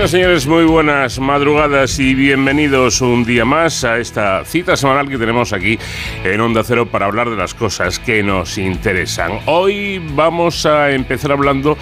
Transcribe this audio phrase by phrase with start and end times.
[0.00, 5.18] Señoras señores, muy buenas madrugadas y bienvenidos un día más a esta cita semanal que
[5.18, 5.78] tenemos aquí
[6.24, 9.40] en Onda Cero para hablar de las cosas que nos interesan.
[9.44, 11.76] Hoy vamos a empezar hablando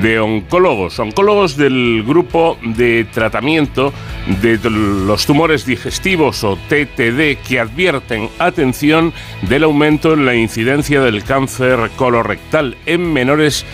[0.00, 3.92] de oncólogos, oncólogos del grupo de tratamiento
[4.40, 9.12] de los tumores digestivos o TTD que advierten, atención,
[9.42, 13.66] del aumento en la incidencia del cáncer colorectal en menores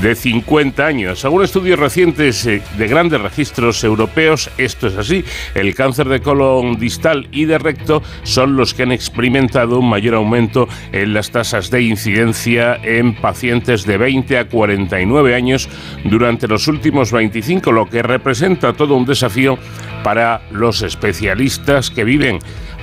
[0.00, 1.20] de 50 años.
[1.20, 5.24] Según estudios recientes eh, de grandes registros europeos, esto es así.
[5.54, 10.14] El cáncer de colon distal y de recto son los que han experimentado un mayor
[10.14, 15.68] aumento en las tasas de incidencia en pacientes de 20 a 49 años
[16.04, 19.58] durante los últimos 25, lo que representa todo un desafío
[20.02, 22.38] para los especialistas que viven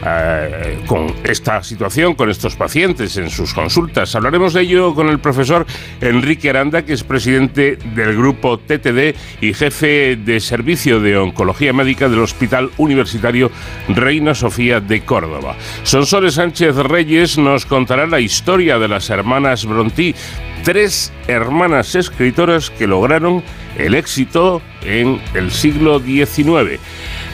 [0.05, 4.15] eh, con esta situación, con estos pacientes en sus consultas.
[4.15, 5.65] Hablaremos de ello con el profesor
[5.99, 12.09] Enrique Aranda, que es presidente del grupo TTD y jefe de servicio de oncología médica
[12.09, 13.51] del Hospital Universitario
[13.89, 15.55] Reina Sofía de Córdoba.
[15.83, 20.15] Sonsoles Sánchez Reyes nos contará la historia de las hermanas Bronti,
[20.63, 23.43] tres hermanas escritoras que lograron
[23.77, 26.79] el éxito en el siglo XIX.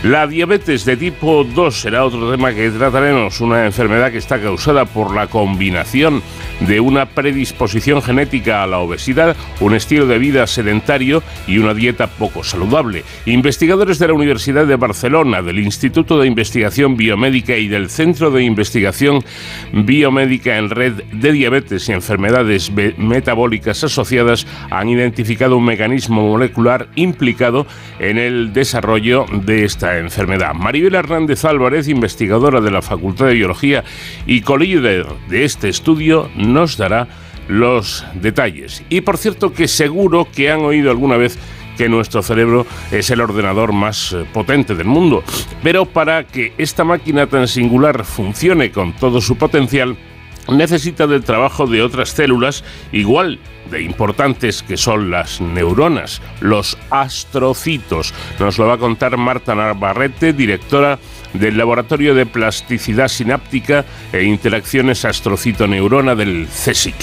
[0.04, 4.86] La diabetes de tipo 2 será otro tema que trataremos, una enfermedad que está causada
[4.86, 6.22] por la combinación
[6.60, 12.06] de una predisposición genética a la obesidad, un estilo de vida sedentario y una dieta
[12.06, 13.04] poco saludable.
[13.26, 18.44] Investigadores de la Universidad de Barcelona, del Instituto de Investigación Biomédica y del Centro de
[18.44, 19.24] Investigación
[19.74, 27.66] Biomédica en Red de Diabetes y Enfermedades Metabólicas Asociadas han identificado un mecanismo molecular implicado
[28.00, 30.54] en el desarrollo de esta enfermedad.
[30.54, 33.84] Maribel Hernández Álvarez, investigadora de la Facultad de Biología
[34.26, 37.08] y colíder de este estudio, nos dará
[37.48, 38.84] los detalles.
[38.90, 41.40] Y por cierto que seguro que han oído alguna vez
[41.78, 45.24] que nuestro cerebro es el ordenador más eh, potente del mundo.
[45.64, 49.96] Pero para que esta máquina tan singular funcione con todo su potencial,
[50.50, 58.14] necesita del trabajo de otras células igual de importantes que son las neuronas, los astrocitos.
[58.40, 61.00] Nos lo va a contar Marta Navarrete, directora
[61.34, 66.96] del Laboratorio de Plasticidad Sináptica e Interacciones Astrocito-Neurona del CSIC.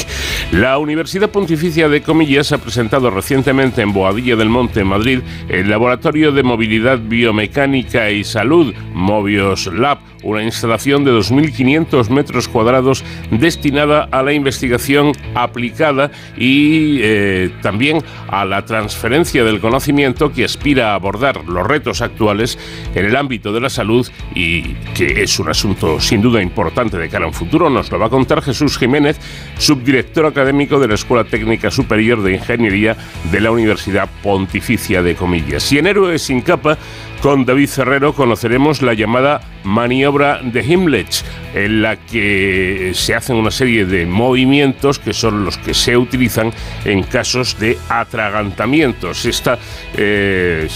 [0.52, 6.32] La Universidad Pontificia de Comillas ha presentado recientemente en Boadilla del Monte, Madrid, el Laboratorio
[6.32, 14.22] de Movilidad Biomecánica y Salud, Mobios Lab, una instalación de 2.500 metros cuadrados destinada a
[14.22, 21.44] la investigación aplicada y eh, también a la transferencia del conocimiento que aspira a abordar
[21.44, 22.58] los retos actuales
[22.94, 27.08] en el ámbito de la salud y que es un asunto sin duda importante de
[27.08, 27.70] cara a un futuro.
[27.70, 29.18] Nos lo va a contar Jesús Jiménez,
[29.58, 32.96] subdirector académico de la Escuela Técnica Superior de Ingeniería
[33.30, 35.70] de la Universidad Pontificia de Comillas.
[35.72, 36.78] Y en Héroes sin capa
[37.24, 41.06] con David Ferrero conoceremos la llamada maniobra de Himmler,
[41.54, 46.52] en la que se hacen una serie de movimientos que son los que se utilizan
[46.84, 49.24] en casos de atragantamientos.
[49.24, 49.58] Esta
[49.96, 50.68] eh,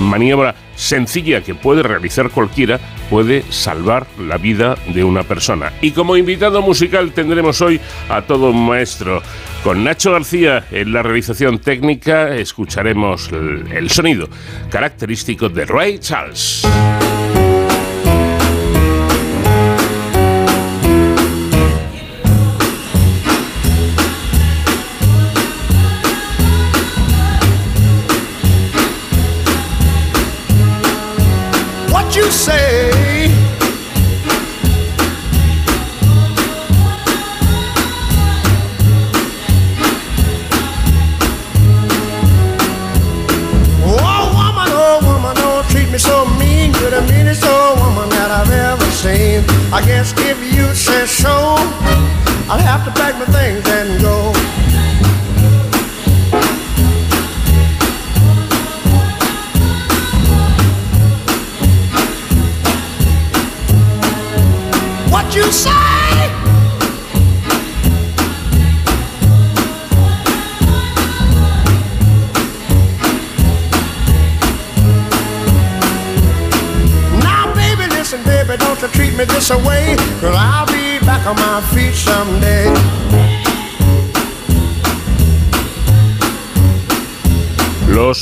[0.00, 5.72] maniobra sencilla que puede realizar cualquiera puede salvar la vida de una persona.
[5.80, 9.22] Y como invitado musical tendremos hoy a todo un maestro.
[9.62, 14.28] Con Nacho García en la realización técnica escucharemos el, sonido
[14.70, 16.66] característico de Ray Charles.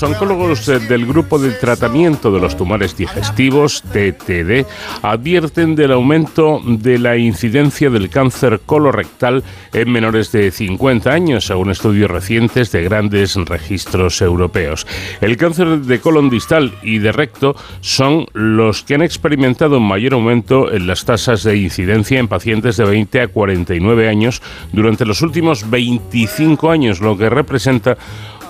[0.00, 4.64] Los oncólogos del Grupo de Tratamiento de los Tumores Digestivos, TTD,
[5.02, 9.44] advierten del aumento de la incidencia del cáncer colorectal
[9.74, 14.86] en menores de 50 años, según estudios recientes de grandes registros europeos.
[15.20, 20.14] El cáncer de colon distal y de recto son los que han experimentado un mayor
[20.14, 24.40] aumento en las tasas de incidencia en pacientes de 20 a 49 años
[24.72, 27.98] durante los últimos 25 años, lo que representa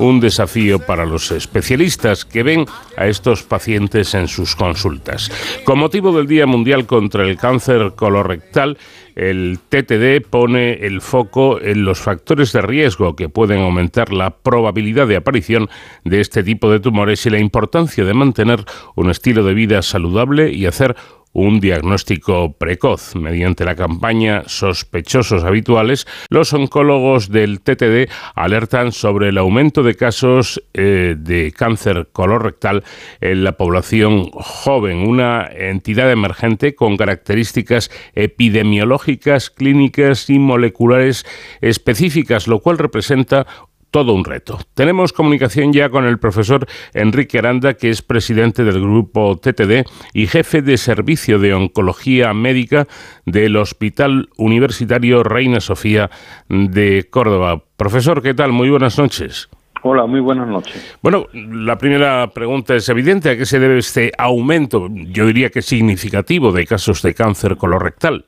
[0.00, 2.66] un desafío para los especialistas que ven
[2.96, 5.30] a estos pacientes en sus consultas.
[5.64, 8.78] Con motivo del Día Mundial contra el Cáncer Colorectal,
[9.14, 15.06] el TTD pone el foco en los factores de riesgo que pueden aumentar la probabilidad
[15.06, 15.68] de aparición
[16.04, 18.64] de este tipo de tumores y la importancia de mantener
[18.94, 20.96] un estilo de vida saludable y hacer
[21.32, 23.14] un diagnóstico precoz.
[23.14, 30.62] Mediante la campaña Sospechosos Habituales, los oncólogos del TTD alertan sobre el aumento de casos
[30.74, 32.84] eh, de cáncer colorectal
[33.20, 41.24] en la población joven, una entidad emergente con características epidemiológicas, clínicas y moleculares
[41.60, 43.46] específicas, lo cual representa
[43.90, 44.58] todo un reto.
[44.74, 50.26] Tenemos comunicación ya con el profesor Enrique Aranda, que es presidente del grupo TTD y
[50.26, 52.86] jefe de servicio de oncología médica
[53.26, 56.10] del Hospital Universitario Reina Sofía
[56.48, 57.62] de Córdoba.
[57.76, 58.52] Profesor, ¿qué tal?
[58.52, 59.48] Muy buenas noches.
[59.82, 60.98] Hola, muy buenas noches.
[61.02, 63.30] Bueno, la primera pregunta es evidente.
[63.30, 68.26] ¿A qué se debe este aumento, yo diría que significativo, de casos de cáncer colorectal?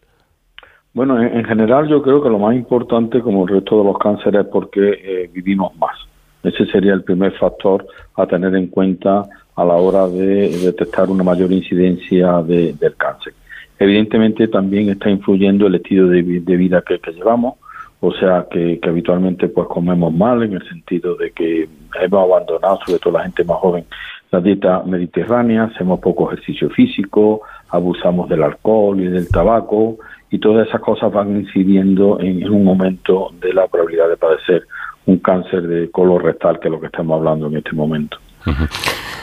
[0.94, 4.42] Bueno, en, general yo creo que lo más importante, como el resto de los cánceres,
[4.42, 5.96] es porque eh, vivimos más.
[6.42, 9.24] Ese sería el primer factor a tener en cuenta
[9.56, 13.32] a la hora de detectar una mayor incidencia del cáncer.
[13.78, 17.54] Evidentemente también está influyendo el estilo de, vida que, llevamos,
[18.00, 21.68] o sea que, habitualmente pues comemos mal en el sentido de que
[22.00, 23.84] hemos abandonado, sobre todo la gente más joven,
[24.30, 29.98] la dieta mediterránea, hacemos poco ejercicio físico, abusamos del alcohol y del tabaco
[30.32, 34.66] y todas esas cosas van incidiendo en, un momento de la probabilidad de padecer
[35.04, 38.16] un cáncer de color rectal, que es lo que estamos hablando en este momento.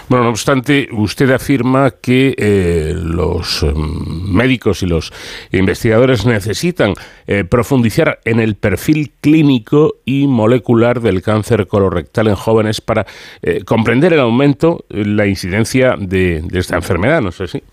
[0.08, 5.12] Bueno, no obstante, usted afirma que eh, los em, médicos y los
[5.52, 6.94] investigadores necesitan
[7.26, 13.06] eh, profundizar en el perfil clínico y molecular del cáncer colorectal en jóvenes para
[13.42, 17.64] eh, comprender el aumento, la incidencia de, de esta enfermedad, no sé si.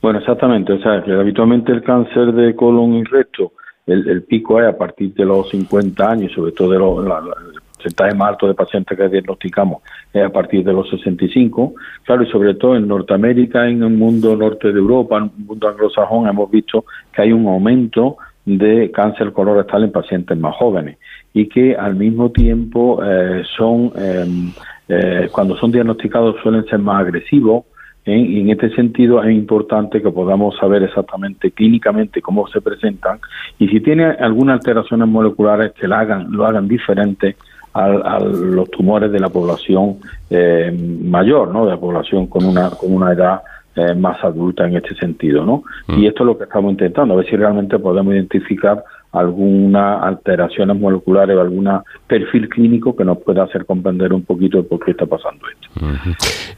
[0.00, 0.72] Bueno, exactamente.
[0.72, 3.52] O sea, que habitualmente el cáncer de colon y recto,
[3.86, 8.14] el, pico es a partir de los 50 años, sobre todo de los, el porcentaje
[8.14, 9.82] más alto de pacientes que diagnosticamos
[10.12, 11.74] es a partir de los 65.
[12.04, 15.68] Claro, y sobre todo en Norteamérica, en el mundo norte de Europa, en el mundo
[15.68, 18.16] anglosajón, hemos visto que hay un aumento
[18.46, 20.98] de cáncer colorectal en pacientes más jóvenes
[21.32, 24.52] y que al mismo tiempo eh, son, em,
[24.88, 27.64] eh, cuando son diagnosticados, suelen ser más agresivos
[28.06, 33.18] y en este sentido es importante que podamos saber exactamente clínicamente cómo se presentan
[33.58, 37.36] y si tiene algunas alteraciones moleculares que la hagan, lo hagan diferente
[37.72, 39.96] a, los tumores de la población
[40.30, 40.72] eh,
[41.02, 41.64] mayor, ¿no?
[41.64, 43.40] de la población con una, con una edad
[43.74, 45.44] eh, más adulta en este sentido.
[45.44, 45.64] ¿no?
[45.88, 45.98] Mm.
[45.98, 50.78] Y esto es lo que estamos intentando, a ver si realmente podemos identificar algunas alteraciones
[50.78, 51.68] moleculares o algún
[52.06, 55.68] perfil clínico que nos pueda hacer comprender un poquito por qué está pasando esto.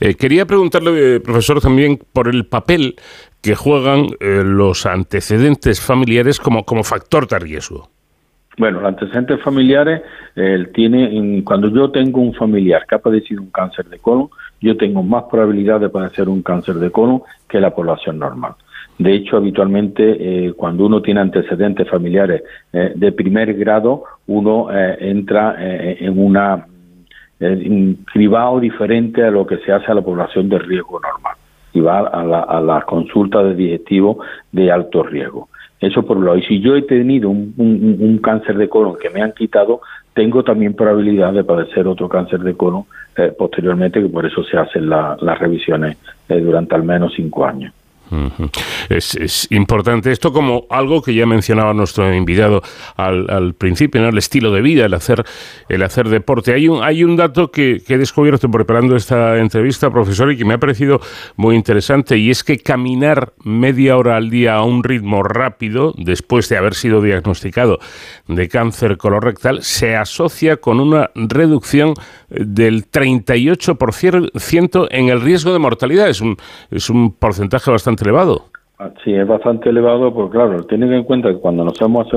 [0.00, 2.96] Eh, quería preguntarle, profesor, también por el papel
[3.42, 7.88] que juegan eh, los antecedentes familiares como, como factor de riesgo.
[8.58, 10.02] Bueno, los antecedentes familiares,
[10.34, 14.76] él tiene, cuando yo tengo un familiar que ha padecido un cáncer de colon, yo
[14.76, 18.54] tengo más probabilidad de padecer un cáncer de colon que la población normal.
[18.98, 24.96] De hecho, habitualmente eh, cuando uno tiene antecedentes familiares eh, de primer grado, uno eh,
[25.00, 26.66] entra en una
[27.38, 31.36] cribado diferente a lo que se hace a la población de riesgo normal
[31.74, 35.50] y va a la, a consulta de digestivo de alto riesgo.
[35.78, 36.38] Eso por un lado.
[36.38, 39.82] Y si yo he tenido un, cáncer de colon que me han quitado,
[40.14, 42.84] tengo también probabilidad de padecer otro cáncer de colon
[43.36, 47.74] posteriormente, que por eso se hacen las revisiones durante al menos cinco años
[48.88, 52.62] es, importante esto como algo que ya mencionaba nuestro invitado
[52.96, 54.08] al, principio, ¿no?
[54.08, 55.24] el estilo de vida, el hacer,
[55.68, 56.54] el hacer deporte.
[56.54, 60.54] Hay un, hay un dato que, he descubierto preparando esta entrevista, profesor, y que me
[60.54, 61.00] ha parecido
[61.36, 66.48] muy interesante, y es que caminar media hora al día a un ritmo rápido, después
[66.48, 67.78] de haber sido diagnosticado
[68.28, 71.94] de cáncer colorectal, se asocia con una reducción
[72.28, 76.08] del 38% en el riesgo de mortalidad.
[76.08, 76.36] Es un,
[76.70, 78.46] es un porcentaje bastante elevado.
[79.02, 82.08] Sí, es bastante elevado, porque claro, tienen en cuenta que cuando nos hacemos,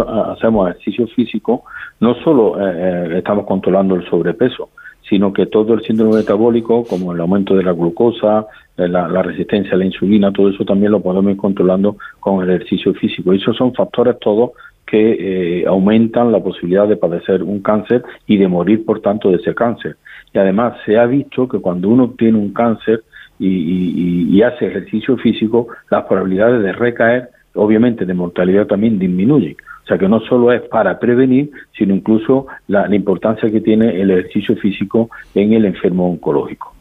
[0.67, 1.63] ejercicio físico,
[2.01, 4.69] no solo eh, eh, estamos controlando el sobrepeso,
[5.09, 9.73] sino que todo el síndrome metabólico, como el aumento de la glucosa, eh, la, resistencia
[9.73, 13.33] a la insulina, todo eso también lo podemos ir controlando con el ejercicio físico.
[13.33, 14.51] Y esos son factores todos
[14.85, 19.35] que eh, aumentan la posibilidad de padecer un cáncer y de morir, por tanto, de
[19.35, 19.97] ese cáncer.
[20.33, 23.03] Y además se ha visto que cuando uno tiene un cáncer
[23.39, 29.55] y, hace ejercicio físico, las probabilidades de recaer, obviamente de mortalidad también disminuyen.
[29.83, 34.11] O sea que no solo es para prevenir, sino incluso la importancia que tiene el
[34.11, 36.73] ejercicio físico en el enfermo oncológico.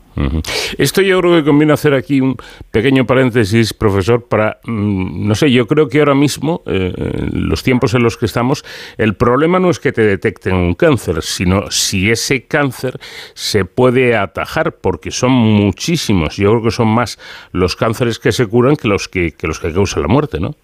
[0.78, 2.36] Esto yo creo que conviene hacer aquí un
[2.70, 6.92] pequeño paréntesis, profesor, para, mm, no sé, yo creo que ahora mismo, eh,
[7.32, 8.64] los tiempos en los que estamos,
[8.96, 12.98] el problema no es que te detecten un cáncer, sino si ese cáncer
[13.34, 16.36] se puede atajar, porque son muchísimos.
[16.36, 17.18] Yo creo que son más
[17.52, 20.54] los cánceres que se curan que los que, que los que causan la muerte, ¿no?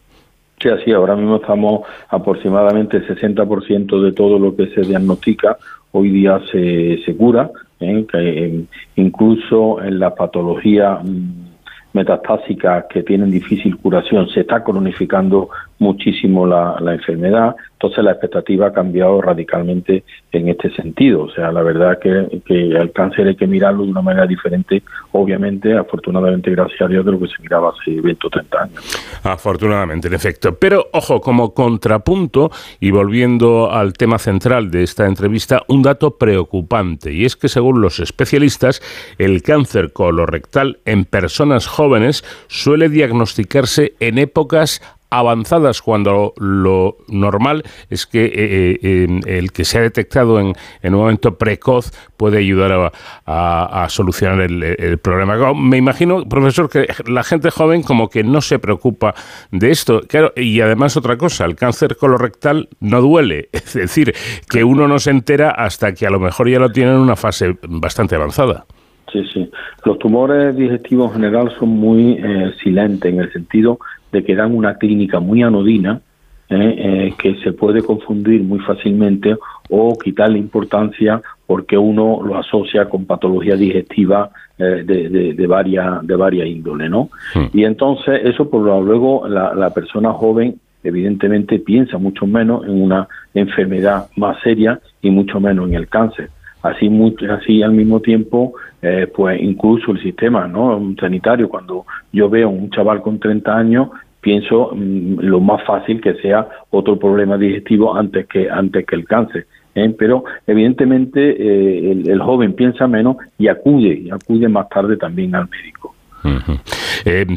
[0.61, 5.58] Sí, así, ahora mismo estamos aproximadamente el 60% de todo lo que se diagnostica
[5.92, 7.50] hoy día se, se cura
[7.81, 8.07] ¿eh?
[8.11, 8.64] que
[8.97, 11.54] incluso en la patología mm,
[11.93, 18.73] metastásicas que tienen difícil curación, se está cronificando muchísimo la, enfermedad, entonces la expectativa ha
[18.73, 21.25] cambiado radicalmente en este sentido.
[21.25, 24.83] O sea, la verdad que, que el cáncer hay que mirarlo de una manera diferente,
[25.12, 29.21] obviamente, afortunadamente, gracias a Dios, de lo que se miraba hace 20 o 30 años.
[29.23, 30.57] Afortunadamente, en efecto.
[30.59, 32.50] Pero, ojo, como contrapunto,
[32.81, 37.81] y volviendo al tema central de esta entrevista, un dato preocupante, y es que según
[37.81, 38.81] los especialistas,
[39.19, 44.81] el cáncer colorectal en personas jóvenes suele diagnosticarse en épocas
[45.18, 50.92] avanzadas cuando lo normal es que eh, eh, el que se ha detectado en, un
[50.92, 52.92] momento precoz puede ayudar
[53.26, 55.52] a, solucionar el, problema.
[55.54, 59.14] Me imagino, profesor, que la gente joven como que no se preocupa
[59.50, 60.02] de esto.
[60.09, 63.49] Claro, y además otra cosa, el cáncer colorectal no duele.
[63.64, 64.14] Es decir,
[64.49, 67.16] que uno no se entera hasta que a lo mejor ya lo tiene en una
[67.16, 68.66] fase bastante avanzada.
[69.14, 69.50] Sí, sí.
[69.85, 73.78] Los tumores digestivos en general son muy eh, silentes en el sentido
[74.14, 76.00] de que dan una clínica muy anodina
[76.49, 79.37] eh, eh, que se puede confundir muy fácilmente
[79.71, 86.14] o quitarle importancia porque uno lo asocia con patología digestiva eh, de, de, varias de
[86.14, 87.09] varias índole, ¿no?
[87.35, 87.47] Hmm.
[87.52, 93.09] Y entonces eso por luego la, la persona joven evidentemente piensa mucho menos en una
[93.33, 96.28] enfermedad más seria y mucho menos en el cáncer
[96.64, 96.90] así
[97.28, 102.71] así al mismo tiempo eh, pues incluso el sistema no sanitario cuando yo veo un
[102.71, 103.88] chaval con 30 años
[104.25, 109.04] pienso mm, lo más fácil que sea otro problema digestivo antes que antes que el
[109.04, 109.95] cáncer ¿eh?
[109.97, 115.49] pero evidentemente eh, el, joven piensa menos y acude y acude más tarde también al
[115.49, 115.95] médico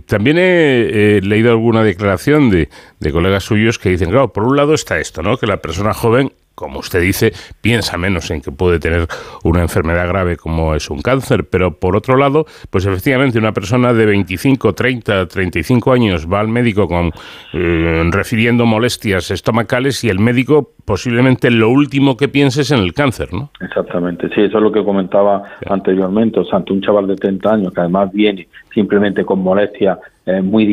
[0.06, 2.70] también he, leído alguna declaración de,
[3.01, 5.36] de, colegas suyos que dicen, claro, por un lado está esto, ¿no?
[5.36, 9.07] Que la persona joven como usted dice, piensa menos en que puede tener
[9.43, 13.93] una enfermedad grave como es un cáncer, pero por otro lado, pues efectivamente una persona
[13.93, 17.11] de 25, 30, 35 años va al médico con
[17.53, 22.95] eh, refiriendo molestias estomacales y el médico posiblemente lo último que piense es en el
[22.95, 23.51] cáncer, ¿no?
[23.61, 27.53] Exactamente, sí, eso es lo que comentaba anteriormente, o sea, ante un chaval de 30
[27.53, 30.65] años que además viene simplemente con molestia eh, muy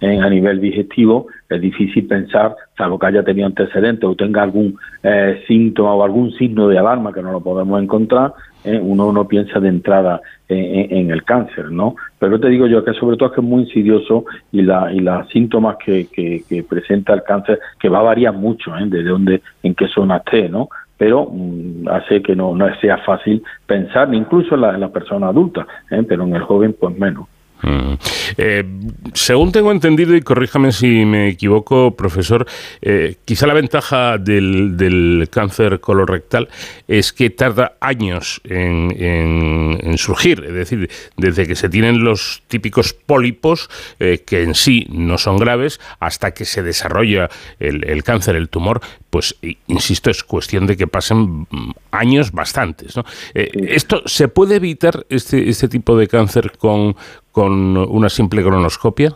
[0.00, 4.76] difusa a nivel digestivo, es difícil pensar, salvo que haya tenido antecedentes o tenga algún
[5.02, 8.32] eh, síntoma o algún signo de alarma que no lo podemos encontrar,
[8.64, 11.94] eh, uno no piensa de entrada en, el cáncer, ¿no?
[12.18, 15.00] Pero te digo yo que sobre todo es que es muy insidioso y la y
[15.00, 18.86] los síntomas que, que, presenta el cáncer, que va a variar mucho, ¿eh?
[18.86, 20.68] de dónde, en qué zona esté, ¿no?
[20.96, 25.28] pero mm, hace que no, no sea fácil pensar, incluso en la, en la persona
[25.28, 26.02] adulta, ¿eh?
[26.06, 27.26] pero en el joven pues menos.
[27.62, 27.94] Mm.
[28.36, 28.64] Eh,
[29.14, 32.46] según tengo entendido, y corríjame si me equivoco, profesor,
[32.82, 36.48] eh, quizá la ventaja del, cáncer colorectal
[36.86, 42.92] es que tarda años en, en, surgir, es decir, desde que se tienen los típicos
[42.94, 48.36] pólipos, eh, que en sí no son graves, hasta que se desarrolla el, el, cáncer,
[48.36, 48.80] el tumor,
[49.18, 51.46] pues, insisto, es cuestión de que pasen
[51.90, 52.96] años bastantes.
[52.96, 53.04] ¿no?
[53.34, 56.94] ¿Esto se puede evitar, este, este tipo de cáncer, con
[57.38, 59.12] con una simple cronoscopia?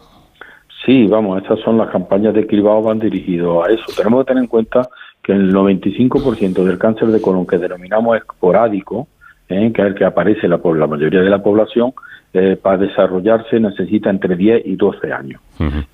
[0.87, 3.85] Sí, vamos, estas son las campañas de cribado van dirigidas a eso.
[3.97, 4.89] Tenemos que tener en cuenta
[5.25, 9.09] que el 95% del cáncer de colon que denominamos esporádico,
[9.53, 9.73] ¿eh?
[9.73, 11.93] que es el que aparece la, mayoría de la población,
[12.35, 15.41] eh, para desarrollarse necesita entre 10 y 12 años.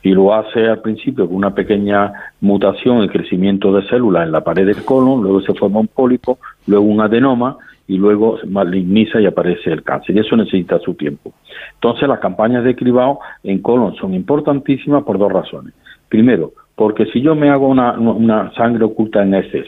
[0.03, 4.43] Y lo hace al principio con una pequeña mutación y crecimiento de células en la
[4.43, 9.27] pared del colon, luego se forma un pólipo, luego un adenoma y luego maligniza y
[9.27, 10.15] aparece el cáncer.
[10.15, 11.33] Y eso necesita su tiempo.
[11.75, 15.75] Entonces, las campañas de cribado en colon son importantísimas por dos razones.
[16.09, 19.67] Primero, porque si yo me hago una, sangre oculta en heces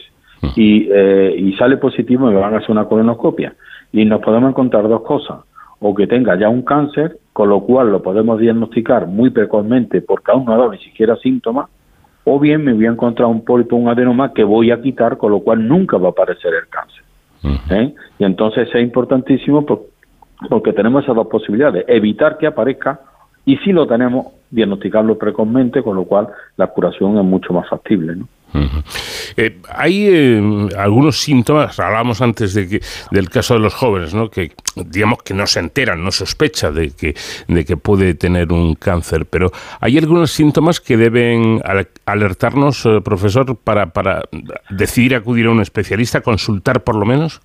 [0.55, 3.55] y, eh, y sale positivo, me van a hacer una colonoscopia.
[3.93, 5.41] Y nos podemos encontrar dos cosas,
[5.81, 10.33] o que tenga ya un cáncer, con lo cual lo podemos diagnosticar muy precozmente porque
[10.33, 11.69] aún no ha dado ni siquiera síntomas,
[12.25, 15.33] o bien me voy a encontrar un pólipo, un adenoma que voy a quitar, con
[15.33, 17.05] lo cual nunca va a aparecer el cáncer.
[17.71, 17.95] ¿Eh?
[18.19, 19.65] Y entonces es importantísimo
[20.49, 23.01] porque tenemos esas dos posibilidades, evitar que aparezca
[23.45, 28.17] y si lo tenemos, diagnosticarlo precozmente, con lo cual la curación es mucho más factible.
[28.17, 28.29] ¿no?
[29.37, 32.81] Eh, hay eh, algunos síntomas, hablábamos antes de que,
[33.11, 34.29] del caso de los jóvenes, ¿no?
[34.29, 37.15] que digamos que no se enteran, no sospecha de que,
[37.49, 41.63] de que puede tener un cáncer, pero hay algunos síntomas que deben
[42.07, 44.23] alertarnos, eh, profesor, para, para
[44.71, 47.41] decidir acudir a un especialista, consultar por lo menos.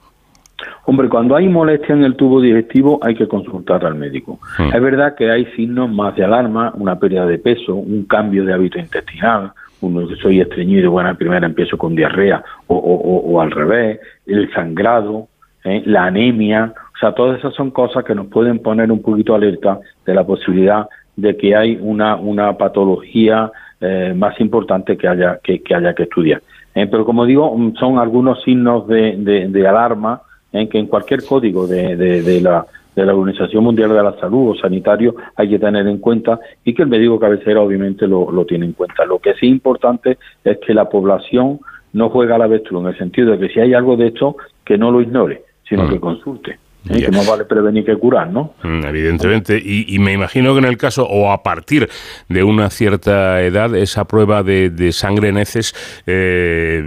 [0.86, 4.40] Hombre, cuando hay molestia en el tubo digestivo hay que consultar al médico.
[4.58, 4.74] Hmm.
[4.74, 8.54] Es verdad que hay signos más de alarma, una pérdida de peso, un cambio de
[8.54, 14.52] hábito intestinal, uno que soy estreñido, bueno, primero empiezo con diarrea o, al revés, el
[14.54, 15.28] sangrado,
[15.64, 15.84] ¿eh?
[15.86, 19.80] la anemia, o sea, todas esas son cosas que nos pueden poner un poquito alerta
[20.06, 25.62] de la posibilidad de que hay una, una patología eh, más importante que haya que,
[25.74, 26.42] haya que estudiar.
[26.74, 26.88] ¿eh?
[26.88, 30.22] pero como digo, son algunos signos de, de, alarma
[30.60, 34.52] en que en cualquier código de, de la de la Organización Mundial de la Salud
[34.52, 38.46] o sanitario hay que tener en cuenta y que el médico cabecera obviamente lo, lo
[38.46, 39.06] tiene en cuenta.
[39.06, 41.60] Lo que sí es importante es que la población
[41.94, 44.38] no juega a la avestruz en el sentido de que si hay algo de esto,
[44.64, 45.90] que no lo ignore, sino mm.
[45.90, 46.60] que consulte.
[46.90, 47.06] ¿Eh?
[47.06, 48.54] que no vale prevenir que curar, ¿no?
[48.64, 51.90] Mm, evidentemente, y, me imagino que en el caso, o a partir
[52.30, 55.74] de una cierta edad, esa prueba de, sangre en heces
[56.06, 56.84] eh,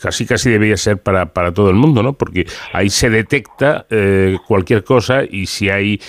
[0.00, 2.14] casi casi debía ser para, para todo el mundo, ¿no?
[2.14, 6.00] Porque ahí se detecta eh, cualquier cosa y si hay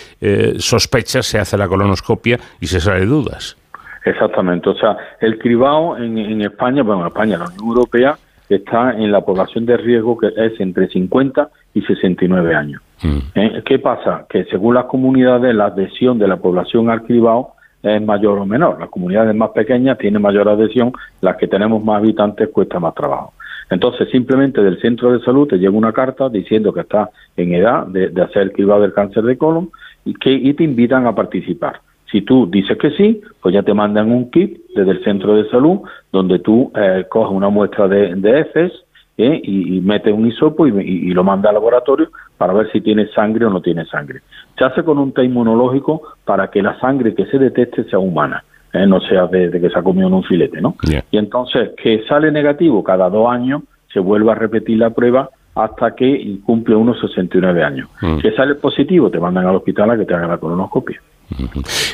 [0.58, 3.58] sospechas se hace la colonoscopia y se sale dudas.
[4.06, 8.18] Exactamente, o sea, el cribado en, en España, bueno, en España, en la Unión Europea,
[8.50, 12.82] está en la población de riesgo que es entre 50 y 69 años.
[13.06, 13.18] Mm.
[13.36, 13.64] ¿Eh?
[13.66, 14.26] ¿Qué pasa?
[14.30, 17.54] Que según las comunidades la adhesión de la población al cribado
[17.84, 18.80] es mayor o menor.
[18.80, 23.34] Las comunidades más pequeñas tienen mayor adhesión, las que tenemos más habitantes cuesta más trabajo.
[23.70, 27.88] Entonces, simplemente del centro de salud te llega una carta diciendo que estás en edad
[27.88, 29.70] de, hacer el cribado del cáncer de colon
[30.04, 31.82] y, que, y te invitan a participar.
[32.12, 35.50] Si tú dices que sí, pues ya te mandan un kit desde el centro de
[35.50, 35.80] salud
[36.12, 38.72] donde tú eh, coges una muestra de, de heces
[39.18, 39.42] ¿eh?
[39.44, 43.50] y, metes un hisopo y, lo manda al laboratorio para ver si tiene sangre o
[43.50, 44.22] no tiene sangre.
[44.58, 48.44] Se hace con un test inmunológico para que la sangre que se detecte sea humana.
[48.74, 48.86] ¿eh?
[48.86, 50.76] no sea de, que se ha comido en un filete, ¿no?
[51.12, 55.96] Y entonces, que sale negativo cada dos años, se vuelve a repetir la prueba hasta
[55.96, 57.90] que cumple unos 69 años.
[58.02, 58.20] Mm.
[58.20, 61.02] Si sale positivo, te mandan al hospital a que te hagan la colonoscopia.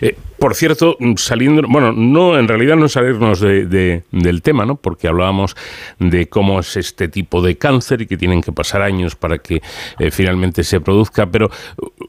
[0.01, 4.75] Eh, por cierto, saliendo, bueno, no, en realidad no salirnos de, del tema, ¿no?
[4.75, 5.55] Porque hablábamos
[5.99, 9.61] de cómo es este tipo de cáncer y que tienen que pasar años para que
[9.99, 11.51] eh, finalmente se produzca, pero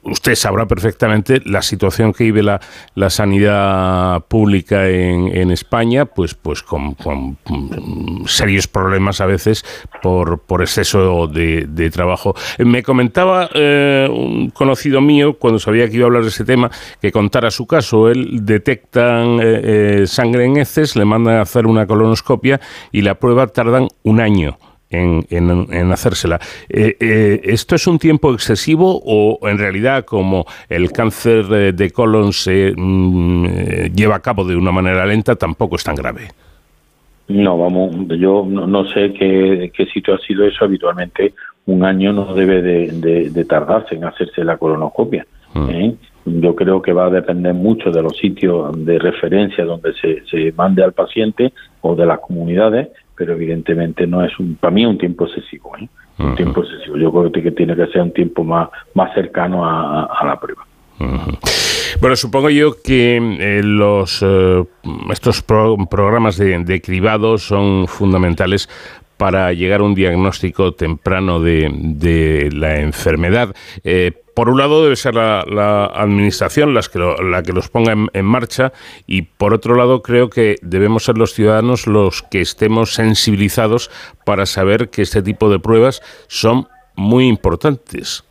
[0.02, 2.60] usted sabrá perfectamente la situación que vive la,
[2.94, 6.96] la sanidad pública en, en, España, pues, pues con,
[8.26, 9.62] serios problemas a veces
[10.02, 12.34] por, por exceso de, de trabajo.
[12.58, 16.70] Me comentaba eh, un conocido mío, cuando sabía que iba a hablar de ese tema,
[17.02, 18.08] que contara su caso.
[18.08, 19.60] Él detectan eh,
[20.02, 24.20] eh, sangre en heces, le mandan a hacer una colonoscopia y la prueba tardan un
[24.20, 24.58] año.
[24.94, 26.38] En, en, hacérsela.
[26.68, 32.74] Eh, ¿Esto es un tiempo excesivo o en realidad como el cáncer de, colon se
[32.76, 36.28] mm, lleva a cabo de una manera lenta, tampoco es tan grave?
[37.28, 40.62] No, vamos, yo no, sé qué, qué, sitio ha sido eso.
[40.62, 41.32] Habitualmente
[41.64, 45.26] un año no debe de, tardarse en hacerse la colonoscopia.
[45.54, 45.92] Mm
[46.24, 50.52] yo creo que va a depender mucho de los sitios de referencia donde se, se
[50.52, 54.98] mande al paciente o de las comunidades, pero evidentemente no es un, para mí un
[54.98, 55.88] tiempo excesivo, ¿eh?
[56.18, 56.96] un tiempo excesivo.
[56.96, 60.64] Yo creo que tiene que ser un tiempo más, más cercano a, la prueba.
[62.00, 64.64] Bueno, supongo yo que eh, los eh,
[65.10, 68.68] estos programas de, de cribado son fundamentales
[69.22, 73.54] para llegar a un diagnóstico temprano de, la enfermedad.
[73.84, 78.24] Eh, por un lado debe ser la, administración las que la que los ponga en,
[78.24, 78.72] marcha
[79.06, 83.92] y por otro lado creo que debemos ser los ciudadanos los que estemos sensibilizados
[84.26, 88.24] para saber que este tipo de pruebas son muy importantes.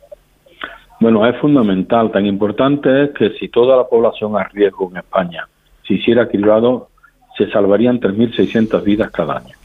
[1.00, 5.48] Bueno, es fundamental, tan importante es que si toda la población a riesgo en España
[5.88, 6.90] se hiciera cribado,
[7.38, 9.61] se salvarían 3.600 vidas cada año.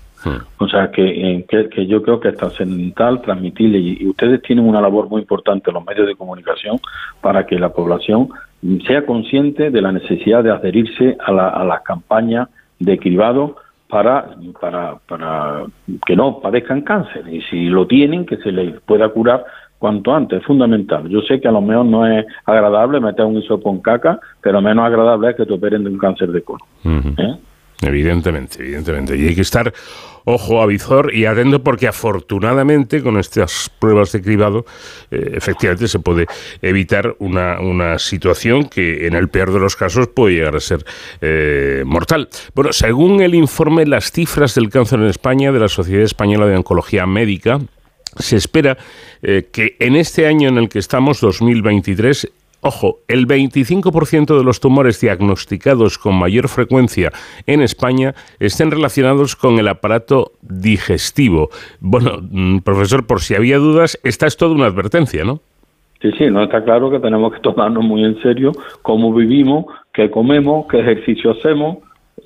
[0.57, 5.09] O sea, que, que, yo creo que es trascendental transmitirle, y, ustedes tienen una labor
[5.09, 6.79] muy importante en los medios de comunicación
[7.21, 8.29] para que la población
[8.85, 14.35] sea consciente de la necesidad de adherirse a, la, a las campañas de cribado para,
[14.59, 15.65] para, para
[16.05, 19.45] que no padezcan cáncer y si lo tienen, que se les pueda curar
[19.79, 21.07] cuanto antes, es fundamental.
[21.07, 24.61] Yo sé que a lo mejor no es agradable meter un hisopo en caca, pero
[24.61, 26.67] menos agradable es que te operen de un cáncer de colon.
[27.17, 27.35] ¿eh?
[27.81, 29.15] Evidentemente, evidentemente.
[29.15, 29.73] Y hay que estar
[30.29, 30.67] ojo a
[31.13, 34.65] y atento porque afortunadamente con estas pruebas de cribado
[35.09, 36.25] eh, efectivamente se puede
[36.61, 40.85] evitar una, una, situación que en el peor de los casos puede llegar a ser
[41.21, 42.27] eh, mortal.
[42.53, 46.57] Bueno, según el informe Las cifras del cáncer en España de la Sociedad Española de
[46.57, 47.61] Oncología Médica,
[48.19, 48.77] se espera
[49.21, 52.29] eh, que en este año en el que estamos, 2023,
[52.61, 57.11] Ojo, el 25% de los tumores diagnosticados con mayor frecuencia
[57.45, 61.49] en España estén relacionados con el aparato digestivo.
[61.79, 65.39] Bueno, mm, profesor, por si había dudas, esta es toda una advertencia, ¿no?
[66.01, 70.11] Sí, sí, no está claro que tenemos que tomarnos muy en serio cómo vivimos, qué
[70.11, 71.77] comemos, qué ejercicio hacemos,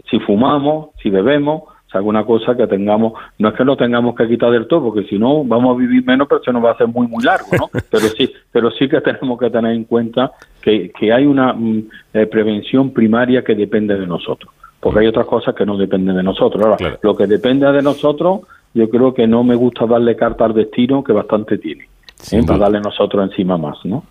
[0.09, 1.63] si fumamos, si bebemos,
[1.93, 5.17] alguna cosa que tengamos, no es que lo tengamos que quitar del todo, porque si
[5.17, 7.69] no vamos a vivir menos, pero se nos va a hacer muy, muy largo, ¿no?
[7.91, 11.83] Pero sí, pero sí que tenemos que tener en cuenta que, que hay una mm,
[12.13, 16.23] eh, prevención primaria que depende de nosotros, porque hay otras cosas que no dependen de
[16.23, 16.63] nosotros.
[16.63, 18.41] Ahora, lo que depende de nosotros,
[18.73, 21.87] yo creo que no me gusta darle carta al destino, que bastante tiene.
[22.31, 22.43] ¿Eh?
[22.45, 24.03] para darle nosotros encima más, ¿no?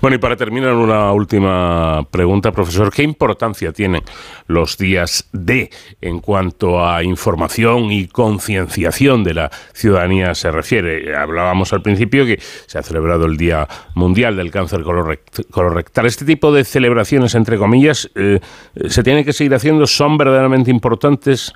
[0.00, 2.92] Bueno, y para terminar, una última pregunta, profesor.
[2.92, 4.02] ¿Qué importancia tienen
[4.46, 11.16] los días D en cuanto a información y concienciación de la ciudadanía se refiere?
[11.16, 16.06] Hablábamos al principio que se ha celebrado el Día Mundial del Cáncer Colorectal.
[16.06, 18.40] ¿Este tipo de celebraciones, entre comillas, eh,
[18.86, 19.86] se tienen que seguir haciendo?
[19.86, 21.52] ¿Son verdaderamente importantes?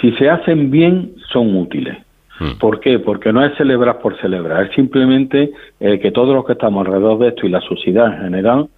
[0.00, 1.96] Si se hacen bien, son útiles
[2.40, 2.58] Mm.
[2.58, 2.98] ¿Por qué?
[2.98, 7.18] Porque no es celebrar por celebrar, es simplemente eh, que todos los que estamos alrededor
[7.18, 8.68] de esto y la sociedad en general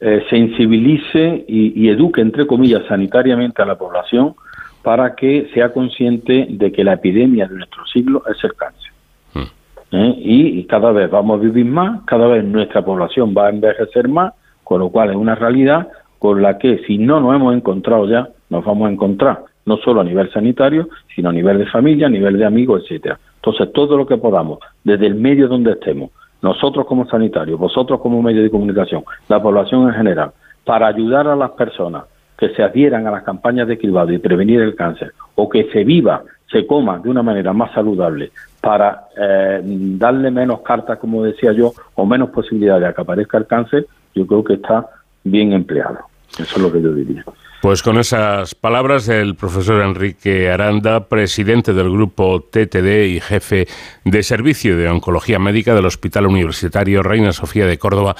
[0.00, 4.34] eh, sensibilice y, eduque, entre comillas, sanitariamente a la población
[4.82, 8.92] para que sea consciente de que la epidemia de nuestro siglo es el cáncer.
[9.34, 9.96] Mm.
[9.96, 10.14] ¿Eh?
[10.18, 14.32] y, cada vez vamos a vivir más, cada vez nuestra población va a envejecer más,
[14.64, 15.88] con lo cual es una realidad
[16.18, 20.00] con la que si no nos hemos encontrado ya, nos vamos a encontrar no solo
[20.00, 23.18] a nivel sanitario, sino a nivel de familia, a nivel de amigos, etcétera.
[23.36, 26.10] Entonces, todo lo que podamos, desde el medio donde estemos,
[26.42, 30.32] nosotros como sanitarios, vosotros como medio de comunicación, la población en general,
[30.64, 32.04] para ayudar a las personas
[32.36, 35.84] que se adhieran a las campañas de cribado y prevenir el cáncer, o que se
[35.84, 41.52] viva, se coma de una manera más saludable, para eh, darle menos cartas, como decía
[41.52, 44.86] yo, o menos posibilidades de que aparezca el cáncer, yo creo que está
[45.22, 45.98] bien empleado.
[46.32, 47.24] Eso es lo que yo diría.
[47.64, 53.64] Pues con esas palabras del profesor Enrique Aranda, presidente del grupo TTD y jefe
[54.04, 58.16] de servicio de oncología médica del Hospital Universitario Reina Sofía de Córdoba,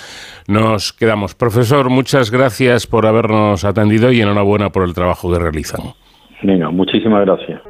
[0.49, 1.35] nos quedamos.
[1.35, 5.93] Profesor, muchas gracias por habernos atendido y enhorabuena por el trabajo que realizan.
[6.43, 7.61] Venga, muchísimas gracias.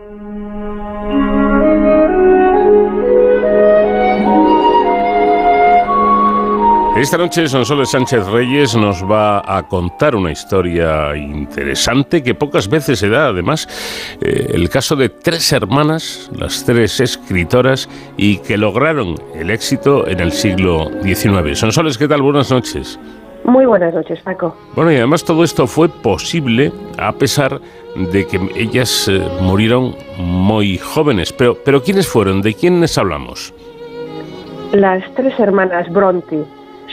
[6.96, 13.00] Esta noche Sonsoles Sánchez Reyes nos va a contar una historia interesante que pocas veces
[13.00, 13.66] se da, además,
[14.20, 20.20] eh, el caso de tres hermanas, las tres escritoras, y que lograron el éxito en
[20.20, 21.58] el siglo XIX.
[21.58, 22.22] Sonsoles, ¿qué tal?
[22.22, 22.96] Buenas noches.
[23.42, 24.56] Muy buenas noches, Paco.
[24.76, 27.60] Bueno, y además todo esto fue posible a pesar
[27.96, 31.32] de que ellas eh, murieron muy jóvenes.
[31.32, 32.40] Pero, pero ¿quiénes fueron?
[32.40, 33.52] ¿De quiénes hablamos?
[34.72, 36.44] Las tres hermanas Bronte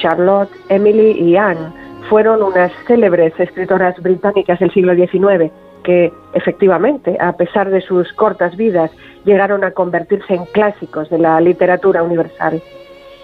[0.02, 1.72] Charlotte, Emily y Anne
[2.10, 5.52] fueron unas célebres escritoras británicas del siglo XIX
[5.84, 8.92] que efectivamente, a pesar de sus cortas vidas,
[9.26, 12.62] llegaron a convertirse en clásicos de la literatura universal.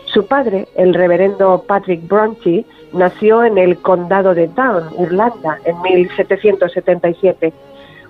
[0.06, 7.54] Su padre, el reverendo Patrick Bronte, nació en el condado de Down, Irlanda, en 1777.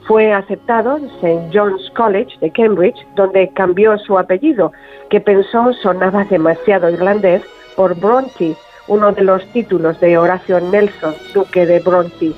[0.07, 1.49] Fue aceptado en St.
[1.53, 4.71] John's College de Cambridge, donde cambió su apellido,
[5.09, 7.43] que pensó sonaba demasiado irlandés
[7.77, 8.55] por Bronte,
[8.87, 12.33] uno de los títulos de Horacio Nelson, duque de Bronte.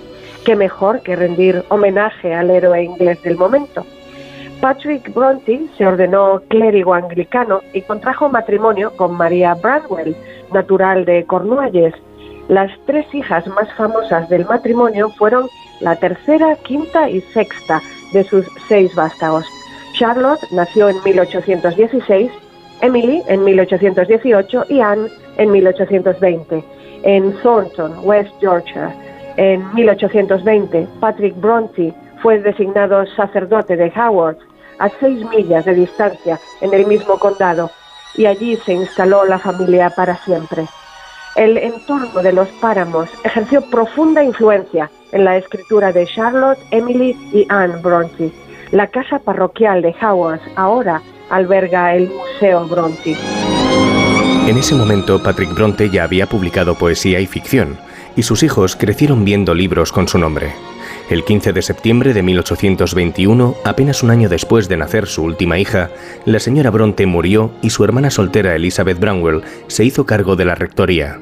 [0.45, 3.85] Qué mejor que rendir homenaje al héroe inglés del momento.
[4.61, 10.15] Patrick Bronte se ordenó clérigo anglicano y contrajo matrimonio con María Bradwell,
[10.51, 11.93] natural de Cornualles.
[12.49, 15.47] Las tres hijas más famosas del matrimonio fueron
[15.79, 19.45] la tercera, quinta y sexta de sus seis vástagos.
[19.93, 22.29] Charlotte nació en 1816
[22.81, 26.63] Emily en 1818 y Anne en 1820.
[27.03, 28.93] En Thornton, West Yorkshire,
[29.37, 34.37] en 1820, Patrick Bronte fue designado sacerdote de Howard,
[34.79, 37.71] a seis millas de distancia, en el mismo condado,
[38.15, 40.65] y allí se instaló la familia para siempre.
[41.35, 47.45] El entorno de los páramos ejerció profunda influencia en la escritura de Charlotte, Emily y
[47.49, 48.31] Anne Bronte.
[48.71, 53.15] La casa parroquial de Howard ahora alberga el Museo Bronte.
[54.47, 57.77] En ese momento, Patrick Bronte ya había publicado poesía y ficción,
[58.15, 60.53] y sus hijos crecieron viendo libros con su nombre.
[61.09, 65.89] El 15 de septiembre de 1821, apenas un año después de nacer su última hija,
[66.25, 70.55] la señora Bronte murió y su hermana soltera Elizabeth Branwell se hizo cargo de la
[70.55, 71.19] rectoría.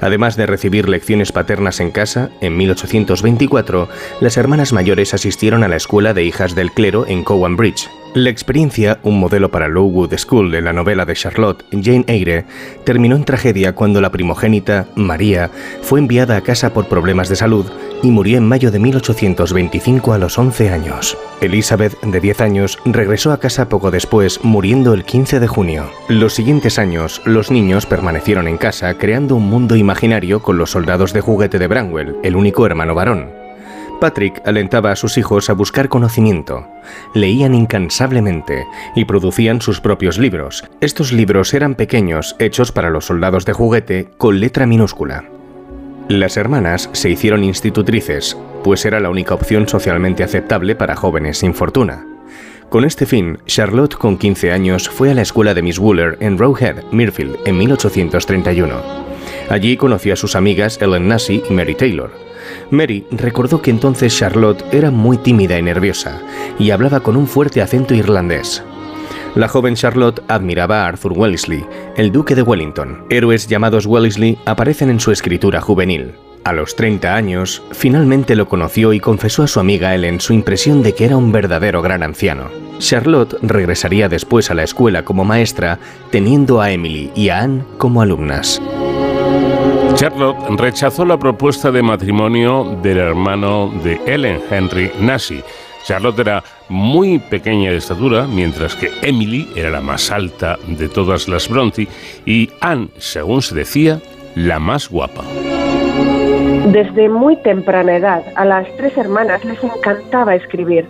[0.00, 3.88] Además de recibir lecciones paternas en casa, en 1824,
[4.20, 7.88] las hermanas mayores asistieron a la escuela de hijas del clero en Cowan Bridge.
[8.14, 12.44] La experiencia, un modelo para Lowood School en la novela de Charlotte, Jane Eyre,
[12.84, 15.50] terminó en tragedia cuando la primogénita, María,
[15.82, 17.66] fue enviada a casa por problemas de salud
[18.04, 21.18] y murió en mayo de 1825 a los 11 años.
[21.40, 25.90] Elizabeth, de 10 años, regresó a casa poco después, muriendo el 15 de junio.
[26.08, 31.12] Los siguientes años, los niños permanecieron en casa creando un mundo imaginario con los soldados
[31.12, 33.43] de juguete de Branwell, el único hermano varón.
[34.04, 36.68] Patrick alentaba a sus hijos a buscar conocimiento.
[37.14, 40.62] Leían incansablemente y producían sus propios libros.
[40.82, 45.24] Estos libros eran pequeños, hechos para los soldados de juguete, con letra minúscula.
[46.08, 51.54] Las hermanas se hicieron institutrices, pues era la única opción socialmente aceptable para jóvenes sin
[51.54, 52.04] fortuna.
[52.68, 56.36] Con este fin, Charlotte, con 15 años, fue a la escuela de Miss Wooler en
[56.36, 58.82] Rowhead, Mirfield, en 1831.
[59.48, 62.33] Allí conoció a sus amigas Ellen Nassy y Mary Taylor.
[62.70, 66.20] Mary recordó que entonces Charlotte era muy tímida y nerviosa,
[66.58, 68.62] y hablaba con un fuerte acento irlandés.
[69.34, 73.04] La joven Charlotte admiraba a Arthur Wellesley, el duque de Wellington.
[73.10, 76.12] Héroes llamados Wellesley aparecen en su escritura juvenil.
[76.44, 80.82] A los 30 años, finalmente lo conoció y confesó a su amiga Ellen su impresión
[80.82, 82.50] de que era un verdadero gran anciano.
[82.78, 85.78] Charlotte regresaría después a la escuela como maestra,
[86.10, 88.60] teniendo a Emily y a Anne como alumnas.
[89.94, 95.40] Charlotte rechazó la propuesta de matrimonio del hermano de Ellen, Henry Nassy.
[95.84, 101.28] Charlotte era muy pequeña de estatura, mientras que Emily era la más alta de todas
[101.28, 101.86] las Bronte
[102.26, 104.00] y Anne, según se decía,
[104.34, 105.22] la más guapa.
[106.72, 110.88] Desde muy temprana edad, a las tres hermanas les encantaba escribir.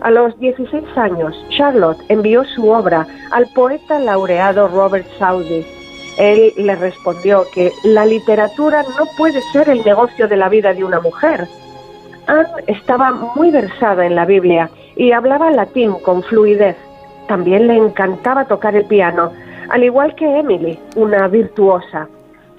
[0.00, 5.79] A los 16 años, Charlotte envió su obra al poeta laureado Robert Southey
[6.18, 10.84] él le respondió que la literatura no puede ser el negocio de la vida de
[10.84, 11.48] una mujer.
[12.26, 16.76] Anne estaba muy versada en la Biblia y hablaba latín con fluidez.
[17.26, 19.32] También le encantaba tocar el piano,
[19.70, 22.08] al igual que Emily, una virtuosa.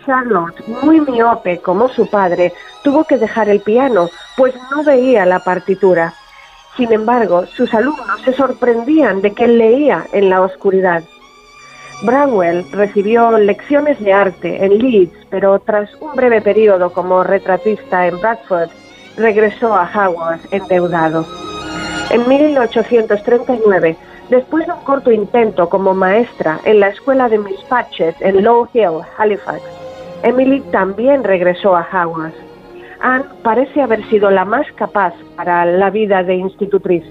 [0.06, 5.40] Charlotte, muy miope como su padre, tuvo que dejar el piano, pues no veía la
[5.40, 6.14] partitura.
[6.78, 11.04] Sin embargo, sus alumnos se sorprendían de que leía en la oscuridad.
[12.04, 18.20] Branwell recibió lecciones de arte en Leeds, pero tras un breve periodo como retratista en
[18.20, 18.70] Bradford,
[19.18, 21.26] regresó a Haworth endeudado.
[22.10, 23.96] En 1839,
[24.30, 28.68] después de un corto intento como maestra en la escuela de Miss Patchett en Low
[28.74, 29.62] Hill, Halifax,
[30.24, 32.34] Emily también regresó a Haworth.
[33.00, 37.04] Anne parece haber sido la más capaz para la vida de institutriz.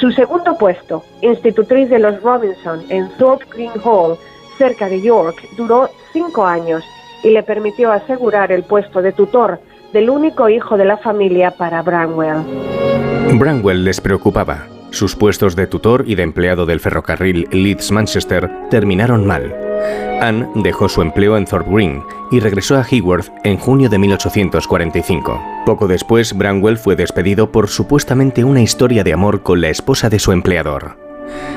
[0.00, 4.16] Su segundo puesto, institutriz de los Robinson en Thorpe Green Hall,
[4.58, 6.84] cerca de York, duró cinco años
[7.22, 9.60] y le permitió asegurar el puesto de tutor
[9.92, 12.42] del único hijo de la familia para Branwell.
[13.38, 14.66] Branwell les preocupaba.
[14.90, 19.73] Sus puestos de tutor y de empleado del ferrocarril Leeds-Manchester terminaron mal.
[20.20, 25.42] Anne dejó su empleo en Thorpe Green y regresó a Haworth en junio de 1845.
[25.66, 30.18] Poco después, Branwell fue despedido por supuestamente una historia de amor con la esposa de
[30.18, 30.96] su empleador.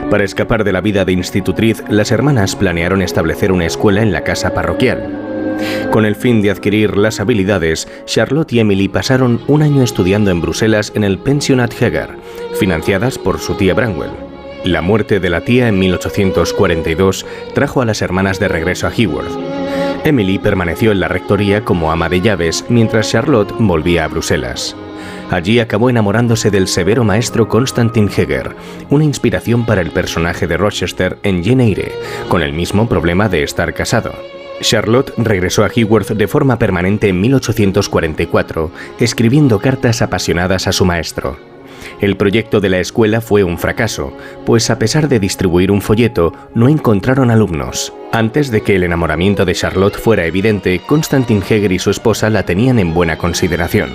[0.10, 4.24] Para escapar de la vida de institutriz, las hermanas planearon establecer una escuela en la
[4.24, 5.28] casa parroquial.
[5.92, 10.42] Con el fin de adquirir las habilidades, Charlotte y Emily pasaron un año estudiando en
[10.42, 12.10] Bruselas en el Pensionat Heger,
[12.60, 14.27] financiadas por su tía Branwell.
[14.68, 19.32] La muerte de la tía en 1842 trajo a las hermanas de regreso a Haworth.
[20.04, 24.76] Emily permaneció en la rectoría como ama de llaves mientras Charlotte volvía a Bruselas.
[25.32, 28.58] Allí acabó enamorándose del severo maestro Constantin Heger,
[28.90, 31.94] una inspiración para el personaje de Rochester en Jane Eyre,
[32.28, 34.12] con el mismo problema de estar casado.
[34.60, 41.57] Charlotte regresó a Haworth de forma permanente en 1844, escribiendo cartas apasionadas a su maestro.
[42.00, 44.14] El proyecto de la escuela fue un fracaso,
[44.46, 47.92] pues a pesar de distribuir un folleto, no encontraron alumnos.
[48.12, 52.44] Antes de que el enamoramiento de Charlotte fuera evidente, Constantin Heger y su esposa la
[52.44, 53.90] tenían en buena consideración.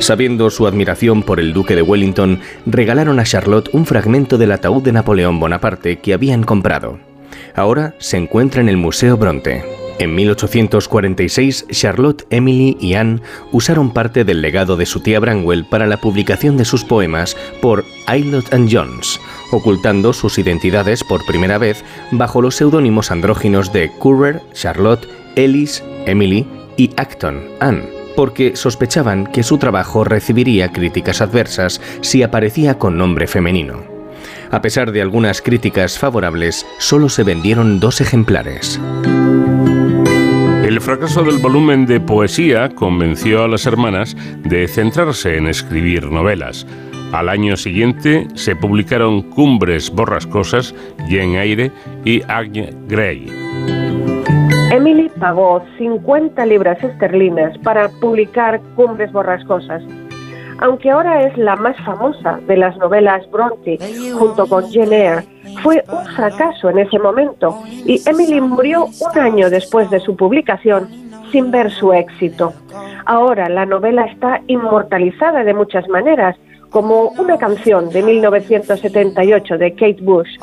[0.00, 4.82] Sabiendo su admiración por el duque de Wellington, regalaron a Charlotte un fragmento del ataúd
[4.82, 6.98] de Napoleón Bonaparte que habían comprado.
[7.54, 9.83] Ahora se encuentra en el Museo Bronte.
[9.98, 13.20] En 1846, Charlotte, Emily y Anne
[13.52, 17.84] usaron parte del legado de su tía Branwell para la publicación de sus poemas por
[18.06, 19.20] Aylott and Jones,
[19.52, 26.44] ocultando sus identidades por primera vez bajo los seudónimos andróginos de Currer, Charlotte, Ellis, Emily
[26.76, 33.28] y Acton, Anne, porque sospechaban que su trabajo recibiría críticas adversas si aparecía con nombre
[33.28, 33.84] femenino.
[34.50, 38.80] A pesar de algunas críticas favorables, solo se vendieron dos ejemplares.
[40.74, 46.66] El fracaso del volumen de poesía convenció a las hermanas de centrarse en escribir novelas.
[47.12, 50.74] Al año siguiente se publicaron Cumbres Borrascosas,
[51.08, 51.70] Jane Eyre
[52.04, 53.28] y Agnes Grey.
[54.72, 59.80] Emily pagó 50 libras esterlinas para publicar Cumbres Borrascosas
[60.64, 63.78] aunque ahora es la más famosa de las novelas Bronte,
[64.18, 65.24] junto con Jane Eyre,
[65.62, 70.88] fue un fracaso en ese momento y Emily murió un año después de su publicación
[71.30, 72.54] sin ver su éxito.
[73.04, 76.34] Ahora la novela está inmortalizada de muchas maneras,
[76.70, 80.38] como una canción de 1978 de Kate Bush.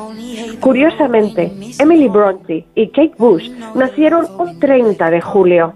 [0.59, 5.73] Curiosamente, Emily Bronte y Kate Bush nacieron un 30 de julio.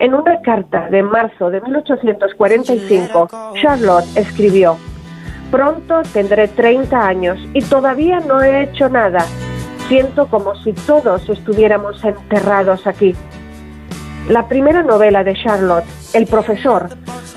[0.00, 3.28] En una carta de marzo de 1845,
[3.60, 4.76] Charlotte escribió,
[5.50, 9.24] Pronto tendré 30 años y todavía no he hecho nada.
[9.88, 13.16] Siento como si todos estuviéramos enterrados aquí.
[14.28, 16.90] La primera novela de Charlotte, El profesor,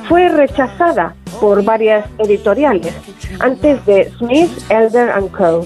[0.08, 2.94] fue rechazada por varias editoriales
[3.40, 5.66] antes de Smith, Elder Co.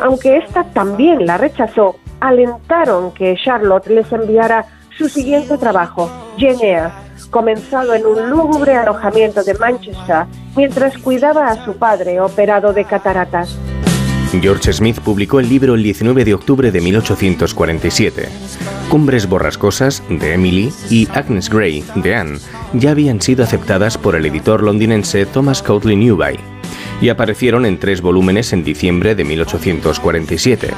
[0.00, 4.64] Aunque esta también la rechazó, alentaron que Charlotte les enviara
[4.96, 6.90] su siguiente trabajo, Jane
[7.30, 13.56] comenzado en un lúgubre alojamiento de Manchester mientras cuidaba a su padre operado de cataratas.
[14.40, 18.28] George Smith publicó el libro el 19 de octubre de 1847.
[18.88, 22.38] Cumbres borrascosas de Emily y Agnes Grey de Anne
[22.72, 26.38] ya habían sido aceptadas por el editor londinense Thomas Cotley Newby
[27.02, 30.70] y aparecieron en tres volúmenes en diciembre de 1847.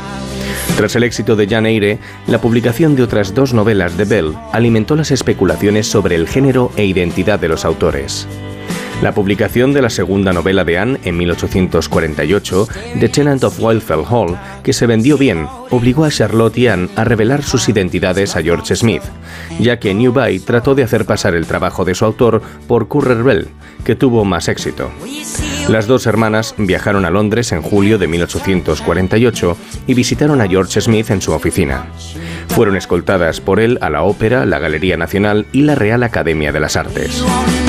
[0.77, 4.97] Tras el éxito de Jane Eyre, la publicación de otras dos novelas de Bell alimentó
[4.97, 8.27] las especulaciones sobre el género e identidad de los autores.
[9.03, 12.69] La publicación de la segunda novela de Anne en 1848,
[13.01, 17.05] The Tenant of Wildfell Hall, que se vendió bien, obligó a Charlotte y Anne a
[17.05, 19.03] revelar sus identidades a George Smith,
[19.61, 23.49] ya que Newby trató de hacer pasar el trabajo de su autor por Currer Bell,
[23.85, 24.91] que tuvo más éxito.
[25.68, 31.11] Las dos hermanas viajaron a Londres en julio de 1848 y visitaron a George Smith
[31.11, 31.87] en su oficina.
[32.48, 36.61] Fueron escoltadas por él a la Ópera, la Galería Nacional y la Real Academia de
[36.61, 37.24] las Artes.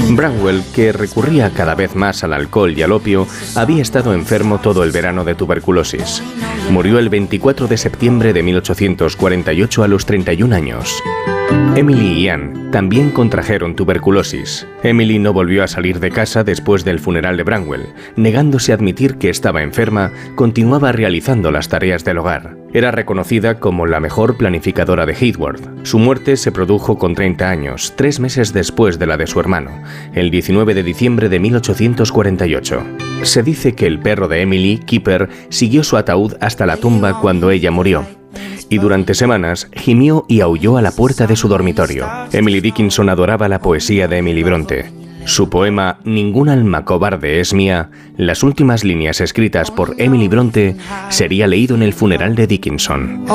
[0.10, 4.84] Branwell, que recurría cada vez más al alcohol y al opio, había estado enfermo todo
[4.84, 6.21] el verano de tuberculosis.
[6.69, 11.01] Murió el 24 de septiembre de 1848 a los 31 años.
[11.76, 14.65] Emily y Anne también contrajeron tuberculosis.
[14.82, 17.88] Emily no volvió a salir de casa después del funeral de Branwell.
[18.15, 22.56] Negándose a admitir que estaba enferma, continuaba realizando las tareas del hogar.
[22.74, 25.86] Era reconocida como la mejor planificadora de Heathworth.
[25.86, 29.84] Su muerte se produjo con 30 años, tres meses después de la de su hermano,
[30.13, 32.84] el 19 de diciembre de 1848.
[33.24, 37.52] Se dice que el perro de Emily, Keeper, siguió su ataúd hasta la tumba cuando
[37.52, 38.06] ella murió
[38.69, 42.08] y durante semanas gimió y aulló a la puerta de su dormitorio.
[42.32, 44.91] Emily Dickinson adoraba la poesía de Emily Bronte.
[45.25, 50.75] Su poema Ningún alma cobarde es mía, las últimas líneas escritas por Emily Bronte,
[51.10, 53.25] sería leído en el funeral de Dickinson.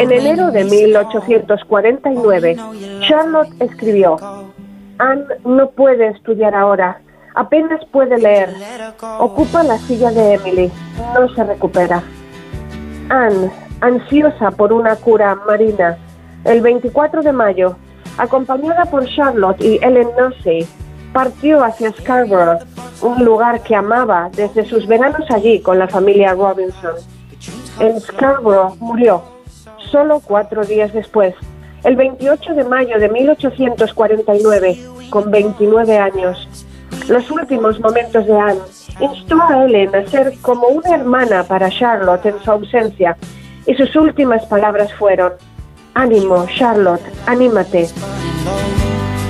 [0.00, 2.56] En enero de 1849,
[3.06, 4.16] Charlotte escribió,
[4.98, 7.00] Anne no puede estudiar ahora,
[7.36, 8.50] apenas puede leer.
[9.20, 10.72] Ocupa la silla de Emily,
[11.14, 12.02] no se recupera.
[13.08, 15.96] Anne, ansiosa por una cura marina,
[16.44, 17.76] el 24 de mayo,
[18.18, 20.66] acompañada por Charlotte y Ellen Nussey,
[21.12, 22.60] partió hacia Scarborough,
[23.02, 26.94] un lugar que amaba desde sus veranos allí con la familia Robinson.
[27.78, 29.22] En Scarborough murió,
[29.90, 31.34] solo cuatro días después,
[31.84, 36.48] el 28 de mayo de 1849, con 29 años.
[37.08, 38.60] Los últimos momentos de Anne
[39.00, 43.16] instó a Ellen a ser como una hermana para Charlotte en su ausencia
[43.70, 45.34] y sus últimas palabras fueron,
[45.94, 47.86] Ánimo, Charlotte, anímate.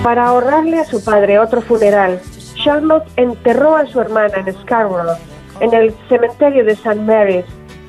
[0.03, 2.19] Para ahorrarle a su padre otro funeral,
[2.55, 5.19] Charlotte enterró a su hermana en Scarborough,
[5.61, 6.95] en el cementerio de St.
[7.03, 7.45] Mary's,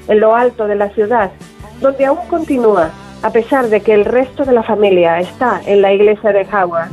[0.09, 1.31] en lo alto de la ciudad,
[1.79, 2.89] donde aún continúa,
[3.23, 6.89] a pesar de que el resto de la familia está en la iglesia de Howard.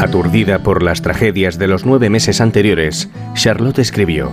[0.00, 4.32] Aturdida por las tragedias de los nueve meses anteriores, Charlotte escribió,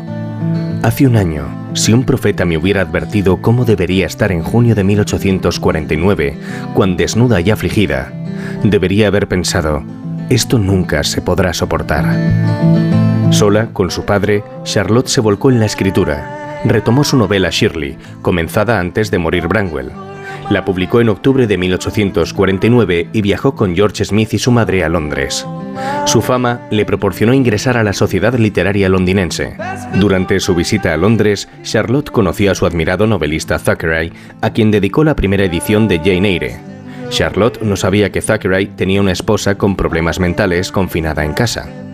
[0.85, 4.83] Hace un año, si un profeta me hubiera advertido cómo debería estar en junio de
[4.83, 6.37] 1849,
[6.75, 8.13] cuando desnuda y afligida,
[8.63, 9.81] debería haber pensado,
[10.29, 12.05] esto nunca se podrá soportar.
[13.31, 16.61] Sola, con su padre, Charlotte se volcó en la escritura.
[16.65, 20.04] Retomó su novela Shirley, comenzada antes de morir Branwell.
[20.49, 24.89] La publicó en octubre de 1849 y viajó con George Smith y su madre a
[24.89, 25.45] Londres.
[26.05, 29.57] Su fama le proporcionó ingresar a la sociedad literaria londinense.
[29.95, 35.03] Durante su visita a Londres, Charlotte conoció a su admirado novelista Thackeray, a quien dedicó
[35.03, 36.57] la primera edición de Jane Eyre.
[37.09, 41.84] Charlotte no sabía que Thackeray tenía una esposa con problemas mentales confinada en casa.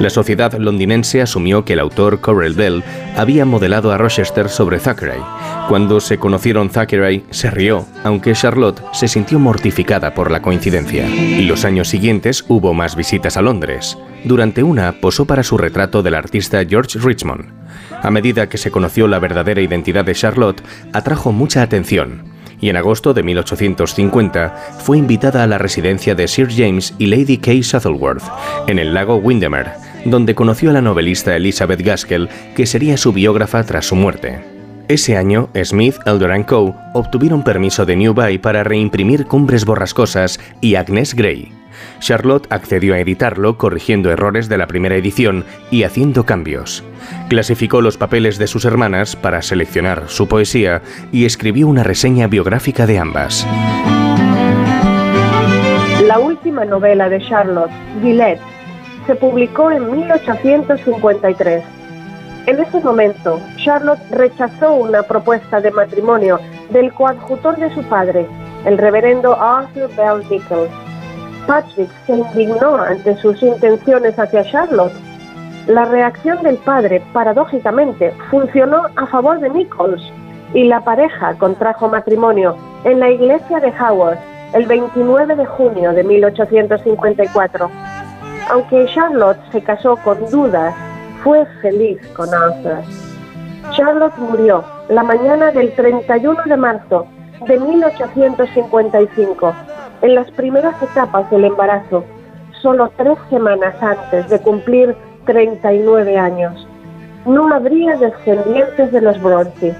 [0.00, 2.84] La sociedad londinense asumió que el autor Correll Bell
[3.16, 5.20] había modelado a Rochester sobre Thackeray.
[5.68, 11.08] Cuando se conocieron Thackeray se rió, aunque Charlotte se sintió mortificada por la coincidencia.
[11.40, 13.96] Los años siguientes hubo más visitas a Londres.
[14.24, 17.46] Durante una posó para su retrato del artista George Richmond.
[18.02, 20.62] A medida que se conoció la verdadera identidad de Charlotte,
[20.92, 26.48] atrajo mucha atención y en agosto de 1850 fue invitada a la residencia de Sir
[26.50, 28.24] James y Lady Kay Shuttleworth,
[28.66, 29.72] en el lago Windermere,
[30.04, 34.40] donde conoció a la novelista Elizabeth Gaskell, que sería su biógrafa tras su muerte.
[34.88, 36.76] Ese año, Smith, Elder Co.
[36.94, 41.55] obtuvieron permiso de New Bay para reimprimir Cumbres Borrascosas y Agnes Grey.
[41.98, 46.84] Charlotte accedió a editarlo corrigiendo errores de la primera edición y haciendo cambios.
[47.28, 52.86] Clasificó los papeles de sus hermanas para seleccionar su poesía y escribió una reseña biográfica
[52.86, 53.46] de ambas.
[56.06, 57.70] La última novela de Charlotte,
[58.02, 58.40] Villette,
[59.06, 61.64] se publicó en 1853.
[62.46, 66.38] En ese momento, Charlotte rechazó una propuesta de matrimonio
[66.70, 68.26] del coadjutor de su padre,
[68.64, 70.85] el reverendo Arthur Bell Nichols.
[71.46, 74.92] Patrick se indignó ante sus intenciones hacia Charlotte.
[75.66, 80.02] La reacción del padre, paradójicamente, funcionó a favor de Nichols
[80.54, 84.18] y la pareja contrajo matrimonio en la iglesia de Howard
[84.52, 87.70] el 29 de junio de 1854.
[88.50, 90.74] Aunque Charlotte se casó con dudas,
[91.24, 92.82] fue feliz con Arthur.
[93.72, 97.06] Charlotte murió la mañana del 31 de marzo
[97.46, 99.54] de 1855,
[100.06, 102.04] en las primeras etapas del embarazo,
[102.62, 104.94] solo tres semanas antes de cumplir
[105.26, 106.66] 39 años.
[107.26, 109.74] No habría descendientes de los Bronte.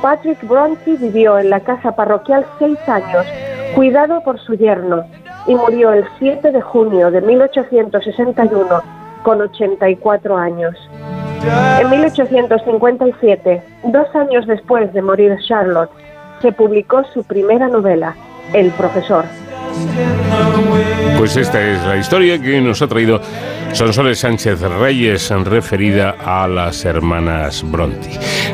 [0.00, 3.26] Patrick Bronte vivió en la casa parroquial seis años,
[3.74, 5.04] cuidado por su yerno,
[5.46, 8.82] y murió el 7 de junio de 1861
[9.22, 10.74] con 84 años.
[11.78, 15.90] En 1857, dos años después de morir Charlotte,
[16.40, 18.16] se publicó su primera novela,
[18.52, 19.24] El profesor.
[21.18, 23.20] Pues esta es la historia que nos ha traído
[23.72, 28.10] Sonsoles Sánchez Reyes, referida a las hermanas Bronti.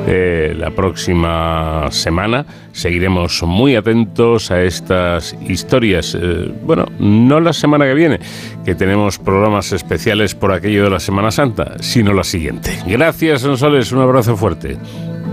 [0.07, 6.15] Eh, la próxima semana seguiremos muy atentos a estas historias.
[6.15, 8.21] Eh, bueno, no la semana que viene,
[8.65, 12.71] que tenemos programas especiales por aquello de la Semana Santa, sino la siguiente.
[12.87, 14.77] Gracias, Sonsoles, un abrazo fuerte.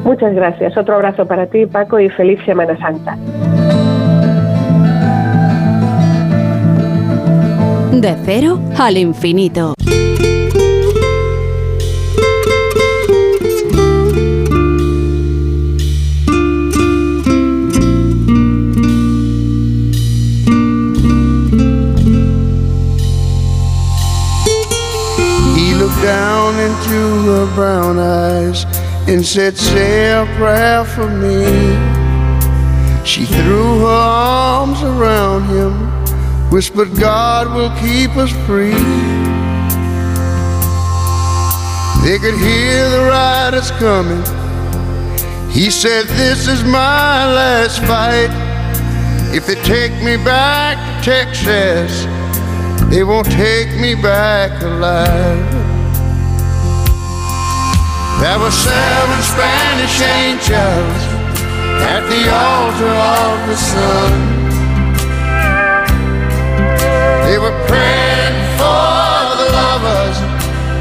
[0.04, 0.76] Muchas gracias.
[0.78, 3.18] Otro abrazo para ti, Paco, y feliz Semana Santa.
[8.02, 9.74] De cero al infinito.
[25.56, 28.66] He looked down into her brown eyes
[29.08, 31.46] and said, Say a prayer for me.
[33.06, 35.95] She threw her arms around him
[36.52, 38.74] whispered, God will keep us free.
[42.06, 44.24] They could hear the riders coming.
[45.52, 48.30] He said, This is my last fight.
[49.34, 52.06] If they take me back to Texas,
[52.92, 55.66] they won't take me back alive.
[58.22, 61.02] There were seven Spanish angels
[61.84, 64.35] at the altar of the sun.
[67.36, 70.18] They were praying for the lovers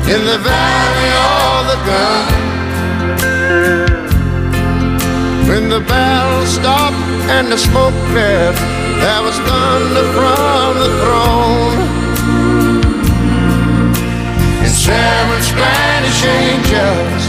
[0.06, 2.26] in the valley of the gun.
[5.48, 6.94] When the battle stopped
[7.34, 8.54] and the smoke cleared,
[9.02, 11.78] there was thunder from the throne.
[14.62, 17.24] And seven Spanish angels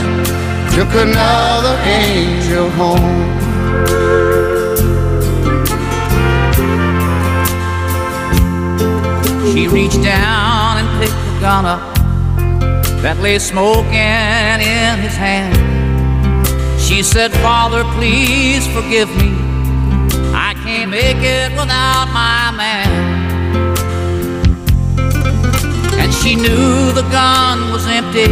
[0.76, 4.54] took another angel home.
[9.53, 11.95] She reached down and picked the gun up
[13.01, 15.53] that lay smoking in his hand.
[16.81, 19.29] She said, Father, please forgive me.
[20.33, 22.89] I can't make it without my man.
[25.99, 28.31] And she knew the gun was empty,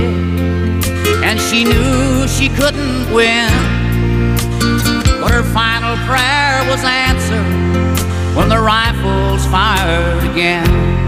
[1.24, 3.50] and she knew she couldn't win.
[5.22, 11.03] But her final prayer was answered when the rifles fired again.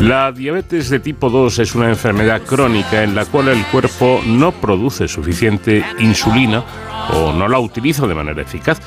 [0.00, 4.50] La diabetes de tipo 2 es una enfermedad crónica en la cual el cuerpo no
[4.50, 6.64] produce suficiente insulina
[7.14, 8.80] o no la utiliza de manera eficaz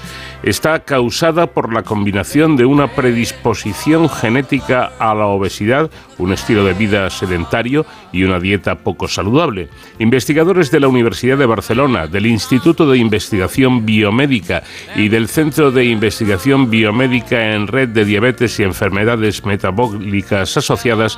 [0.43, 6.73] está causada por la combinación de una predisposición genética a la obesidad, un estilo de
[6.73, 9.69] vida sedentario y una dieta poco saludable.
[9.99, 14.63] Investigadores de la Universidad de Barcelona, del Instituto de Investigación Biomédica
[14.95, 21.17] y del Centro de Investigación Biomédica en Red de Diabetes y Enfermedades Metabólicas Asociadas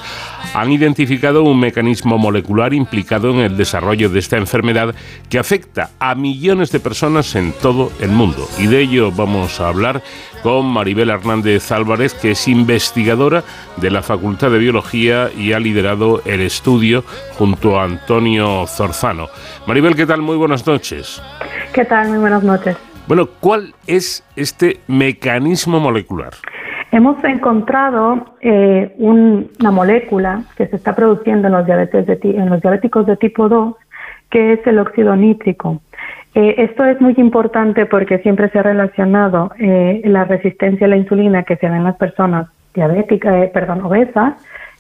[0.54, 4.94] han identificado un mecanismo molecular implicado en el desarrollo de esta enfermedad
[5.30, 8.48] que afecta a millones de personas en todo el mundo.
[8.58, 10.02] Y de ello vamos a hablar
[10.42, 13.44] con Maribel Hernández Álvarez, que es investigadora
[13.76, 17.04] de la Facultad de Biología y ha liderado el estudio
[17.38, 19.28] junto a Antonio Zorzano.
[19.68, 20.22] Maribel, ¿qué tal?
[20.22, 21.22] Muy buenas noches.
[21.74, 22.08] ¿Qué tal?
[22.08, 22.78] Muy buenas noches.
[23.08, 26.34] Bueno, ¿cuál es este mecanismo molecular?
[26.92, 33.06] Hemos encontrado eh, una molécula que se está produciendo en los, diabetes en los diabéticos
[33.06, 33.76] de tipo 2,
[34.30, 35.82] que es el óxido nítrico.
[36.36, 40.98] Eh, esto es muy importante porque siempre se ha relacionado eh, la resistencia a la
[40.98, 44.34] insulina que se ve en las personas diabéticas, eh, perdón, obesas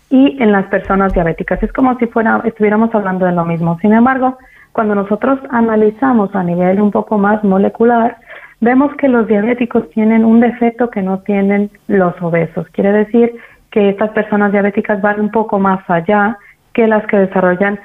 [0.10, 1.64] y en las personas diabéticas.
[1.64, 3.80] Es como si fuera, estuviéramos hablando de lo mismo.
[3.80, 4.38] Sin embargo,
[4.74, 8.18] cuando nosotros analizamos a nivel un poco más molecular,
[8.60, 12.68] vemos que los diabéticos tienen un defecto que no tienen los obesos.
[12.74, 13.34] Quiere decir
[13.72, 16.38] que estas personas diabéticas van un poco más allá
[16.74, 17.80] que las que desarrollan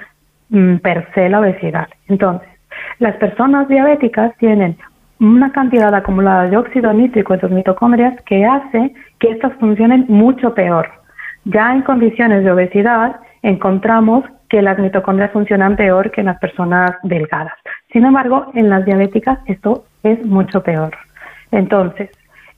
[0.49, 1.89] mm, per se la obesidad.
[2.09, 2.50] Entonces,
[2.99, 4.77] las personas diabéticas tienen
[5.21, 10.55] una cantidad acumulada de óxido nítrico en sus mitocondrias que hace que estas funcionen mucho
[10.55, 10.89] peor.
[11.45, 16.93] Ya en condiciones de obesidad encontramos que las mitocondrias funcionan peor que en las personas
[17.03, 17.55] delgadas.
[17.93, 20.97] Sin embargo, en las diabéticas esto es mucho peor.
[21.53, 22.11] Entonces,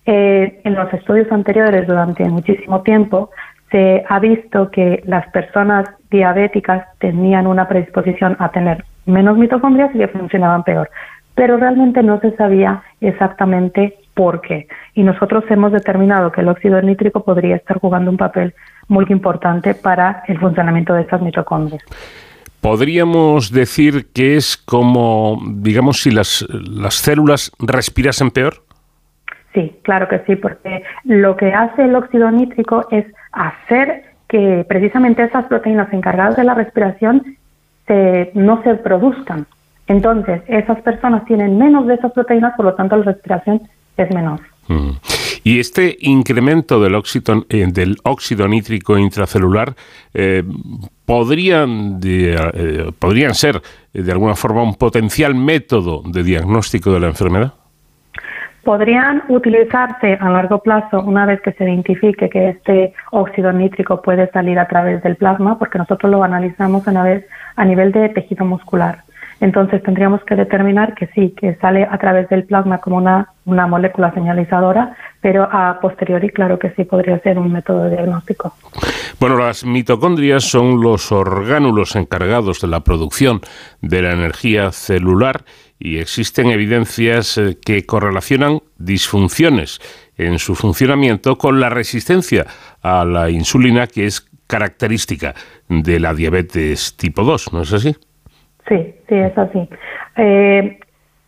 [0.06, 3.30] eh, en los estudios anteriores durante muchísimo tiempo
[3.70, 9.98] se ha visto que las personas diabéticas tenían una predisposición a tener menos mitocondrias y
[9.98, 10.90] que funcionaban peor.
[11.34, 14.68] Pero realmente no se sabía exactamente por qué.
[14.94, 18.54] Y nosotros hemos determinado que el óxido nítrico podría estar jugando un papel
[18.88, 21.82] muy importante para el funcionamiento de estas mitocondrias.
[22.60, 28.62] ¿Podríamos decir que es como, digamos, si las, las células respirasen peor?
[29.54, 35.24] Sí, claro que sí, porque lo que hace el óxido nítrico es hacer que precisamente
[35.24, 37.36] esas proteínas encargadas de la respiración
[38.34, 39.46] no se produzcan.
[39.86, 43.60] Entonces, esas personas tienen menos de esas proteínas, por lo tanto la respiración
[43.96, 44.40] es menor.
[44.68, 44.90] Mm.
[45.44, 49.74] Y este incremento del óxido, eh, del óxido nítrico intracelular
[50.14, 50.44] eh,
[51.04, 53.60] podrían, eh, podrían ser
[53.92, 57.54] de alguna forma un potencial método de diagnóstico de la enfermedad
[58.64, 64.30] podrían utilizarse a largo plazo una vez que se identifique que este óxido nítrico puede
[64.30, 68.44] salir a través del plasma, porque nosotros lo analizamos una vez a nivel de tejido
[68.44, 69.02] muscular.
[69.42, 73.66] Entonces tendríamos que determinar que sí, que sale a través del plasma como una, una
[73.66, 78.54] molécula señalizadora, pero a posteriori claro que sí podría ser un método de diagnóstico.
[79.18, 83.40] Bueno, las mitocondrias son los orgánulos encargados de la producción
[83.80, 85.42] de la energía celular
[85.82, 89.80] y existen evidencias eh, que correlacionan disfunciones
[90.16, 92.46] en su funcionamiento con la resistencia
[92.82, 95.34] a la insulina que es característica
[95.68, 97.96] de la diabetes tipo 2, ¿no es así?
[98.68, 99.68] Sí, sí, es así.
[100.16, 100.78] Eh,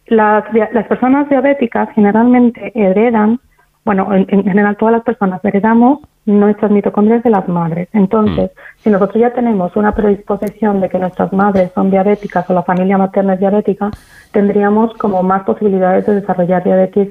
[0.06, 3.40] las, las personas diabéticas generalmente heredan,
[3.84, 7.88] bueno, en, general todas las personas heredamos nuestras mitocondrias de las madres.
[7.92, 8.78] Entonces, mm.
[8.78, 12.98] si nosotros ya tenemos una predisposición de que nuestras madres son diabéticas o la familia
[12.98, 13.90] materna es diabética,
[14.32, 17.08] tendríamos como más posibilidades de desarrollar diabetes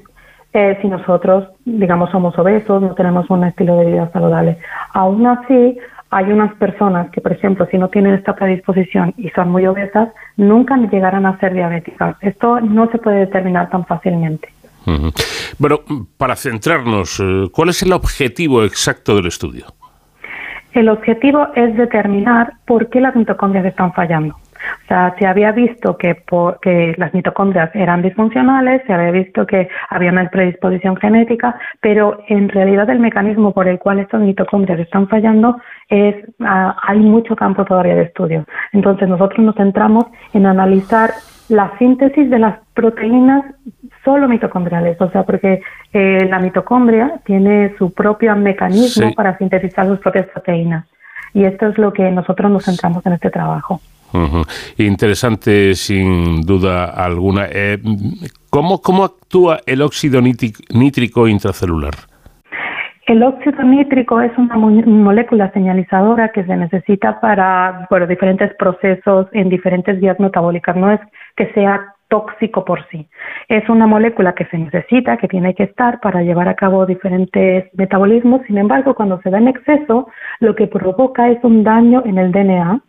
[0.53, 4.57] eh, si nosotros, digamos, somos obesos, no tenemos un estilo de vida saludable.
[4.93, 5.80] Aún así,
[6.11, 10.09] hay unas personas que, por ejemplo, si no tienen esta predisposición y son muy obesas,
[10.38, 12.18] nunca llegarán a ser diabéticas.
[12.22, 14.49] Esto no se puede determinar tan fácilmente.
[15.57, 15.81] Bueno,
[16.17, 19.65] para centrarnos, eh, ¿cuál es el objetivo exacto del estudio?
[20.73, 24.36] El objetivo es determinar por qué las mitocondrias están fallando.
[24.84, 26.23] O sea, se había visto que,
[26.61, 32.49] que las mitocondrias eran disfuncionales, se había visto que había una predisposición genética, pero en
[32.49, 35.57] realidad el mecanismo por el cual estas mitocondrias están fallando
[35.89, 38.45] es ah, hay mucho campo todavía de estudio.
[38.71, 41.11] Entonces nosotros nos centramos en analizar
[41.49, 43.43] la síntesis de las proteínas
[44.03, 45.61] solo mitocondriales, o sea, porque
[45.93, 50.85] eh, la mitocondria tiene su propio mecanismo para sintetizar sus propias proteínas.
[51.33, 53.81] Y esto es lo que nosotros nos centramos en este trabajo.
[54.77, 57.47] Interesante, sin duda alguna.
[57.49, 57.79] Eh,
[58.49, 61.95] ¿cómo, ¿Cómo actúa el óxido nítrico intracelular?
[63.06, 69.49] El óxido nítrico es una molécula señalizadora que se necesita para por diferentes procesos en
[69.49, 70.76] diferentes vías metabólicas.
[70.78, 71.01] No es
[71.36, 73.10] que sea tóxico por sí.
[73.49, 77.66] Es una molécula que se necesita, que tiene que estar para llevar a cabo diferentes
[77.74, 78.41] metabolismos.
[78.47, 80.08] Sin embargo, cuando se da en exceso,
[80.39, 82.82] lo que provoca es un daño en el DNA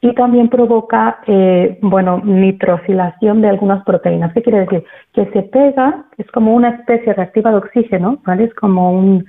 [0.00, 4.32] y también provoca, eh, bueno, nitrosilación de algunas proteínas.
[4.34, 4.84] ¿Qué quiere decir?
[5.14, 8.44] Que se pega, es como una especie reactiva de oxígeno, ¿vale?
[8.44, 9.24] Es como un,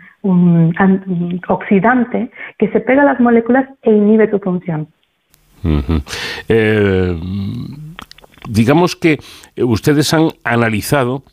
[1.47, 4.88] oxidante que se pega a las moléculas e inhibe su función.
[6.49, 7.18] Eh,
[8.49, 9.20] digamos que
[9.57, 11.24] ustedes han analizado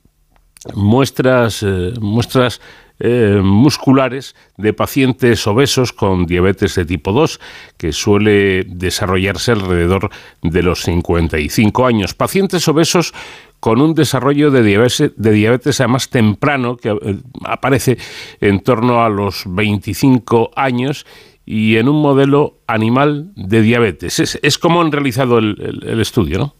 [0.74, 2.60] muestras, eh, muestras
[3.00, 7.40] eh, musculares de pacientes obesos con diabetes de tipo 2,
[7.76, 10.10] que suele desarrollarse alrededor
[10.42, 12.14] de los 55 años.
[12.14, 13.12] Pacientes obesos
[13.60, 17.98] con un desarrollo de diabetes, de diabetes además temprano, que eh, aparece
[18.40, 21.06] en torno a los 25 años
[21.44, 24.38] y en un modelo animal de diabetes.
[24.40, 26.54] Es, como han realizado el estudio, ¿no?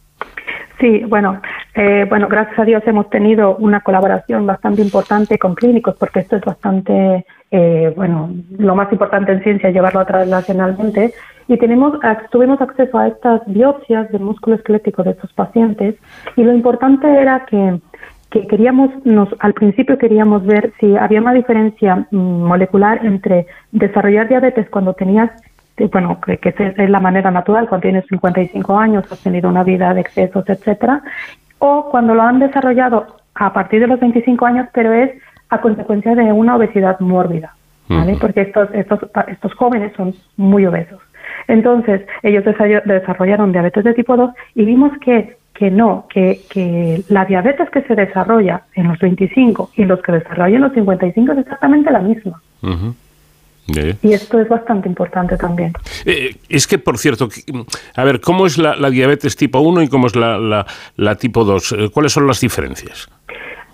[0.81, 1.41] Sí, bueno,
[1.75, 6.37] eh, bueno, gracias a Dios hemos tenido una colaboración bastante importante con clínicos, porque esto
[6.37, 11.12] es bastante, eh, bueno, lo más importante en ciencia es llevarlo translacionalmente.
[11.47, 11.99] Y tenemos,
[12.31, 15.95] tuvimos acceso a estas biopsias del músculo esquelético de estos pacientes,
[16.37, 17.79] y lo importante era que,
[18.31, 24.29] que queríamos, nos, al principio queríamos ver si había una diferencia mm, molecular entre desarrollar
[24.29, 25.31] diabetes cuando tenías
[25.91, 29.93] bueno, que, que es la manera natural, cuando tienes 55 años, has tenido una vida
[29.93, 31.03] de excesos, etcétera,
[31.59, 35.11] o cuando lo han desarrollado a partir de los 25 años, pero es
[35.49, 37.55] a consecuencia de una obesidad mórbida,
[37.89, 38.16] ¿vale?
[38.20, 41.01] Porque estos, estos, estos jóvenes son muy obesos.
[41.49, 47.25] Entonces, ellos desarrollaron diabetes de tipo 2 y vimos que, que no, que, que la
[47.25, 51.39] diabetes que se desarrolla en los 25 y los que desarrollan en los 55 es
[51.39, 52.41] exactamente la misma.
[53.66, 55.72] Y esto es bastante importante también.
[56.04, 57.28] Eh, es que, por cierto,
[57.96, 61.72] a ver, ¿cómo es la, diabetes tipo 1 y cómo es la, la, tipo 2?
[61.72, 63.08] Eh, ¿Cuáles son las diferencias?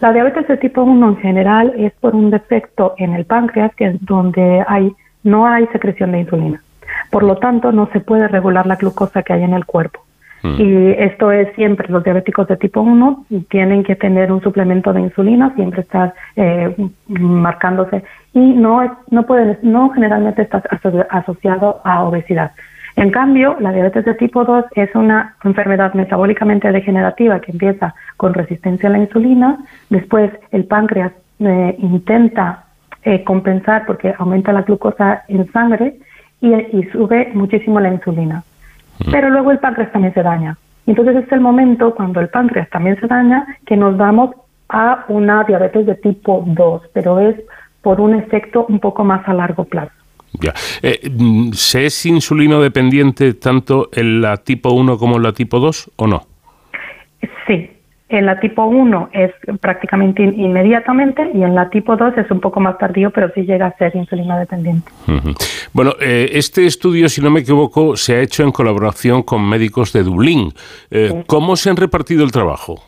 [0.00, 3.86] La diabetes de tipo 1 en general es por un defecto en el páncreas que
[3.86, 4.92] es donde hay,
[5.24, 6.62] no hay secreción de insulina.
[7.10, 10.04] Por lo tanto, no se puede regular la glucosa que hay en el cuerpo.
[10.42, 10.60] Mm.
[10.60, 15.02] Y esto es siempre, los diabéticos de tipo 1 tienen que tener un suplemento de
[15.02, 16.74] insulina, siempre estar eh,
[17.08, 20.62] marcándose y no, no, puede, no generalmente está
[21.10, 22.52] asociado a obesidad.
[22.96, 28.34] En cambio, la diabetes de tipo 2 es una enfermedad metabólicamente degenerativa que empieza con
[28.34, 29.58] resistencia a la insulina,
[29.90, 32.64] después el páncreas eh, intenta
[33.02, 35.96] eh, compensar porque aumenta la glucosa en sangre
[36.42, 38.42] y sube muchísimo la insulina.
[39.06, 39.10] Mm.
[39.10, 40.56] Pero luego el páncreas también se daña.
[40.86, 44.30] Entonces es el momento cuando el páncreas también se daña que nos vamos
[44.68, 47.36] a una diabetes de tipo 2, pero es
[47.82, 49.92] por un efecto un poco más a largo plazo.
[50.32, 50.52] Ya.
[50.82, 51.10] Eh,
[51.52, 56.06] ¿Se es insulino dependiente tanto en la tipo 1 como en la tipo 2 o
[56.06, 56.22] no?
[57.46, 57.70] Sí,
[58.10, 62.58] en la tipo 1 es prácticamente inmediatamente y en la tipo 2 es un poco
[62.58, 64.90] más tardío, pero sí llega a ser insulino dependiente.
[65.72, 69.92] Bueno, eh, este estudio, si no me equivoco, se ha hecho en colaboración con médicos
[69.92, 70.52] de Dublín.
[70.90, 72.82] Eh, ¿Cómo se han repartido el trabajo?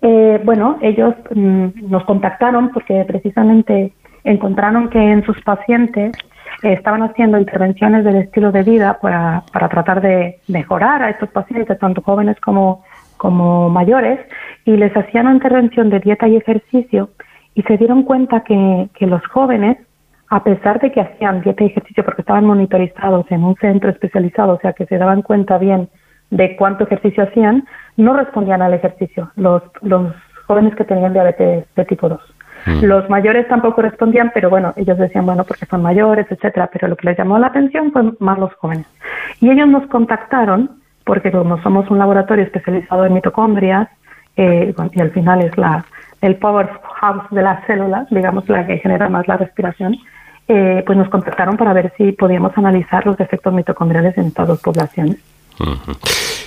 [0.00, 3.92] Eh, bueno, ellos mm, nos contactaron porque precisamente
[4.24, 6.16] encontraron que en sus pacientes
[6.62, 11.78] estaban haciendo intervenciones del estilo de vida para, para tratar de mejorar a estos pacientes,
[11.78, 12.84] tanto jóvenes como,
[13.22, 14.18] como mayores,
[14.64, 17.10] y les hacían una intervención de dieta y ejercicio
[17.54, 19.78] y se dieron cuenta que, que los jóvenes,
[20.28, 24.54] a pesar de que hacían dieta y ejercicio porque estaban monitorizados en un centro especializado,
[24.54, 25.88] o sea que se daban cuenta bien
[26.30, 27.62] de cuánto ejercicio hacían,
[27.96, 30.12] no respondían al ejercicio, los, los
[30.48, 32.20] jóvenes que tenían diabetes de tipo 2.
[32.66, 32.84] Mm.
[32.86, 36.96] Los mayores tampoco respondían, pero bueno, ellos decían, bueno, porque son mayores, etcétera, pero lo
[36.96, 38.86] que les llamó la atención fue más los jóvenes.
[39.40, 43.88] Y ellos nos contactaron, porque como somos un laboratorio especializado en mitocondrias,
[44.36, 45.84] eh, y al final es la,
[46.20, 49.96] el powerhouse de las células, digamos, la que genera más la respiración,
[50.48, 54.60] eh, pues nos contactaron para ver si podíamos analizar los defectos mitocondriales en estas dos
[54.60, 55.18] poblaciones.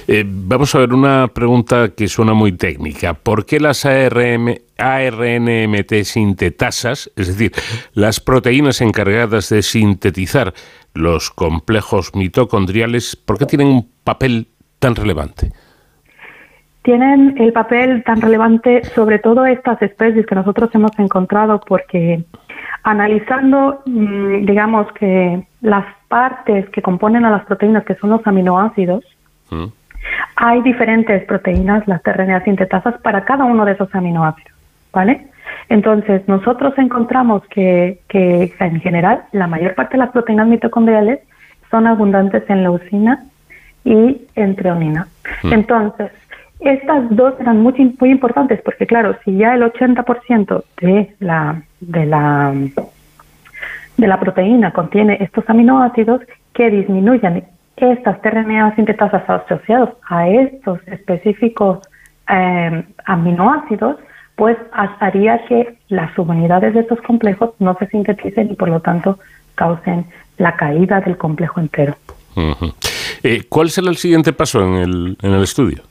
[0.07, 3.15] Eh, vamos a ver una pregunta que suena muy técnica.
[3.15, 7.51] ¿Por qué las ARM, ARNMT sintetasas, es decir,
[7.93, 10.53] las proteínas encargadas de sintetizar
[10.93, 14.47] los complejos mitocondriales, por qué tienen un papel
[14.79, 15.51] tan relevante?
[16.85, 22.23] tienen el papel tan relevante sobre todo estas especies que nosotros hemos encontrado porque
[22.83, 25.85] analizando, mm, digamos que las
[26.15, 29.03] partes que componen a las proteínas, que son los aminoácidos,
[29.51, 29.65] mm.
[30.37, 34.57] hay diferentes proteínas, las tRNA sintetasas, para cada uno de esos aminoácidos,
[34.93, 35.27] ¿vale?
[35.67, 41.19] Entonces, nosotros encontramos que, que en general la mayor parte de las proteínas mitocondriales
[41.69, 43.25] son abundantes en leucina
[43.83, 45.09] y en treonina.
[45.43, 45.51] Mm.
[45.51, 46.11] Entonces,
[46.61, 52.05] estas dos eran muy, muy importantes porque, claro, si ya el 80% de la, de,
[52.05, 52.53] la,
[53.97, 56.21] de la proteína contiene estos aminoácidos
[56.53, 57.43] que disminuyan
[57.77, 61.79] estas tRNA sintetasas asociados a estos específicos
[62.29, 63.97] eh, aminoácidos,
[64.35, 64.57] pues
[64.99, 69.19] haría que las subunidades de estos complejos no se sinteticen y por lo tanto
[69.55, 70.05] causen
[70.37, 71.95] la caída del complejo entero.
[73.23, 75.83] Eh, ¿Cuál será el siguiente paso en el, en el estudio?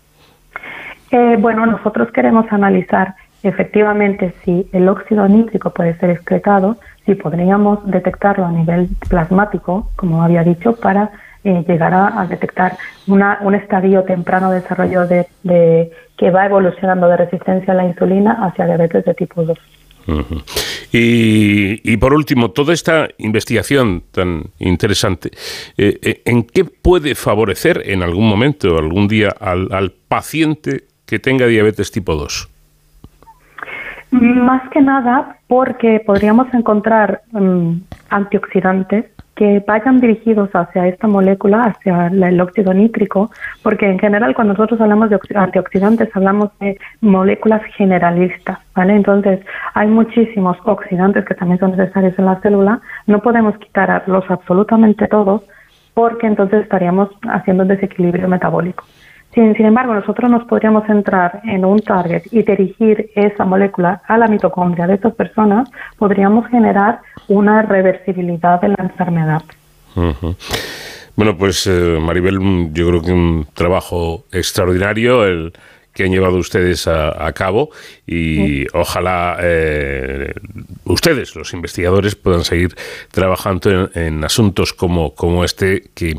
[1.10, 6.76] Eh, bueno, nosotros queremos analizar efectivamente si el óxido nítrico puede ser excretado,
[7.06, 11.10] si podríamos detectarlo a nivel plasmático, como había dicho, para
[11.44, 17.18] eh, llegar a, detectar una, un estadio temprano de desarrollo de, que va evolucionando de
[17.18, 19.58] resistencia a la insulina hacia diabetes de tipo 2.
[20.92, 25.32] y, por último, toda esta investigación tan interesante,
[25.76, 31.18] eh, eh, ¿en qué puede favorecer en algún momento, algún día, al, al paciente que
[31.18, 32.53] tenga diabetes tipo 2?
[34.20, 37.72] Más que nada porque podríamos encontrar mm,
[38.10, 43.32] antioxidantes que vayan dirigidos hacia esta molécula, hacia el óxido nítrico,
[43.64, 48.94] porque en general cuando nosotros hablamos de antioxidantes hablamos de moléculas generalistas, ¿vale?
[48.94, 49.40] Entonces
[49.74, 55.42] hay muchísimos oxidantes que también son necesarios en la célula, no podemos quitarlos absolutamente todos
[55.94, 58.84] porque entonces estaríamos haciendo un desequilibrio metabólico.
[59.34, 64.28] Sin, embargo, nosotros nos podríamos centrar en un target y dirigir esa molécula a la
[64.28, 65.68] mitocondria de estas personas,
[65.98, 69.42] podríamos generar una reversibilidad de la enfermedad.
[71.16, 75.52] Bueno, pues eh, Maribel, yo creo que un trabajo extraordinario el
[75.94, 77.70] que han llevado ustedes a, cabo
[78.06, 80.32] y ojalá eh,
[80.84, 82.74] ustedes, los investigadores, puedan seguir
[83.10, 86.18] trabajando en, asuntos como, como este que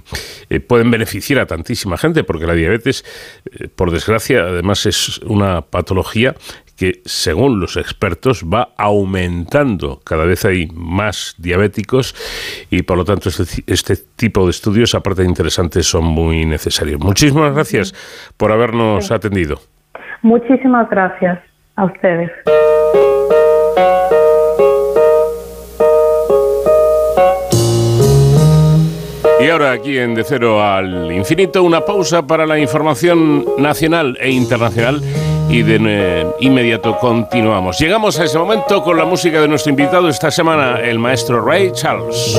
[0.50, 3.06] eh, pueden beneficiar a tantísima gente, porque la diabetes,
[3.52, 6.36] eh, por desgracia, además es una patología
[6.76, 10.02] que, según los expertos, va aumentando.
[10.04, 12.16] Cada vez hay más diabéticos
[12.70, 17.00] y, por lo tanto, este, este tipo de estudios, aparte de interesantes, son muy necesarios.
[17.00, 17.94] Muchísimas gracias
[18.38, 19.60] por habernos atendido.
[20.22, 21.40] Muchísimas gracias
[21.76, 22.32] a ustedes.
[29.46, 34.32] Y ahora aquí en De Cero al Infinito, una pausa para la información nacional e
[34.32, 35.02] internacional
[35.50, 37.78] y de eh, inmediato continuamos.
[37.80, 41.72] Llegamos a ese momento con la música de nuestro invitado esta semana, el maestro Ray
[41.72, 42.38] Charles.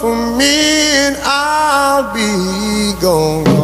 [0.00, 0.44] for me
[1.06, 3.55] and I'll be gone.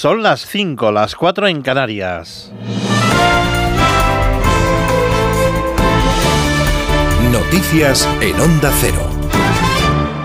[0.00, 2.50] Son las 5, las 4 en Canarias.
[7.30, 9.10] Noticias en Onda Cero.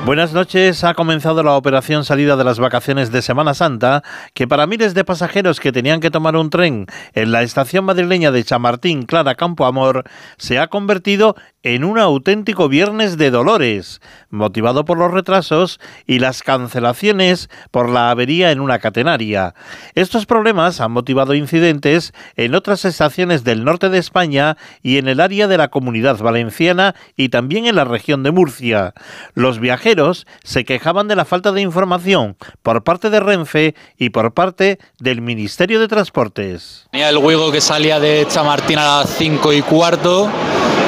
[0.05, 0.84] Buenas noches.
[0.84, 4.03] Ha comenzado la operación salida de las vacaciones de Semana Santa,
[4.36, 8.30] que para miles de pasajeros que tenían que tomar un tren en la estación madrileña
[8.32, 10.03] de Chamartín, Clara Campo Amor,
[10.38, 11.36] se ha convertido
[11.66, 13.99] en un auténtico viernes de dolores,
[14.30, 19.55] motivado por los retrasos y las cancelaciones por la avería en una catenaria.
[19.95, 25.20] Estos problemas han motivado incidentes en otras estaciones del norte de España y en el
[25.20, 28.93] área de la comunidad valenciana y también en la región de Murcia.
[29.34, 34.36] Los viajeros se quejaban de la falta de información por parte de Renfe y por
[34.36, 36.86] parte del Ministerio de Transportes.
[36.91, 40.30] Tenía el Wigo que salía de Chamartín a las 5 y cuarto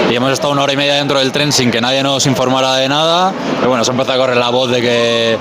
[0.09, 2.75] y hemos estado una hora y media dentro del tren sin que nadie nos informara
[2.75, 3.33] de nada.
[3.57, 5.37] Pero bueno, se empezó a correr la voz de que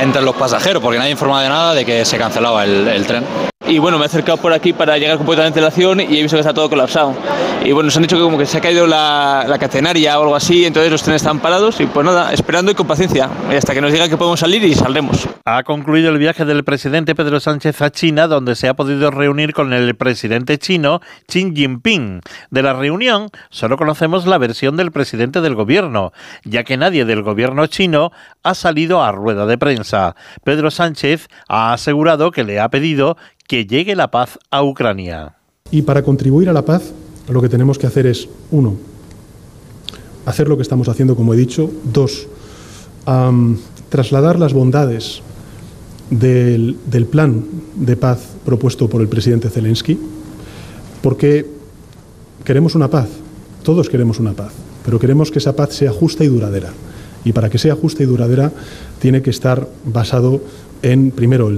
[0.00, 3.24] entre los pasajeros, porque nadie informaba de nada de que se cancelaba el, el tren.
[3.66, 6.22] Y bueno, me he acercado por aquí para llegar con poquito de antelación y he
[6.22, 7.14] visto que está todo colapsado.
[7.64, 10.22] Y bueno, nos han dicho que como que se ha caído la, la catenaria o
[10.22, 13.30] algo así, entonces los trenes están parados y pues nada, esperando y con paciencia.
[13.50, 15.28] Y hasta que nos diga que podemos salir y saldremos.
[15.44, 19.54] Ha concluido el viaje del presidente Pedro Sánchez a China, donde se ha podido reunir
[19.54, 22.20] con el presidente chino Xi Jinping.
[22.50, 23.91] De la reunión solo conocemos
[24.26, 26.12] la versión del presidente del gobierno,
[26.44, 28.12] ya que nadie del gobierno chino
[28.42, 30.16] ha salido a rueda de prensa.
[30.44, 33.16] Pedro Sánchez ha asegurado que le ha pedido
[33.46, 35.36] que llegue la paz a Ucrania.
[35.70, 36.92] Y para contribuir a la paz,
[37.28, 38.76] lo que tenemos que hacer es, uno,
[40.26, 41.70] hacer lo que estamos haciendo, como he dicho.
[41.84, 42.28] Dos,
[43.88, 45.22] trasladar las bondades
[46.10, 46.76] del,
[47.10, 49.98] plan de paz propuesto por el presidente Zelensky,
[51.02, 51.46] porque
[52.44, 53.08] queremos una paz,
[53.62, 54.52] todos queremos una paz,
[54.84, 56.70] pero queremos que esa paz sea justa y duradera.
[57.24, 58.52] Y para que sea justa y duradera,
[59.00, 60.40] tiene que estar basado
[60.82, 61.52] en, primero,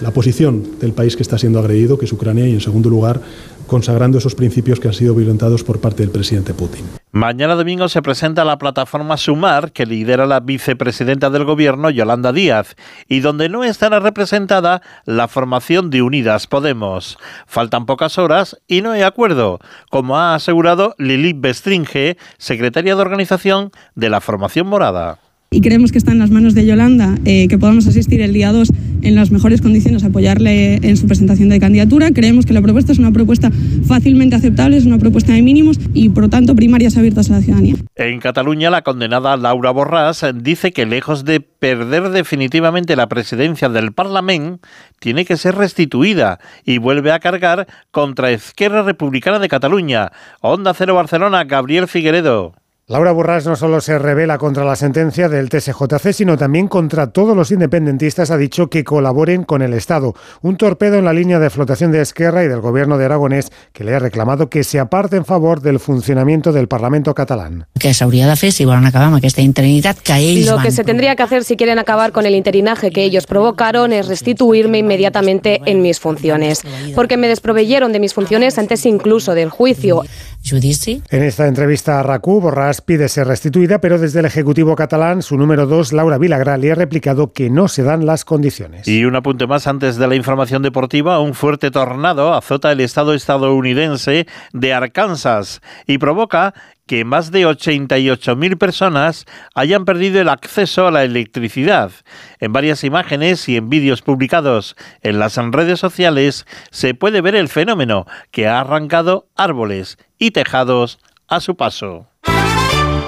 [0.00, 3.20] la posición del país que está siendo agredido, que es Ucrania, y en segundo lugar,
[3.66, 7.01] consagrando esos principios que han sido violentados por parte del presidente Putin.
[7.14, 12.74] Mañana domingo se presenta la plataforma Sumar, que lidera la vicepresidenta del gobierno, Yolanda Díaz,
[13.06, 17.18] y donde no estará representada la formación de Unidas Podemos.
[17.46, 19.58] Faltan pocas horas y no hay acuerdo,
[19.90, 25.18] como ha asegurado Lilith Bestringe, secretaria de organización de la formación morada
[25.52, 28.52] y creemos que está en las manos de Yolanda eh, que podamos asistir el día
[28.52, 28.70] 2
[29.02, 32.10] en las mejores condiciones apoyarle en su presentación de candidatura.
[32.12, 33.50] Creemos que la propuesta es una propuesta
[33.86, 37.74] fácilmente aceptable, es una propuesta de mínimos y, por tanto, primarias abiertas a la ciudadanía.
[37.96, 43.92] En Cataluña, la condenada Laura Borràs dice que, lejos de perder definitivamente la presidencia del
[43.92, 44.66] Parlamento,
[45.00, 50.12] tiene que ser restituida y vuelve a cargar contra Esquerra Republicana de Cataluña.
[50.40, 52.54] Onda Cero Barcelona, Gabriel Figueredo.
[52.92, 57.34] Laura Borràs no solo se revela contra la sentencia del TSJC, sino también contra todos
[57.34, 58.30] los independentistas.
[58.30, 60.14] Ha dicho que colaboren con el Estado.
[60.42, 63.82] Un torpedo en la línea de flotación de Esquerra y del gobierno de Aragonés, que
[63.82, 67.64] le ha reclamado que se aparte en favor del funcionamiento del Parlamento catalán.
[67.80, 70.66] Que s'hauria de fer si volen acabar amb aquesta interinitat que ells Lo van...
[70.66, 74.06] que se tendría que hacer si quieren acabar con el interinaje que ellos provocaron es
[74.06, 76.60] restituirme inmediatamente en mis funciones,
[76.94, 80.02] porque me desproveyeron de mis funciones antes incluso del juicio.
[80.44, 81.02] Judici.
[81.10, 85.36] En esta entrevista a RACU, Borràs pide ser restituida, pero desde el Ejecutivo catalán, su
[85.36, 88.86] número 2, Laura Vilagrá, le ha replicado que no se dan las condiciones.
[88.86, 93.14] Y un apunte más antes de la información deportiva, un fuerte tornado azota el estado
[93.14, 96.54] estadounidense de Arkansas y provoca
[96.86, 99.24] que más de 88.000 personas
[99.54, 101.92] hayan perdido el acceso a la electricidad.
[102.38, 107.48] En varias imágenes y en vídeos publicados en las redes sociales se puede ver el
[107.48, 112.11] fenómeno que ha arrancado árboles y tejados a su paso.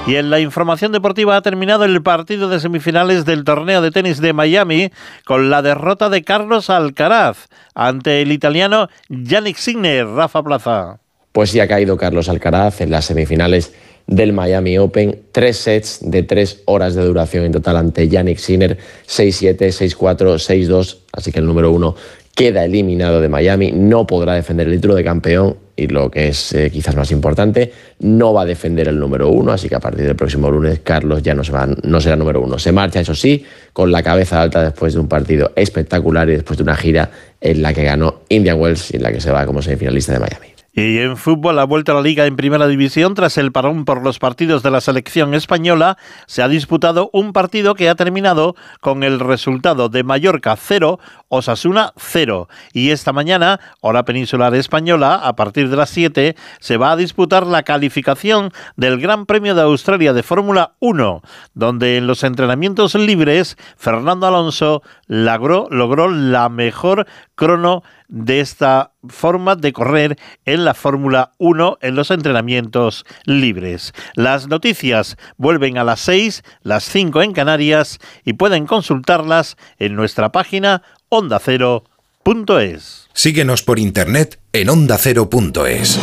[0.07, 4.21] Y en la información deportiva ha terminado el partido de semifinales del torneo de tenis
[4.21, 4.91] de Miami
[5.25, 11.01] con la derrota de Carlos Alcaraz ante el italiano Yannick Sinner, Rafa Plaza.
[11.33, 13.73] Pues sí ha caído Carlos Alcaraz en las semifinales
[14.07, 15.23] del Miami Open.
[15.33, 18.77] Tres sets de tres horas de duración en total ante Yannick Sinner,
[19.09, 20.99] 6-7, 6-4, 6-2.
[21.13, 21.97] Así que el número uno
[22.35, 26.53] queda eliminado de Miami, no podrá defender el título de campeón y lo que es
[26.53, 30.07] eh, quizás más importante, no va a defender el número uno, así que a partir
[30.07, 31.69] del próximo lunes Carlos ya no, se va,
[32.01, 32.59] será número uno.
[32.59, 36.57] Se marcha, eso sí, con la cabeza alta después de un partido espectacular y después
[36.59, 37.11] de una gira
[37.41, 40.21] en la que ganó Indian Wells y en la que se va como semifinalista de
[40.21, 40.55] Miami.
[40.77, 44.03] Y en fútbol, la vuelta a la liga en primera división, tras el parón por
[44.03, 49.05] los partidos de la selección española, se ha disputado un partido que ha terminado con
[49.05, 50.99] el resultado de Mallorca 0,
[51.29, 52.49] Osasuna 0.
[52.73, 57.47] Y esta mañana, hora peninsular española, a partir de las 7, se va a disputar
[57.47, 61.23] la calificación del Gran Premio de Australia de Fórmula 1,
[61.55, 69.57] donde en los entrenamientos libres, Fernando Alonso logró, logró la mejor crono de esta forma
[69.57, 73.93] de correr en la Fórmula 1 en los entrenamientos libres.
[74.15, 80.33] Las noticias vuelven a las 6, las 5 en Canarias y pueden consultarlas en nuestra
[80.33, 80.83] página
[81.15, 83.09] ondacero.es.
[83.13, 86.01] Síguenos por internet en ondacero.es.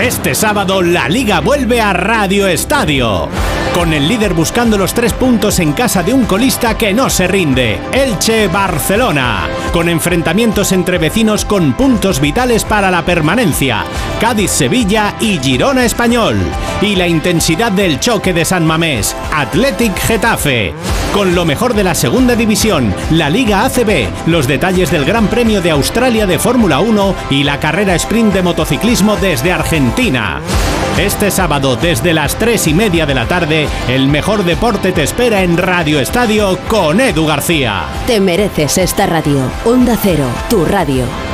[0.00, 3.28] Este sábado la liga vuelve a Radio Estadio.
[3.72, 7.26] Con el líder buscando los tres puntos en casa de un colista que no se
[7.26, 9.48] rinde, Elche Barcelona.
[9.72, 13.84] Con enfrentamientos entre vecinos con puntos vitales para la permanencia,
[14.20, 16.36] Cádiz Sevilla y Girona Español.
[16.82, 20.74] Y la intensidad del choque de San Mamés, Athletic Getafe.
[21.14, 25.60] Con lo mejor de la segunda división, la Liga ACB, los detalles del Gran Premio
[25.60, 30.40] de Australia de Fórmula 1 y la carrera sprint de motociclismo desde Argentina.
[30.98, 33.53] Este sábado, desde las 3 y media de la tarde,
[33.88, 37.84] el mejor deporte te espera en Radio Estadio con Edu García.
[38.06, 39.50] Te mereces esta radio.
[39.64, 41.33] Onda Cero, tu radio.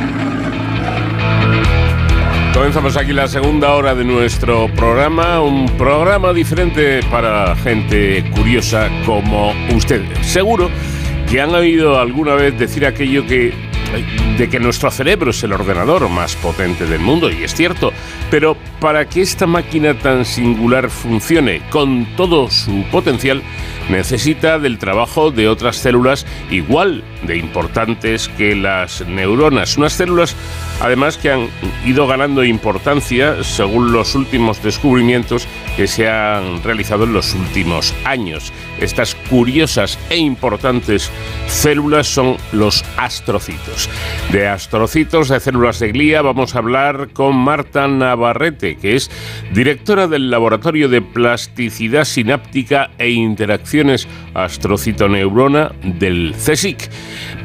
[2.53, 9.53] Comenzamos aquí la segunda hora de nuestro programa, un programa diferente para gente curiosa como
[9.73, 10.01] usted.
[10.21, 10.69] Seguro
[11.29, 13.53] que han oído alguna vez decir aquello que
[14.37, 17.91] de que nuestro cerebro es el ordenador más potente del mundo, y es cierto,
[18.29, 23.41] pero para que esta máquina tan singular funcione con todo su potencial,
[23.89, 29.77] necesita del trabajo de otras células igual de importantes que las neuronas.
[29.77, 30.35] Unas células,
[30.79, 31.49] además, que han
[31.85, 38.51] ido ganando importancia según los últimos descubrimientos que se han realizado en los últimos años.
[38.79, 41.11] Estas curiosas e importantes
[41.47, 43.80] células son los astrocitos.
[44.31, 49.11] De astrocitos, de células de glía, vamos a hablar con Marta Navarrete, que es
[49.53, 56.89] directora del Laboratorio de Plasticidad Sináptica e Interacciones Astrocitoneurona del CSIC.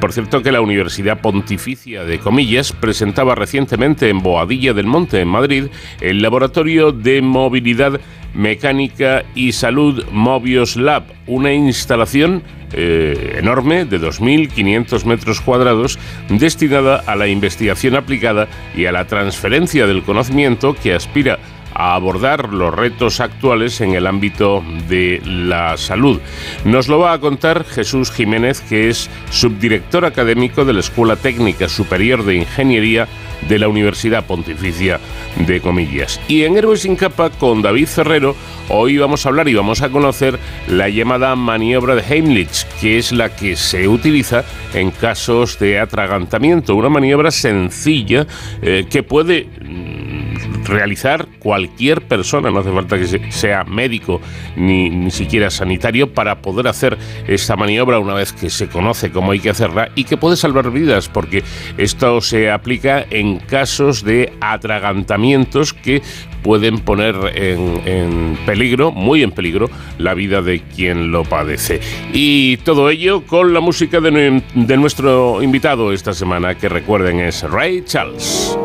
[0.01, 5.29] Por cierto que la Universidad Pontificia de Comillas presentaba recientemente en Boadilla del Monte, en
[5.29, 5.67] Madrid,
[6.01, 8.01] el Laboratorio de Movilidad
[8.35, 12.43] Mecánica y Salud Mobios Lab, una instalación
[12.77, 15.99] eh, enorme de 2.500 metros cuadrados
[16.29, 21.39] destinada a la investigación aplicada y a la transferencia del conocimiento que aspira
[21.75, 26.21] a abordar los retos actuales en el ámbito de la salud.
[26.65, 31.69] Nos lo va a contar Jesús Jiménez, que es subdirector académico de la Escuela Técnica
[31.69, 33.09] Superior de Ingeniería
[33.49, 35.01] de la Universidad Pontificia
[35.47, 36.21] de Comillas.
[36.29, 38.37] Y en Héroes sin capa con David Ferrero,
[38.69, 43.13] hoy vamos a hablar y vamos a conocer la llamada maniobra de Heimlich, que es
[43.13, 48.27] la que se utiliza en casos de atragantamiento, una maniobra sencilla
[48.63, 54.21] eh, que puede mm, realizar cualquier persona, no hace falta que sea médico
[54.57, 59.33] ni, ni siquiera sanitario para poder hacer esta maniobra una vez que se conoce cómo
[59.33, 61.43] hay que hacerla y que puede salvar vidas porque
[61.79, 66.03] esto se aplica en casos de atragantamientos que
[66.43, 69.69] pueden poner en, en, peligro, muy en peligro,
[69.99, 71.81] la vida de quien lo padece.
[72.13, 77.43] Y todo ello con la música de, de nuestro invitado esta semana, que recuerden es
[77.43, 78.57] Ray Charles.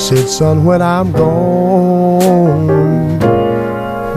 [0.00, 2.66] Said, son, when I'm gone,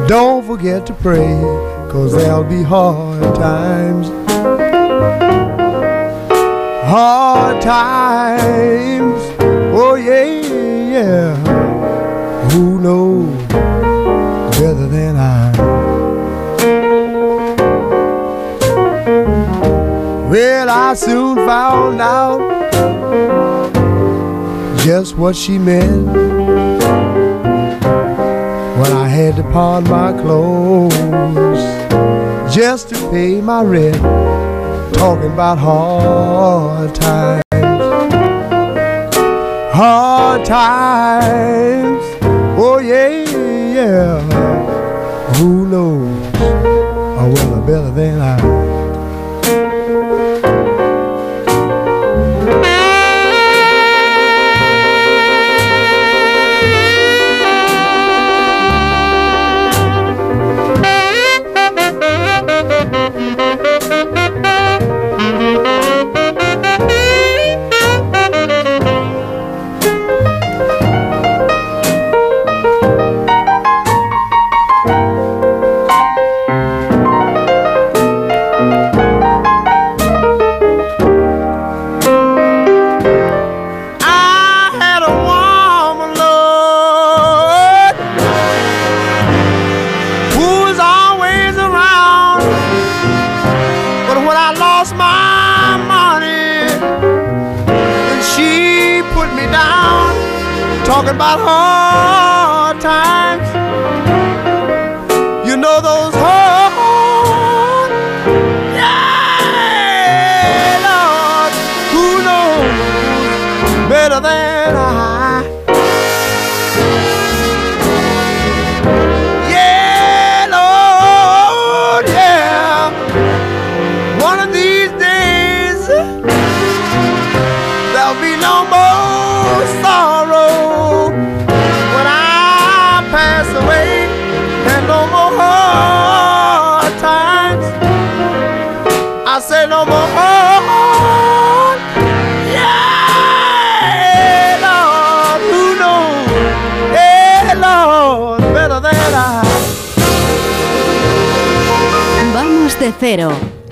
[0.07, 1.27] don't forget to pray,
[1.91, 4.07] cause there'll be hard times.
[6.87, 9.21] Hard times,
[9.75, 10.23] oh yeah,
[10.95, 11.35] yeah.
[12.51, 13.47] Who knows
[14.57, 15.51] better than I?
[20.27, 22.62] Well, I soon found out
[24.83, 26.07] just what she meant
[28.77, 30.93] when I had to pawn my clothes
[32.53, 33.95] just to pay my rent.
[34.93, 37.43] Talking about hard times,
[39.73, 42.03] hard times.
[42.59, 44.19] Oh yeah, yeah.
[45.37, 48.42] Who knows oh, a weather better than I?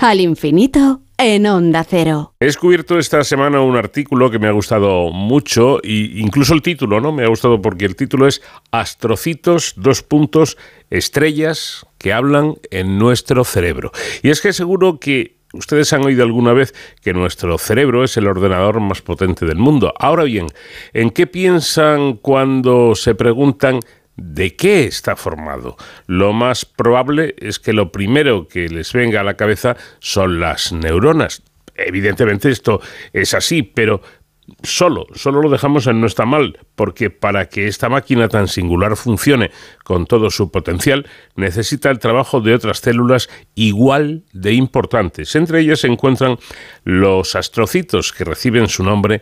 [0.02, 2.34] Al infinito en Onda Cero.
[2.42, 7.00] He descubierto esta semana un artículo que me ha gustado mucho e incluso el título,
[7.00, 7.14] ¿no?
[7.14, 10.58] Me ha gustado porque el título es Astrocitos, dos puntos,
[10.90, 13.94] estrellas que hablan en nuestro cerebro.
[14.22, 18.28] Y es que seguro que Ustedes han oído alguna vez que nuestro cerebro es el
[18.28, 19.94] ordenador más potente del mundo.
[20.00, 20.48] Ahora bien,
[20.94, 23.82] ¿en qué piensan cuando se preguntan
[24.24, 25.78] ¿De qué está formado?
[26.06, 30.72] Lo más probable es que lo primero que les venga a la cabeza son las
[30.72, 31.42] neuronas.
[31.74, 32.82] Evidentemente esto
[33.14, 34.02] es así, pero
[34.62, 38.96] solo, solo lo dejamos en no está mal, porque para que esta máquina tan singular
[38.96, 39.50] funcione
[39.84, 45.36] con todo su potencial, necesita el trabajo de otras células igual de importantes.
[45.36, 46.38] Entre ellas se encuentran
[46.84, 49.22] los astrocitos, que reciben su nombre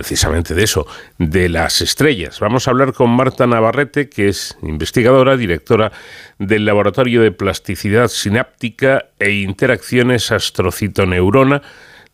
[0.00, 0.86] precisamente de eso,
[1.18, 2.40] de las estrellas.
[2.40, 5.92] Vamos a hablar con Marta Navarrete, que es investigadora, directora
[6.38, 11.60] del Laboratorio de Plasticidad Sináptica e Interacciones Astrocito-Neurona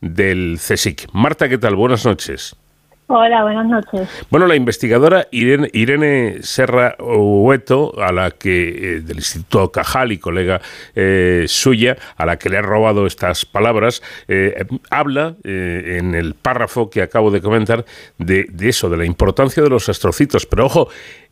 [0.00, 1.06] del CSIC.
[1.12, 1.76] Marta, ¿qué tal?
[1.76, 2.56] Buenas noches.
[3.08, 4.08] Hola, buenas noches.
[4.30, 10.60] Bueno, la investigadora Irene, Serra Hueto, a la que eh, del Instituto Cajal y colega
[10.96, 16.34] eh, suya, a la que le ha robado estas palabras, eh, habla eh, en el
[16.34, 17.84] párrafo que acabo de comentar
[18.18, 20.44] de, de eso, de la importancia de los astrocitos.
[20.44, 20.88] Pero ojo,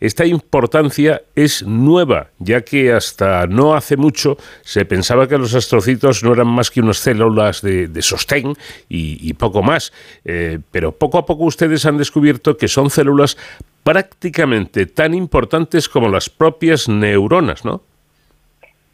[0.07, 6.23] esta importancia es nueva, ya que hasta no hace mucho se pensaba que los astrocitos
[6.23, 8.55] no eran más que unas células de, sostén
[8.89, 9.93] y, y poco más.
[10.25, 13.37] Eh, pero poco a poco ustedes han descubierto que son células
[13.83, 17.83] prácticamente tan importantes como las propias neuronas, ¿no?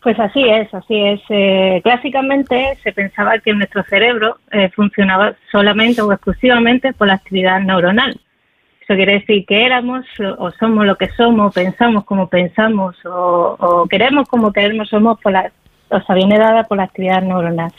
[0.03, 1.21] Pues así es, así es.
[1.29, 7.61] Eh, clásicamente se pensaba que nuestro cerebro eh, funcionaba solamente o exclusivamente por la actividad
[7.61, 8.19] neuronal.
[8.91, 10.05] Eso quiere decir que éramos
[10.39, 15.53] o somos lo que somos, pensamos como pensamos o, queremos como queremos somos por la,
[15.91, 17.71] o sea, viene dada por la actividad neuronal.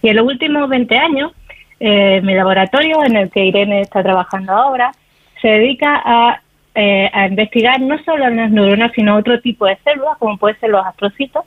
[0.00, 1.32] Y en los últimos 20 años,
[1.80, 4.92] eh, mi laboratorio en el que Irene está trabajando ahora
[5.42, 6.40] se dedica a,
[6.74, 10.70] eh, a investigar no solo las neuronas, sino otro tipo de células, como pueden ser
[10.70, 11.44] los astrocitos,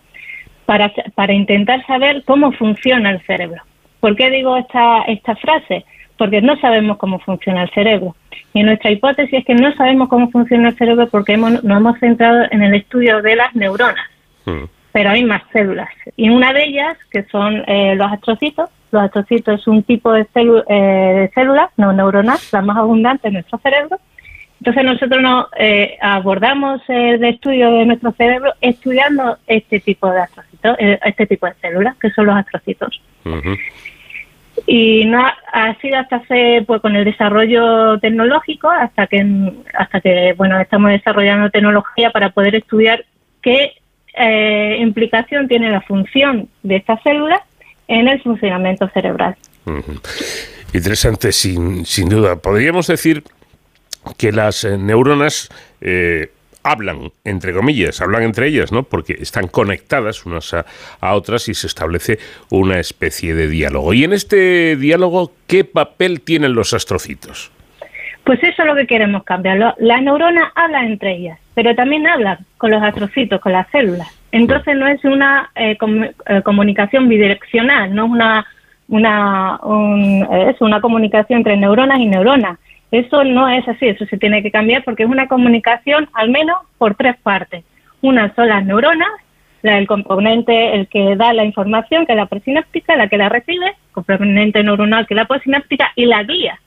[0.68, 3.64] para, para intentar saber cómo funciona el cerebro.
[4.00, 5.86] ¿Por qué digo esta, esta frase?
[6.20, 8.16] Porque no sabemos cómo funciona el cerebro.
[8.54, 12.00] Y nuestra hipótesis es que no sabemos cómo funciona el cerebro porque hemos, nos hemos
[12.00, 14.06] centrado en el estudio de las neuronas.
[14.92, 15.90] Pero hay más células.
[16.16, 20.26] Y una de ellas, que son eh, los astrocitos, los astrocitos es un tipo de,
[20.36, 24.00] eh, de células no neuronales, la más abundante en nuestro cerebro.
[24.60, 30.76] Entonces nosotros nos, eh, abordamos el estudio de nuestro cerebro estudiando este tipo de astrocitos,
[30.80, 33.02] eh, este tipo de células, que son los astrocitos.
[34.66, 40.34] Y no ha, sido hasta hace, pues con el desarrollo tecnológico, hasta que, hasta que
[40.36, 43.06] bueno, estamos desarrollando tecnología para poder estudiar
[43.42, 43.74] qué
[44.16, 47.42] eh, implicación tiene la función de estas células
[47.88, 49.36] en el funcionamiento cerebral.
[50.74, 52.38] Interesante, sin, sin duda.
[52.38, 53.24] Podríamos decir
[54.18, 55.50] que las eh, neuronas
[55.82, 56.32] eh,
[56.72, 58.84] hablan, entre comillas, hablan entre ellas, ¿no?
[58.84, 60.66] Porque están conectadas unas a,
[61.14, 62.20] otras y se establece
[62.50, 63.94] una especie de diálogo.
[63.94, 67.52] Y en este diálogo, ¿qué papel tienen los astrocitos?
[68.24, 69.76] Pues eso es lo que queremos cambiar.
[69.78, 74.08] Las neuronas hablan entre ellas, pero también hablan con los astrocitos, con las células.
[74.34, 78.46] Entonces no es una eh, com- eh, comunicación bidireccional, no es una,
[78.90, 82.60] una, un- es una comunicación entre neuronas y neuronas.
[82.92, 86.58] Eso no es así, eso se tiene que cambiar porque es una comunicación al menos
[86.78, 87.64] por tres partes.
[88.02, 89.10] Una son las neuronas,
[89.62, 93.30] la, el componente, el que da la información, que es la presináptica, la que la
[93.30, 96.60] recibe, componente neuronal que es la postsináptica, y la guía,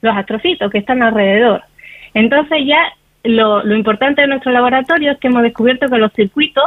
[0.00, 1.62] los astrocitos que están alrededor.
[2.14, 2.92] Entonces ya
[3.22, 6.64] lo, lo importante de nuestro laboratorio es que hemos descubierto que los circuitos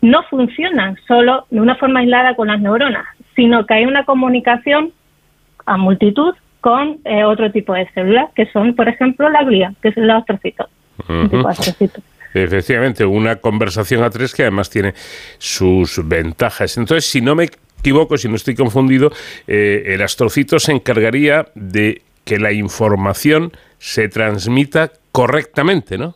[0.00, 3.06] no funcionan solo de una forma aislada con las neuronas,
[3.36, 4.92] sino que hay una comunicación
[5.64, 9.92] a multitud con eh, otro tipo de células, que son, por ejemplo, la glía, que
[9.92, 10.68] son los astrocitos.
[11.08, 12.00] un tipo de astrocito.
[12.32, 14.94] Efectivamente, una conversación a tres que además tiene
[15.36, 16.78] sus ventajas.
[16.78, 17.48] Entonces, si no me
[17.80, 19.10] equivoco, si no estoy confundido,
[19.46, 26.14] eh, el astrocito se encargaría de que la información se transmita correctamente, ¿no?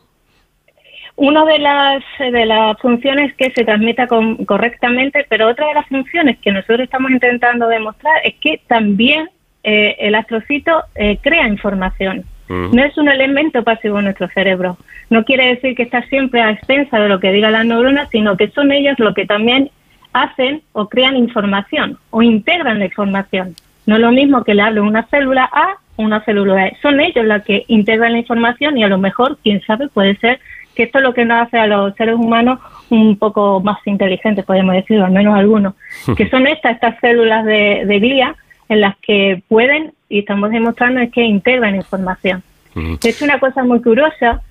[1.17, 5.87] Una de las, de las funciones que se transmita con- correctamente, pero otra de las
[5.87, 9.27] funciones que nosotros estamos intentando demostrar es que también
[9.69, 12.23] eh, el astrocito eh, crea información.
[12.47, 14.77] No es un elemento pasivo en nuestro cerebro.
[15.09, 18.37] No quiere decir que está siempre a expensa de lo que digan las neuronas, sino
[18.37, 19.69] que son ellos lo que también
[20.13, 23.53] hacen o crean información o integran la información.
[23.85, 26.77] No es lo mismo que le hable una célula A o una célula B.
[26.81, 30.39] Son ellos las que integran la información y a lo mejor, quién sabe, puede ser
[30.73, 34.45] que esto es lo que nos hace a los seres humanos un poco más inteligentes,
[34.45, 35.73] podemos decir, o al menos algunos,
[36.15, 38.33] que son estas, estas células de, de glía
[38.69, 42.43] en las que pueden, y estamos demostrando, es que integran información.
[42.75, 44.41] De hecho, una cosa muy curiosa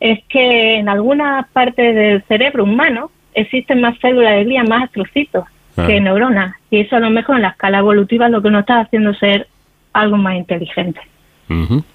[0.00, 5.44] es que en algunas partes del cerebro humano existen más células de glía, más astrocitos
[5.76, 5.86] Ah.
[5.86, 6.54] que neuronas.
[6.70, 9.14] Y eso a lo mejor en la escala evolutiva es lo que nos está haciendo
[9.14, 9.48] ser
[9.92, 11.00] algo más inteligente.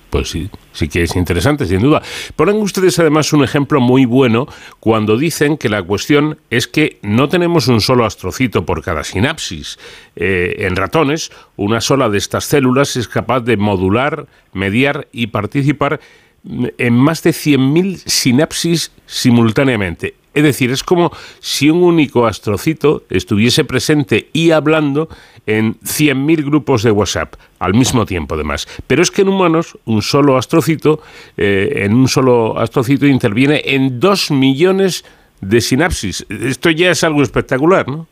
[0.10, 2.02] Pues sí, sí que es interesante, sin duda.
[2.36, 4.48] Ponen ustedes además un ejemplo muy bueno
[4.80, 9.77] cuando dicen que la cuestión es que no tenemos un solo astrocito por cada sinapsis.
[10.15, 15.99] Eh, en ratones, una sola de estas células es capaz de modular, mediar y participar
[16.44, 20.15] en más de 100.000 sinapsis simultáneamente.
[20.34, 25.10] Es decir, es como si un único astrocito estuviese presente y hablando
[25.47, 28.68] en 100.000 grupos de WhatsApp al mismo tiempo, además.
[28.85, 31.01] Pero es que en humanos, un solo astrocito,
[31.35, 35.03] eh, en un solo astrocito interviene en 2 millones
[35.41, 36.26] de sinapsis.
[36.30, 38.07] Esto ya es algo espectacular, ¿no?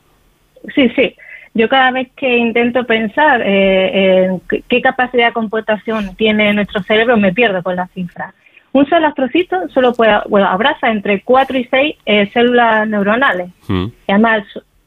[0.73, 1.15] Sí, sí.
[1.53, 7.17] Yo cada vez que intento pensar eh, en qué- capacidad de computación tiene nuestro cerebro,
[7.17, 8.33] me pierdo con las cifras.
[8.77, 11.95] Un solo astrocito solo puede, bueno, abraza entre 4 y 6
[12.31, 13.49] células neuronales.
[13.67, 14.43] Y además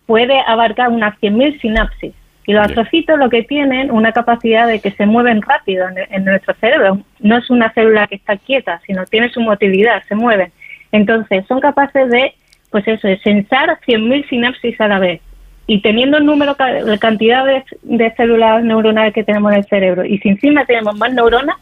[0.06, 2.12] puede abarcar unas 100.000 sinapsis.
[2.46, 6.24] Y los astrocitos lo que tienen una capacidad de que se mueven rápido en, en
[6.24, 7.00] nuestro cerebro.
[7.18, 10.52] No es una célula que está quieta, sino tiene su motilidad, se mueven.
[10.92, 12.34] Entonces son capaces de,
[12.70, 15.20] pues eso, de sensar 100.000 sinapsis a la vez.
[15.66, 20.04] Y teniendo el número, la cantidad de, de células neuronales que tenemos en el cerebro,
[20.04, 21.56] y si encima tenemos más neuronas,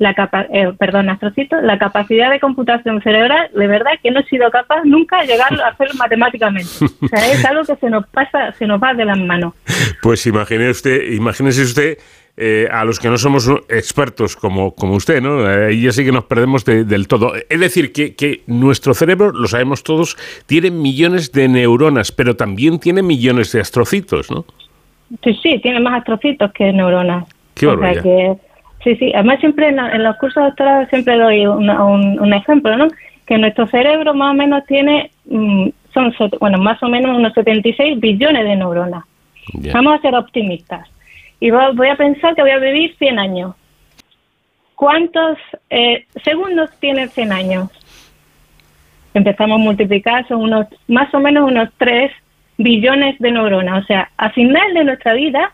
[0.00, 4.24] la capa, eh, perdón, astrocitos, la capacidad de computación cerebral, de verdad que no he
[4.24, 6.68] sido capaz nunca de llegar a hacerlo matemáticamente.
[7.02, 9.54] O sea, es algo que se nos pasa, se nos va de las manos.
[10.02, 11.98] Pues imagine usted, imagínese usted
[12.36, 15.44] eh, a los que no somos expertos como, como usted, ¿no?
[15.46, 17.34] Ahí ya sí que nos perdemos de- del todo.
[17.50, 20.16] Es decir, que, que nuestro cerebro, lo sabemos todos,
[20.46, 24.46] tiene millones de neuronas, pero también tiene millones de astrocitos, ¿no?
[25.22, 27.26] Sí, sí, tiene más astrocitos que neuronas.
[27.54, 28.02] Qué O sea barbaridad.
[28.02, 28.36] que,
[28.84, 29.12] sí, sí.
[29.14, 32.76] Además, siempre en, la- en los cursos de doctorado siempre doy una- un, un ejemplo,
[32.76, 32.88] ¿no?
[33.26, 37.98] Que nuestro cerebro más o menos tiene, mm, son, bueno, más o menos unos 76
[38.00, 39.04] billones de neuronas.
[39.72, 40.88] Vamos a ser optimistas.
[41.40, 43.54] Y vo- voy a pensar que voy a vivir 100 años.
[44.74, 45.36] ¿Cuántos
[45.68, 47.68] eh, segundos tiene 100 años?
[49.12, 52.12] Empezamos a multiplicar, son unos, más o menos unos 3
[52.58, 53.82] billones de neuronas.
[53.82, 55.52] O sea, a final de nuestra vida,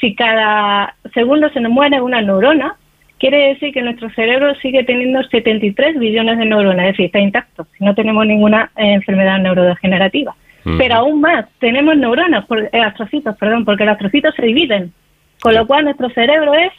[0.00, 2.76] si cada segundo se nos muere una neurona,
[3.18, 7.66] quiere decir que nuestro cerebro sigue teniendo 73 billones de neuronas, es decir, está intacto,
[7.76, 10.34] si no tenemos ninguna eh, enfermedad neurodegenerativa.
[10.78, 14.92] Pero aún más, tenemos neuronas, por, eh, astrocitos, perdón, porque los astrocitos se dividen,
[15.40, 16.70] con lo cual nuestro cerebro es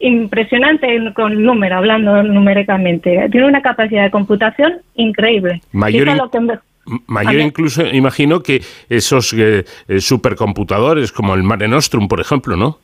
[0.00, 3.28] impresionante con números, hablando numéricamente.
[3.30, 5.60] Tiene una capacidad de computación increíble.
[5.72, 6.58] Mayor in- lo que me-
[7.06, 12.78] Mayor incluso, imagino, que esos eh, eh, supercomputadores como el Mare Nostrum, por ejemplo, ¿no?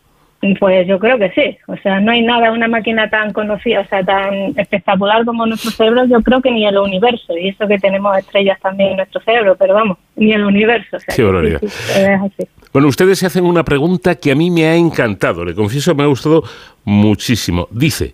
[0.61, 1.57] Pues yo creo que sí.
[1.67, 5.71] O sea, no hay nada, una máquina tan conocida, o sea, tan espectacular como nuestro
[5.71, 7.37] cerebro, yo creo que ni el universo.
[7.37, 10.99] Y eso que tenemos estrellas también en nuestro cerebro, pero vamos, ni el universo.
[10.99, 11.61] O sea, Qué que barbaridad.
[11.61, 12.49] sí, sí, es así.
[12.73, 16.03] Bueno, ustedes se hacen una pregunta que a mí me ha encantado, le confieso me
[16.03, 16.45] ha gustado
[16.85, 17.67] muchísimo.
[17.71, 18.13] Dice,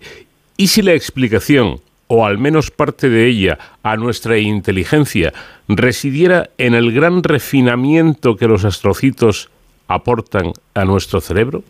[0.57, 1.81] ¿y si la explicación,
[2.15, 5.33] o al menos parte de ella, a nuestra inteligencia
[5.67, 9.49] residiera en el gran refinamiento que los astrocitos
[9.89, 11.63] aportan a nuestro cerebro?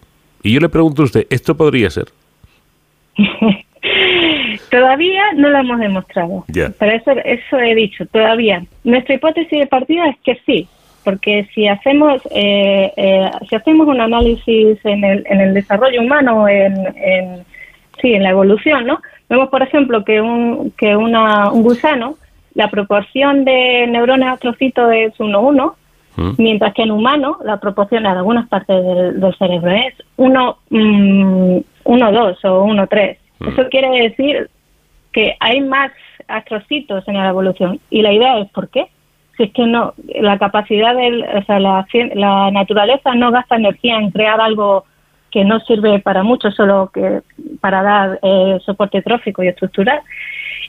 [0.43, 2.07] Y yo le pregunto a usted, ¿esto podría ser?
[4.73, 6.45] Todavía no lo hemos demostrado.
[6.49, 6.73] Ya.
[6.77, 8.65] Pero eso, eso he dicho, todavía.
[8.83, 10.67] Nuestra hipótesis de partida es que sí,
[11.05, 16.49] porque si hacemos eh, eh, si hacemos un análisis en el, en el desarrollo humano,
[16.49, 17.45] en, en
[18.01, 19.01] sí, en la evolución, ¿no?
[19.33, 22.17] Vemos, por ejemplo, que un que una, un gusano,
[22.53, 25.73] la proporción de neuronas astrocitos es 1-1,
[26.37, 32.45] mientras que en humano la proporción en algunas partes del, del cerebro es 1 1-2
[32.45, 33.17] o 1-3.
[33.47, 34.51] Eso quiere decir
[35.13, 35.93] que hay más
[36.29, 37.81] astrocitos en la evolución.
[37.89, 38.89] Y la idea es, ¿por qué?
[39.39, 43.97] Si es que no, la capacidad del, o sea, la, la naturaleza no gasta energía
[43.97, 44.85] en crear algo
[45.33, 47.21] que no sirve para mucho, solo que
[47.61, 50.01] para dar eh, soporte trófico y estructural.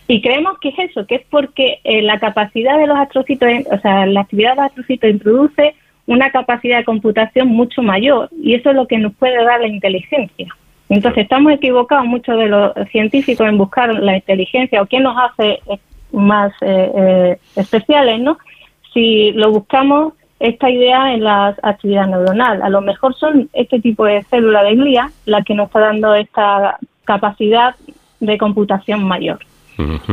[0.07, 3.65] Y creemos que es eso, que es porque eh, la capacidad de los astrocitos, en-
[3.71, 5.75] o sea, la actividad de los astrocitos introduce
[6.07, 9.67] una capacidad de computación mucho mayor y eso es lo que nos puede dar la
[9.67, 10.47] inteligencia.
[10.89, 15.59] Entonces estamos equivocados muchos de los científicos en buscar la inteligencia o qué nos hace
[15.69, 15.79] eh,
[16.11, 18.37] más eh, eh, especiales, ¿no?
[18.93, 24.05] Si lo buscamos esta idea en la actividad neuronal, a lo mejor son este tipo
[24.05, 27.75] de célula de glía la que nos está dando esta capacidad
[28.19, 29.39] de computación mayor.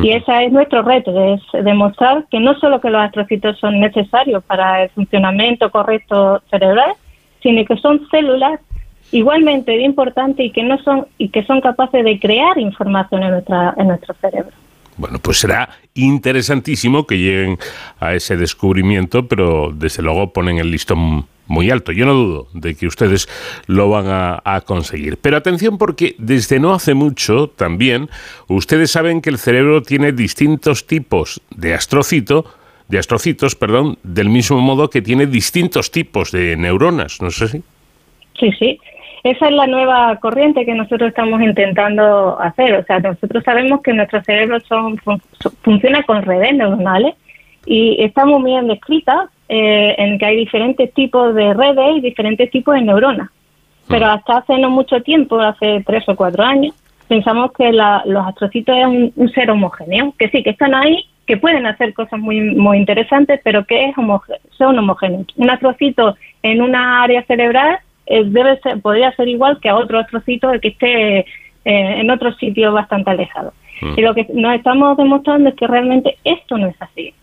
[0.02, 4.42] Y ese es nuestro reto, es demostrar que no solo que los astrocitos son necesarios
[4.44, 6.92] para el funcionamiento correcto cerebral,
[7.42, 8.60] sino que son células
[9.12, 13.74] igualmente importantes y que no son y que son capaces de crear información en nuestra
[13.76, 14.52] en nuestro cerebro.
[14.96, 17.58] Bueno, pues será interesantísimo que lleguen
[17.98, 21.92] a ese descubrimiento, pero desde luego ponen el listón muy alto.
[21.92, 23.28] Yo no dudo de que ustedes
[23.66, 25.16] lo van a, conseguir.
[25.16, 28.08] Pero atención porque desde no hace mucho también
[28.46, 32.44] ustedes saben que el cerebro tiene distintos tipos de astrocito,
[32.88, 37.62] de astrocitos, perdón, del mismo modo que tiene distintos tipos de neuronas, ¿no sé si?
[38.38, 38.78] Sí, sí.
[39.22, 42.74] Esa es la nueva corriente que nosotros estamos intentando hacer.
[42.76, 45.20] O sea, nosotros sabemos que nuestro cerebro son, fun-
[45.62, 47.14] funciona con redes neuronales
[47.66, 52.50] y está muy bien descrita eh, en que hay diferentes tipos de redes y diferentes
[52.50, 53.28] tipos de neuronas.
[53.88, 56.74] Pero hasta hace no mucho tiempo, hace tres o cuatro años,
[57.08, 61.04] pensamos que la- los astrocitos eran un, un ser homogéneo, que sí, que están ahí,
[61.26, 63.94] que pueden hacer cosas muy, muy interesantes, pero que es
[64.56, 65.26] son homogéneos.
[65.36, 67.78] Un astrocito en una área cerebral
[68.10, 71.24] eh, debe ser, podría ser igual que a otro astrocito que esté eh,
[71.64, 73.52] en otro sitio bastante alejado.
[73.96, 77.14] Y lo que nos estamos demostrando es que realmente esto no es así.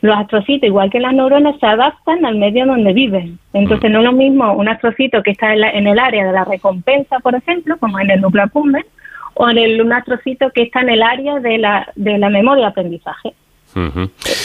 [0.00, 3.38] Los astrocitos, igual que las neuronas, se adaptan al medio donde viven.
[3.52, 6.32] Entonces, no es lo mismo un astrocito que está en, la- en el área de
[6.32, 8.86] la recompensa, por ejemplo, como en el núcleo accumbens,
[9.34, 12.64] o en el, un astrocito que está en el área de la, de la memoria
[12.64, 13.34] de aprendizaje.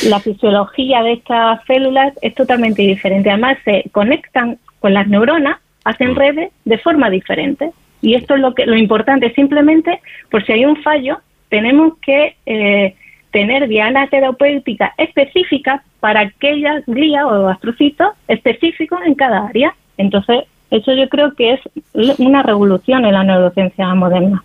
[0.09, 3.29] La fisiología de estas células es totalmente diferente.
[3.29, 7.71] Además, se conectan con las neuronas, hacen redes de forma diferente.
[8.01, 9.33] Y esto es lo que lo importante.
[9.33, 9.99] Simplemente,
[10.29, 11.19] por si hay un fallo,
[11.49, 12.95] tenemos que eh,
[13.31, 19.73] tener diana terapéutica específica para aquellas glía o astrocitos específicos en cada área.
[19.97, 21.59] Entonces, eso yo creo que es
[22.19, 24.43] una revolución en la neurociencia moderna.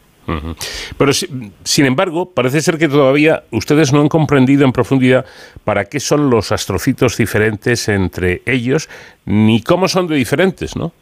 [0.98, 1.26] Pero si-
[1.64, 5.24] sin embargo, parece ser que todavía ustedes no han comprendido en profundidad
[5.64, 8.90] para qué son los astrocitos diferentes entre ellos,
[9.24, 10.92] ni cómo son de diferentes, ¿no?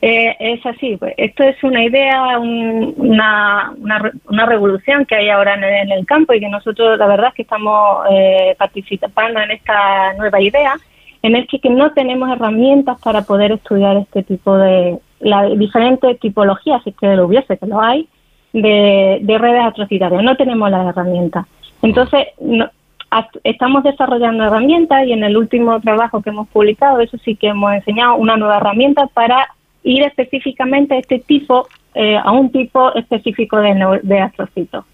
[0.00, 5.28] Eh, es así, pues, esto es una idea, un- una, una, una revolución que hay
[5.28, 8.54] ahora en el, en el campo y que nosotros la verdad es que estamos eh,
[8.58, 10.74] participando en esta nueva idea
[11.22, 16.18] en el que, que no tenemos herramientas para poder estudiar este tipo de la diferentes
[16.20, 18.08] tipologías, si es que lo hubiese, que lo hay,
[18.52, 20.22] de, de redes atrocitarias.
[20.22, 21.44] No tenemos las herramientas.
[21.82, 22.70] Entonces, no-
[23.42, 27.72] estamos desarrollando herramientas y en el último trabajo que hemos publicado, eso sí que hemos
[27.72, 29.48] enseñado una nueva herramienta para
[29.82, 34.84] ir específicamente a este tipo, eh, a un tipo específico de, de astrocitos.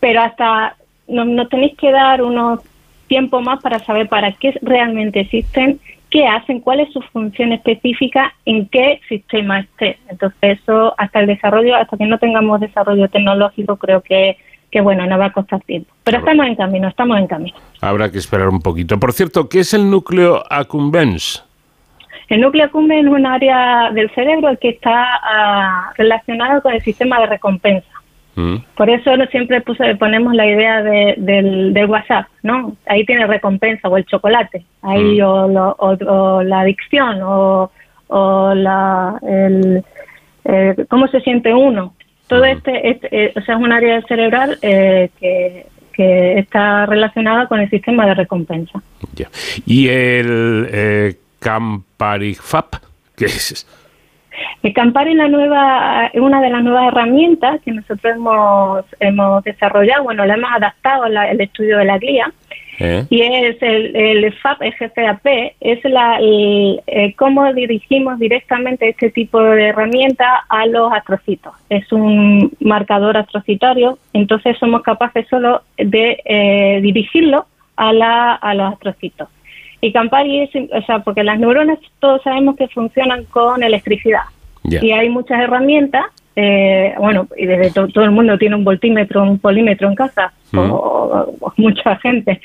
[0.00, 0.76] Pero hasta
[1.06, 2.60] nos, nos tenéis que dar unos
[3.08, 5.80] tiempo más para saber para qué realmente existen,
[6.10, 9.98] qué hacen, cuál es su función específica, en qué sistema esté.
[10.08, 14.36] Entonces eso hasta el desarrollo, hasta que no tengamos desarrollo tecnológico, creo que,
[14.70, 15.92] que bueno, nos va a costar tiempo.
[16.04, 17.56] Pero estamos en camino, estamos en camino.
[17.80, 19.00] Habrá que esperar un poquito.
[19.00, 21.44] Por cierto, ¿qué es el núcleo accumbens?
[22.28, 27.18] El núcleo accumbens es un área del cerebro que está ah, relacionado con el sistema
[27.20, 27.88] de recompensa.
[28.34, 28.56] Mm.
[28.76, 32.76] Por eso siempre puse- ponemos la idea de- del, del WhatsApp, ¿no?
[32.86, 35.96] Ahí tiene recompensa o el chocolate, ahí o, lo- o-
[36.36, 37.70] o la adicción o,
[38.08, 39.82] o la, el,
[40.44, 41.94] eh, cómo se siente uno.
[42.28, 47.46] Todo este, este, eh, o sea, es un área cerebral eh, que, que está relacionada
[47.46, 48.80] con el sistema de recompensa.
[49.66, 52.76] Y el eh, Camparifap,
[53.16, 53.66] ¿qué es?
[54.62, 60.04] El Campari es la nueva, una de las nuevas herramientas que nosotros hemos, hemos desarrollado,
[60.04, 62.32] bueno, la hemos adaptado al estudio de la glía,
[62.80, 63.04] ¿Eh?
[63.10, 65.26] y es el, el FAP, el GFAP,
[65.60, 71.54] es la, el, eh, cómo dirigimos directamente este tipo de herramienta a los astrocitos.
[71.68, 77.46] Es un marcador astrocitario, entonces somos capaces solo de eh, dirigirlo
[77.76, 79.28] a, la, a los astrocitos.
[79.80, 84.22] Y Campari es, o sea, porque las neuronas todos sabemos que funcionan con electricidad.
[84.82, 86.04] Y hay muchas herramientas
[86.40, 90.32] eh, bueno, y desde to- todo el mundo tiene un voltímetro, un polímetro en casa,
[90.72, 92.40] o, o mucha gente,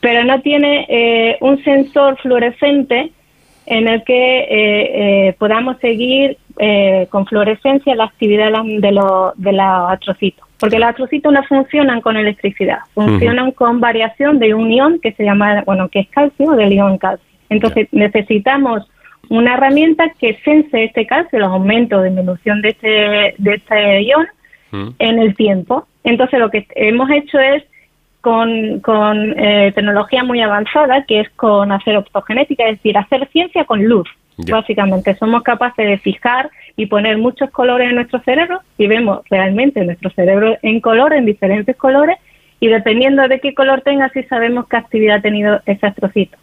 [0.00, 3.12] pero no tiene eh, un sensor fluorescente
[3.66, 4.48] en el que eh,
[5.28, 10.47] eh, podamos seguir eh, con fluorescencia la actividad de, la- de, los- de los astrocitos.
[10.58, 15.24] Porque los astrocitos no funcionan con electricidad, funcionan con variación de un ion que se
[15.24, 17.26] llama, bueno, que es calcio, del ion calcio.
[17.48, 18.88] Entonces necesitamos
[19.28, 24.26] una herramienta que sense este calcio, los aumentos o disminución de este, de este ion
[24.98, 25.86] en el tiempo.
[26.04, 27.62] Entonces lo que hemos hecho es
[28.20, 33.64] con, con eh, tecnología muy avanzada, que es con hacer optogenética, es decir, hacer ciencia
[33.64, 34.08] con luz.
[34.46, 39.84] Básicamente, somos capaces de fijar y poner muchos colores en nuestro cerebro y vemos realmente
[39.84, 42.16] nuestro cerebro en color, en diferentes colores,
[42.60, 46.38] y dependiendo de qué color tenga, sí sabemos qué actividad ha tenido ese astrocito.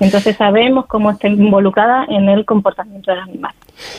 [0.00, 3.52] Entonces sabemos cómo está involucrada en el comportamiento del animal.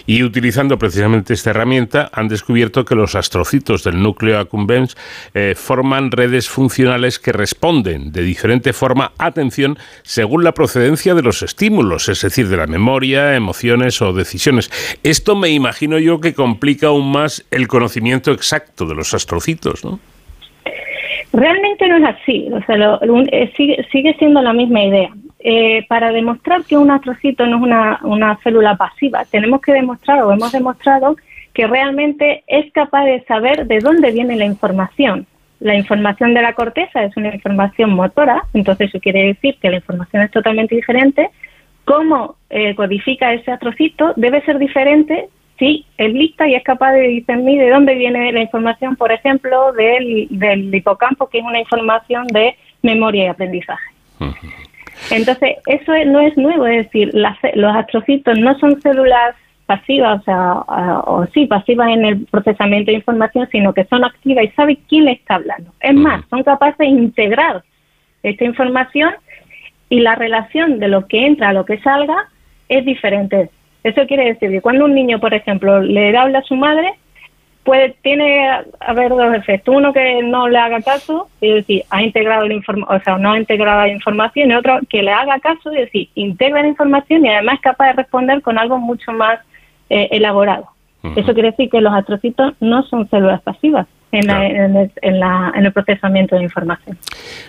[0.05, 4.95] Y utilizando precisamente esta herramienta han descubierto que los astrocitos del núcleo accumbens
[5.33, 11.41] eh, forman redes funcionales que responden de diferente forma, atención, según la procedencia de los
[11.41, 14.69] estímulos, es decir, de la memoria, emociones o decisiones.
[15.03, 19.99] Esto me imagino yo que complica aún más el conocimiento exacto de los astrocitos, ¿no?
[21.33, 22.99] Realmente no es así, o sea, lo-
[23.31, 25.09] eh, sigue, sigue siendo la misma idea.
[25.47, 30.23] Eh, para demostrar que un astrocito no es una, una célula pasiva, tenemos que demostrar
[30.23, 31.17] o hemos demostrado
[31.53, 35.27] que realmente es capaz de saber de dónde viene la información.
[35.59, 39.75] La información de la corteza es una información motora, entonces eso quiere decir que la
[39.75, 41.29] información es totalmente diferente.
[41.83, 47.01] Cómo eh, codifica ese astrocito debe ser diferente si es lista y es capaz de
[47.01, 52.25] discernir de dónde viene la información, por ejemplo, del, del hipocampo, que es una información
[52.29, 53.91] de memoria y aprendizaje.
[55.11, 59.35] Entonces, eso es- no es nuevo, es decir, las los astrocitos no son células
[59.65, 64.03] pasivas, o sea, a- o sí, pasivas en el procesamiento de información, sino que son
[64.05, 65.71] activas y saben quién le está hablando.
[65.79, 67.63] Es más, son capaces de integrar
[68.23, 69.13] esta información
[69.89, 72.29] y la relación de lo que entra a lo que salga
[72.69, 73.49] es diferente.
[73.83, 76.93] Eso quiere decir que cuando un niño, por ejemplo, le habla a su madre,
[77.65, 79.75] puede tiene a haber dos efectos.
[79.75, 83.31] Uno que no le haga caso, es decir, ha integrado la información, o sea, no
[83.33, 87.25] ha integrado la información, y otro que le haga caso, es decir, integra la información
[87.25, 89.39] y además es capaz de responder con algo mucho más
[89.89, 90.67] eh, elaborado.
[91.15, 95.19] Eso quiere decir que los astrocitos no son células pasivas en, la- en el, en
[95.19, 96.97] la- en el procesamiento de información.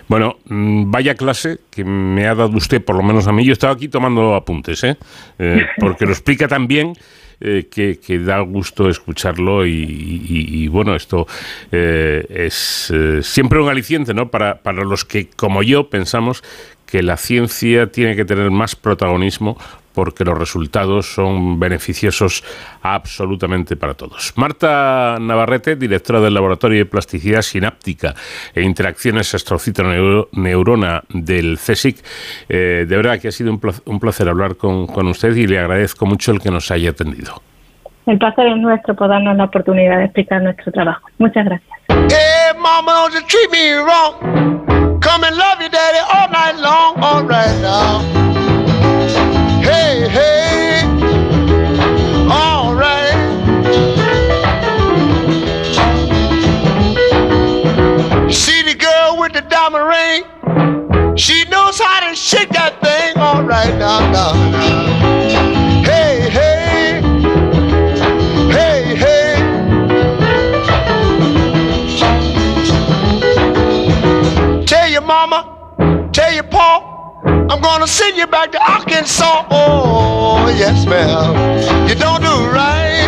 [0.09, 3.45] Bueno, mm, vaya clase que me ha dado usted, por lo menos a mí.
[3.47, 4.97] Yo estaba aquí tomando apuntes, ¿eh?
[5.39, 6.93] Eh, porque lo explica tan bien
[7.41, 11.27] eh, que, que da gusto escucharlo y, bueno, esto
[11.71, 14.31] eh, es eh, siempre un aliciente, ¿no?
[14.31, 16.43] Para, para los que, como yo, pensamos
[16.87, 19.59] que la ciencia tiene que tener más protagonismo
[19.97, 22.45] porque los resultados son beneficiosos
[22.83, 24.35] absolutamente para todos.
[24.37, 28.15] Marta Navarrete, directora del Laboratorio de Plasticidad Sináptica
[28.55, 32.05] e Interacciones Astrocito-Neurona del CSIC,
[32.49, 35.47] eh, de verdad que ha sido un pla- un placer hablar con, con usted y
[35.47, 37.43] le agradezco mucho el que nos haya atendido.
[38.05, 41.09] El placer es nuestro por darnos la oportunidad de explicar nuestro trabajo.
[41.19, 41.71] Muchas gracias.
[41.89, 43.07] Hey, mama,
[49.67, 50.83] Hey, hey,
[52.31, 53.17] all right.
[58.31, 61.17] See the girl with the diamond ring?
[61.17, 63.21] She knows how to shake that thing.
[63.21, 65.26] All right, now, now, now.
[77.49, 79.47] I'm gonna send you back to Arkansas.
[79.51, 81.89] Oh, yes, ma'am.
[81.89, 83.07] You don't do right.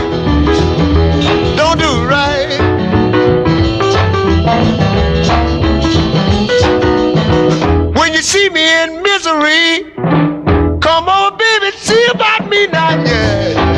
[1.57, 2.59] Don't do right.
[7.97, 9.93] When you see me in misery,
[10.81, 13.78] come on, baby, see about me now, yeah.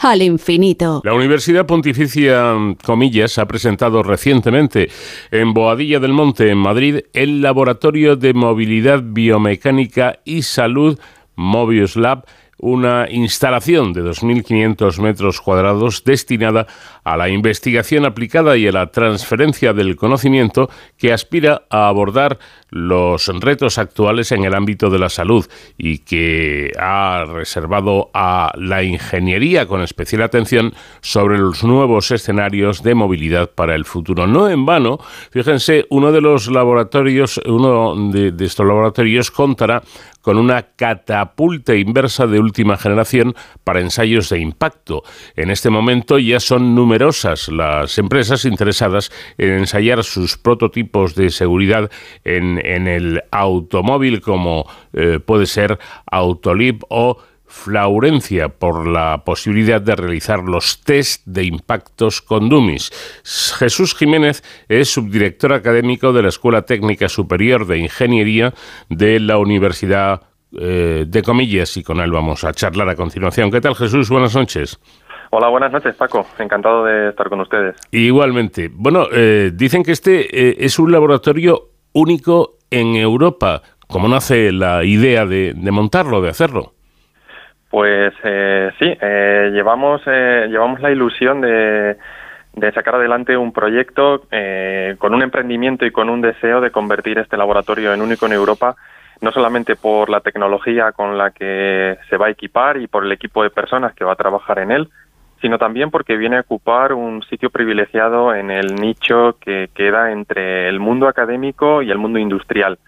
[0.00, 1.02] al infinito.
[1.04, 2.54] La Universidad Pontificia
[2.84, 4.90] Comillas ha presentado recientemente
[5.30, 10.98] en Boadilla del Monte, en Madrid, el Laboratorio de Movilidad Biomecánica y Salud
[11.36, 12.24] Mobius Lab,
[12.58, 16.66] una instalación de 2.500 metros cuadrados destinada
[17.04, 22.38] a la investigación aplicada y a la transferencia del conocimiento que aspira a abordar
[22.70, 25.46] los retos actuales en el ámbito de la salud
[25.76, 32.94] y que ha reservado a la ingeniería con especial atención sobre los nuevos escenarios de
[32.94, 34.26] movilidad para el futuro.
[34.26, 34.98] No en vano,
[35.30, 39.82] fíjense, uno de los laboratorios, uno de, estos laboratorios contará
[40.20, 45.02] con una catapulta inversa de última generación para ensayos de impacto.
[45.34, 46.74] En este momento ya son
[47.48, 51.90] las empresas interesadas en ensayar sus prototipos de seguridad
[52.24, 59.96] en, en el automóvil, como eh, puede ser Autolib o Flaurencia por la posibilidad de
[59.96, 62.92] realizar los test de impactos con dummies.
[63.58, 68.54] Jesús Jiménez es subdirector académico de la Escuela Técnica Superior de Ingeniería
[68.88, 70.22] de la Universidad
[70.52, 73.50] eh, de Comillas y con él vamos a charlar a continuación.
[73.50, 74.10] ¿Qué tal Jesús?
[74.10, 74.78] Buenas noches.
[75.32, 76.26] Hola, buenas noches, Paco.
[76.38, 77.76] Encantado de estar con ustedes.
[77.92, 78.68] Igualmente.
[78.72, 83.62] Bueno, eh, dicen que este eh, es un laboratorio único en Europa.
[83.86, 86.72] ¿Cómo nace la idea de, de montarlo, de hacerlo?
[87.70, 91.96] Pues eh, sí, eh, llevamos, eh, llevamos la ilusión de,
[92.54, 97.18] de sacar adelante un proyecto eh, con un emprendimiento y con un deseo de convertir
[97.18, 98.74] este laboratorio en único en Europa,
[99.20, 103.12] no solamente por la tecnología con la que se va a equipar y por el
[103.12, 104.88] equipo de personas que va a trabajar en él,
[105.40, 110.68] sino también porque viene a ocupar un sitio privilegiado en el nicho que queda entre
[110.68, 112.78] el mundo académico y el mundo industrial.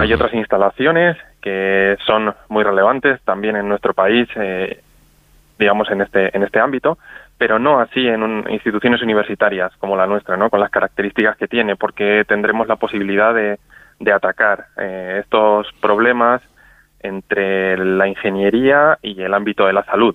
[0.00, 4.80] Hay otras instalaciones que son muy relevantes también en nuestro país, eh,
[5.58, 6.98] digamos en este en este ámbito,
[7.38, 10.50] pero no así en un- instituciones universitarias como la nuestra, ¿no?
[10.50, 13.58] Con las características que tiene, porque tendremos la posibilidad de,
[13.98, 16.42] de atacar eh, estos problemas
[17.00, 20.14] entre la ingeniería y el ámbito de la salud.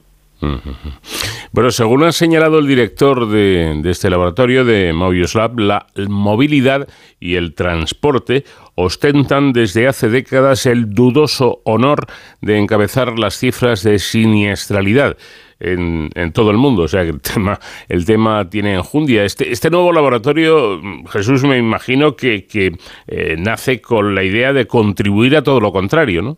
[1.52, 6.88] Bueno, según ha señalado el director de, este laboratorio de Mobius Lab, la movilidad
[7.20, 8.44] y el transporte
[8.76, 12.08] ostentan desde hace décadas el dudoso honor
[12.42, 15.18] de encabezar las cifras de siniestralidad.
[15.60, 17.58] En, todo el mundo, o sea que el tema,
[17.88, 19.24] el tema tiene enjundia.
[19.24, 22.74] Este, este nuevo laboratorio, Jesús, me imagino que, que
[23.08, 26.36] eh, nace con la idea de contribuir a todo lo contrario, ¿no?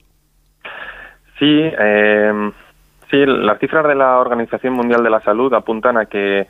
[1.40, 2.52] Sí, eh,
[3.10, 6.48] sí, las cifras de la Organización Mundial de la Salud apuntan a que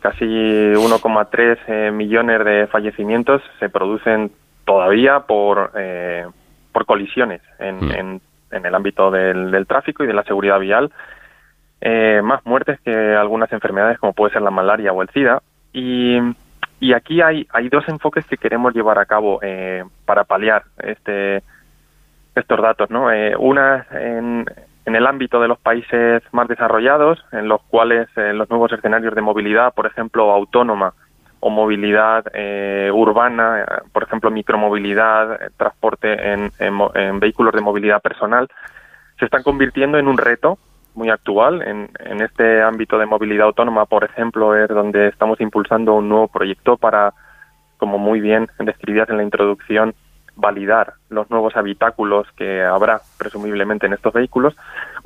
[0.00, 4.30] casi 1,3 eh, millones de fallecimientos se producen
[4.64, 6.26] todavía por, eh,
[6.72, 8.20] por colisiones en, en,
[8.50, 10.90] en el ámbito del, del tráfico y de la seguridad vial.
[11.80, 15.42] eh, más muertes que algunas enfermedades como puede ser la malaria o el SIDA.
[15.72, 16.18] Y,
[16.80, 21.42] y aquí hay, hay dos enfoques que queremos llevar a cabo eh, para paliar este,
[22.34, 22.90] estos datos.
[22.90, 23.12] ¿no?
[23.12, 24.44] Eh, una en,
[24.88, 29.20] en el ámbito de los países más desarrollados, en los cuales los nuevos escenarios de
[29.20, 30.94] movilidad, por ejemplo, autónoma
[31.40, 32.24] o movilidad
[32.92, 38.48] urbana, por ejemplo, micromovilidad, transporte en, en vehículos de movilidad personal,
[39.18, 40.58] se están convirtiendo en un reto
[40.94, 41.60] muy actual.
[41.62, 46.28] En, en este ámbito de movilidad autónoma, por ejemplo, es donde estamos impulsando un nuevo
[46.28, 47.12] proyecto para,
[47.76, 49.94] como muy bien describías en la introducción,
[50.38, 54.56] validar los nuevos habitáculos que habrá presumiblemente en estos vehículos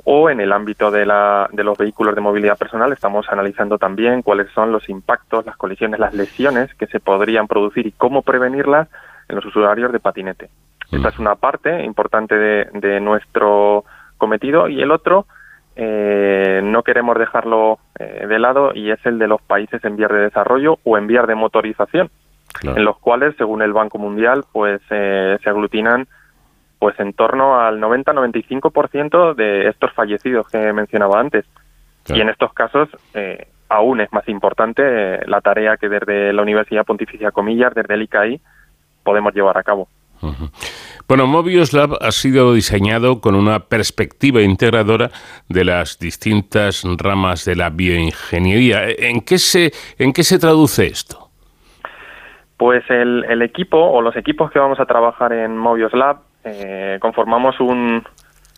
[0.05, 2.93] o en el ámbito de, la, de los vehículos de movilidad personal.
[2.93, 7.87] Estamos analizando también cuáles son los impactos, las colisiones, las lesiones que se podrían producir
[7.87, 8.89] y cómo prevenirlas
[9.29, 10.51] en los usuarios de patinete.
[10.91, 13.85] Esta es una parte importante de, de nuestro
[14.19, 14.69] cometido.
[14.69, 15.27] Y el otro
[15.75, 20.11] eh, no queremos dejarlo eh, de lado y es el de los países en vías
[20.11, 22.11] de desarrollo o en vías de motorización,
[22.63, 26.07] en los cuales, según el Banco Mundial, pues eh, se aglutinan
[26.79, 31.45] pues en torno al 90-95% de estos fallecidos que mencionaba antes.
[32.09, 36.85] Y en estos casos eh, aún es más importante la tarea que desde la Universidad
[36.85, 38.41] Pontificia Comillas, desde el ICAI,
[39.05, 39.89] podemos llevar a cabo.
[41.09, 45.11] Bueno, Mobius Lab ha sido diseñado con una perspectiva integradora
[45.49, 48.89] de las distintas ramas de la bioingeniería.
[48.89, 51.22] ¿En qué se, en qué se traduce esto?
[52.63, 57.59] Pues el, equipo o los equipos que vamos a trabajar en Mobius Lab eh, conformamos
[57.59, 58.05] un,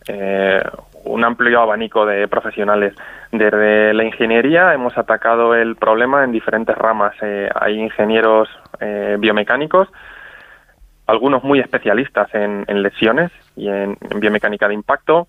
[0.07, 0.61] eh,
[1.05, 2.93] un amplio abanico de profesionales.
[3.31, 7.15] Desde la ingeniería hemos atacado el problema en diferentes ramas.
[7.23, 8.47] Eh, hay ingenieros
[9.17, 9.87] biomecánicos,
[11.07, 15.27] algunos muy especialistas en, lesiones y en, biomecánica de impacto.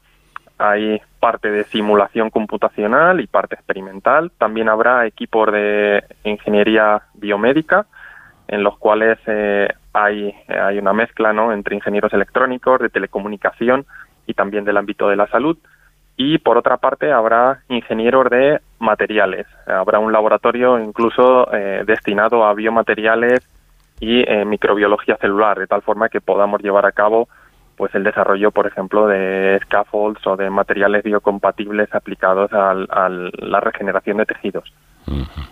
[0.58, 4.32] Hay parte de simulación computacional y parte experimental.
[4.36, 7.86] También habrá equipos de ingeniería biomédica
[8.48, 11.52] en los cuales eh, hay, hay una mezcla ¿no?
[11.52, 13.86] entre ingenieros electrónicos, de telecomunicación
[14.26, 15.56] y también del ámbito de la salud.
[16.16, 19.46] Y por otra parte habrá ingenieros de materiales.
[19.66, 23.46] Habrá un laboratorio incluso eh, destinado a biomateriales
[24.00, 27.28] y eh, microbiología celular, de tal forma que podamos llevar a cabo
[27.76, 34.16] pues el desarrollo, por ejemplo, de scaffolds o de materiales biocompatibles aplicados a la regeneración
[34.16, 34.72] de tejidos.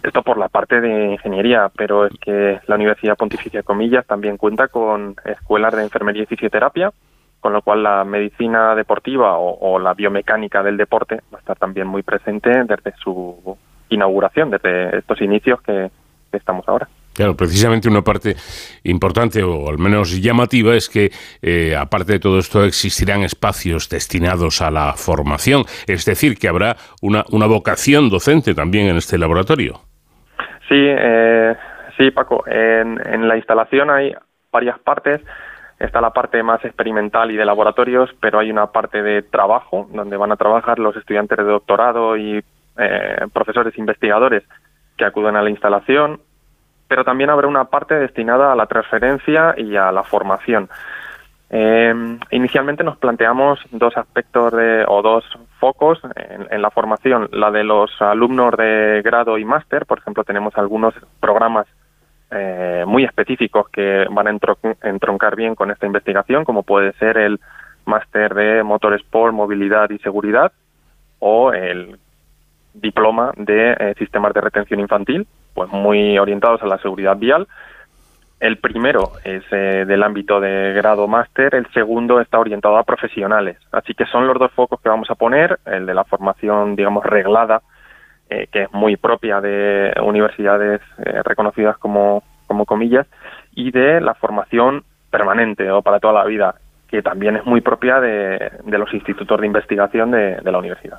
[0.02, 4.68] Esto por la parte de ingeniería, pero es que la Universidad Pontificia Comillas también cuenta
[4.68, 6.92] con escuelas de enfermería y fisioterapia,
[7.40, 11.86] con lo cual la medicina deportiva o, la biomecánica del deporte va a estar también
[11.86, 13.56] muy presente desde su
[13.90, 15.90] inauguración, desde estos inicios que
[16.32, 16.88] estamos ahora.
[17.14, 18.34] Claro, precisamente una parte
[18.82, 21.10] importante o al menos llamativa es que
[21.42, 26.76] eh, aparte de todo esto existirán espacios destinados a la formación, es decir, que habrá
[27.02, 29.80] una, una vocación docente también en este laboratorio.
[30.68, 31.54] Sí, eh,
[31.96, 32.44] sí, Paco.
[32.46, 34.12] En, en la instalación hay
[34.50, 35.20] varias partes.
[35.78, 40.16] Está la parte más experimental y de laboratorios, pero hay una parte de trabajo donde
[40.16, 42.42] van a trabajar los estudiantes de doctorado y
[42.78, 44.42] eh, profesores investigadores
[44.96, 46.20] que acuden a la instalación
[46.88, 50.68] pero también habrá una parte destinada a la transferencia y a la formación.
[51.50, 55.24] Eh, inicialmente nos planteamos dos aspectos de, o dos
[55.60, 56.00] focos
[56.50, 60.94] en, la formación, la de los alumnos de grado y máster, por ejemplo, tenemos algunos
[61.20, 61.66] programas
[62.30, 64.36] eh, muy específicos que van a
[64.82, 67.38] entroncar bien con esta investigación, como puede ser el
[67.84, 70.52] máster de motor sport, movilidad y seguridad
[71.20, 71.98] o el
[72.74, 77.46] diploma de eh, sistemas de retención infantil, pues muy orientados a la seguridad vial.
[78.40, 83.56] El primero es eh, del ámbito de grado máster, el segundo está orientado a profesionales.
[83.72, 87.04] Así que son los dos focos que vamos a poner, el de la formación, digamos,
[87.04, 87.62] reglada,
[88.28, 90.80] eh, que es muy propia de universidades
[91.24, 93.06] reconocidas como, como comillas,
[93.54, 96.56] y de la formación permanente o para toda la vida,
[96.94, 100.98] que también es muy propia de, de los institutos de investigación de, de la universidad.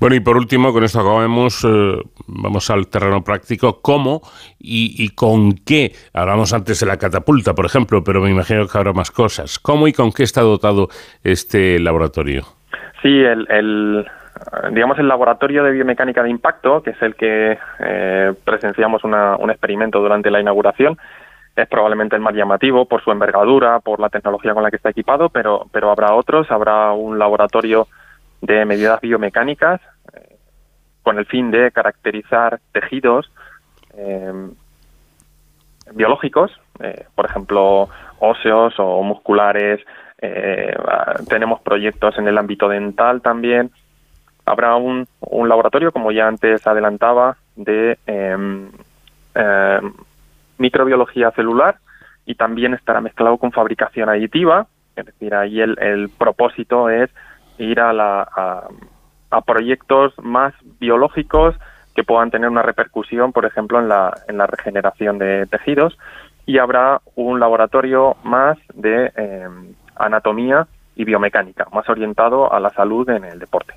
[0.00, 4.20] Bueno, y por último, con esto acabamos, eh, vamos al terreno práctico, ¿cómo
[4.58, 5.92] y, con qué?
[6.12, 9.60] Hablamos antes de la catapulta, por ejemplo, pero me imagino que habrá más cosas.
[9.60, 10.88] ¿Cómo y con qué está dotado
[11.22, 12.42] este laboratorio?
[13.00, 14.04] Sí, el,
[14.72, 20.00] digamos el laboratorio de biomecánica de impacto, que es el que eh, presenciamos un experimento
[20.00, 20.98] durante la inauguración,
[21.54, 24.90] es probablemente el más llamativo por su envergadura, por la tecnología con la que está
[24.90, 27.88] equipado, pero, pero habrá otros, habrá un laboratorio
[28.40, 29.80] de medidas biomecánicas
[30.14, 30.36] eh,
[31.02, 33.30] con el fin de caracterizar tejidos
[33.96, 34.32] eh,
[35.94, 37.88] biológicos, eh, por ejemplo,
[38.18, 39.80] óseos o musculares.
[41.28, 43.72] tenemos proyectos en el ámbito dental también.
[44.46, 47.98] Habrá un, un laboratorio, como ya antes adelantaba, de
[50.62, 51.76] microbiología celular
[52.24, 54.66] y también estará mezclado con fabricación aditiva.
[54.96, 57.10] Es decir, ahí el, el propósito es
[57.58, 58.68] ir a, la,
[59.30, 61.56] a, proyectos más biológicos
[61.94, 65.98] que puedan tener una repercusión, por ejemplo, en la, en la regeneración de tejidos.
[66.46, 70.66] Y habrá un laboratorio más de em, anatomía
[70.96, 73.74] y biomecánica, más orientado a la salud en el deporte.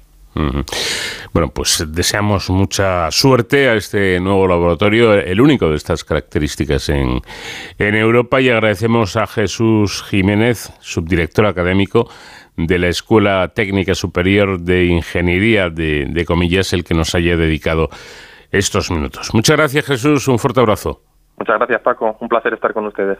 [1.33, 7.21] Bueno, pues deseamos mucha suerte a este nuevo laboratorio, el único de estas características en,
[7.77, 12.09] en Europa, y agradecemos a Jesús Jiménez, subdirector académico
[12.57, 17.89] de la Escuela Técnica Superior de Ingeniería de, de Comillas, el que nos haya dedicado
[18.51, 19.33] estos minutos.
[19.33, 20.27] Muchas gracias, Jesús.
[20.27, 21.01] Un fuerte abrazo.
[21.37, 22.17] Muchas gracias, Paco.
[22.19, 23.19] Un placer estar con ustedes.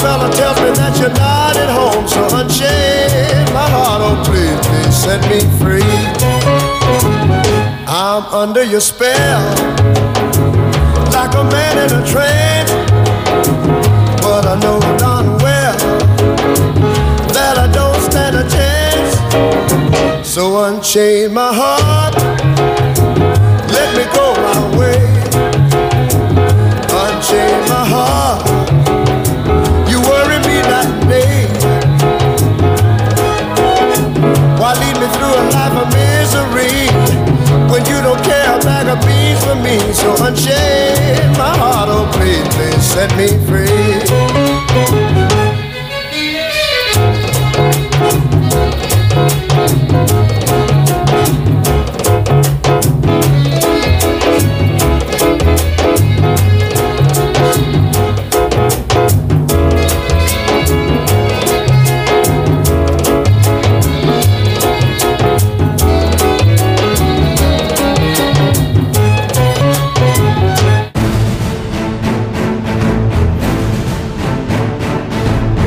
[0.00, 2.06] fella tells me that you're not at home.
[2.08, 5.96] So unchain my heart, oh please, please set me free.
[7.88, 9.42] I'm under your spell,
[11.12, 12.70] like a man in a trance.
[14.22, 15.76] But I know darn well
[17.32, 20.26] that I don't stand a chance.
[20.26, 22.14] So unchain my heart,
[39.66, 39.78] me?
[39.92, 44.05] So unchain my heart, oh please, please set me free.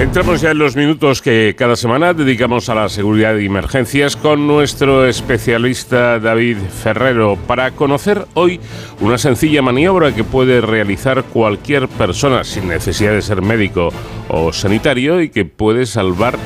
[0.09, 4.47] Entramos ya en los minutos que cada semana dedicamos a la seguridad y emergencias con
[4.47, 8.59] nuestro especialista David Ferrero para conocer hoy
[9.01, 13.89] una sencilla maniobra que puede realizar cualquier persona sin necesidad de ser médico
[14.29, 16.37] o sanitario y que puede salvar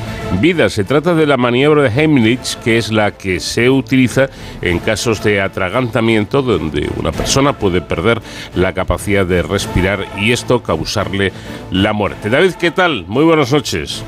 [0.42, 0.74] vidas.
[0.74, 4.30] Se trata de la maniobra de Heimlich, que es la que se utiliza
[4.62, 8.22] en casos de atragantamiento donde una persona puede perder
[8.56, 11.32] la capacidad de respirar y esto causarle
[11.72, 12.30] la muerte.
[12.30, 13.06] David, ¿qué tal?
[13.08, 13.53] Muy buenas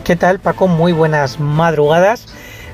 [0.04, 0.68] ¿Qué tal, Paco?
[0.68, 2.26] Muy buenas madrugadas.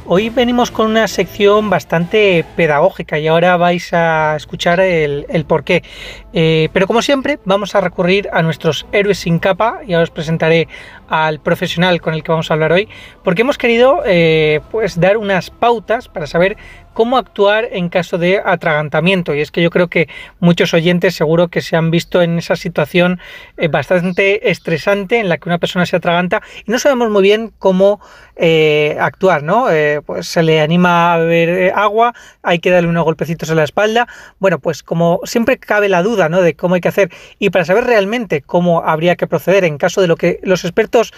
[0.06, 5.84] Hoy venimos con una sección bastante pedagógica y ahora vais a escuchar el, el porqué.
[6.31, 10.11] Eh, pero como siempre, vamos a recurrir a nuestros héroes sin capa y ahora os
[10.11, 10.69] presentaré
[11.10, 12.88] al profesional con el que vamos a hablar hoy,
[13.22, 16.56] porque hemos querido eh, pues dar unas pautas para saber
[16.94, 19.34] cómo actuar en caso de atragantamiento.
[19.34, 20.08] Y es que yo creo que
[20.40, 23.20] muchos oyentes seguro que se han visto en esa situación
[23.58, 27.54] eh, bastante estresante en la que una persona se atraganta y no sabemos muy bien
[27.60, 28.00] cómo
[28.36, 29.70] eh, actuar, ¿no?
[29.70, 33.64] Eh, pues se le anima a beber agua, hay que darle unos golpecitos en la
[33.64, 34.08] espalda.
[34.40, 36.42] Bueno, pues como siempre cabe la duda, ¿no?
[36.42, 40.02] De cómo hay que hacer y para saber realmente cómo habría que proceder en caso
[40.02, 41.14] de lo que los expertos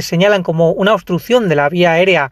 [0.00, 2.30] señalan como una obstrucción de la vía aérea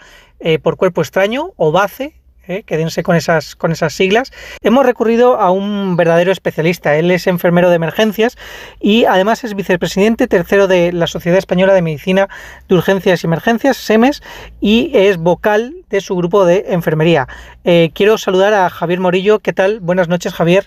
[0.62, 2.62] por cuerpo extraño o BACE, ¿eh?
[2.64, 6.96] quédense con esas, con esas siglas, hemos recurrido a un verdadero especialista.
[6.96, 8.36] Él es enfermero de emergencias
[8.80, 12.28] y además es vicepresidente tercero de la Sociedad Española de Medicina
[12.68, 14.22] de Urgencias y Emergencias, SEMES,
[14.60, 17.28] y es vocal de su grupo de enfermería.
[17.64, 19.38] Eh, quiero saludar a Javier Morillo.
[19.38, 19.80] ¿Qué tal?
[19.80, 20.66] Buenas noches, Javier.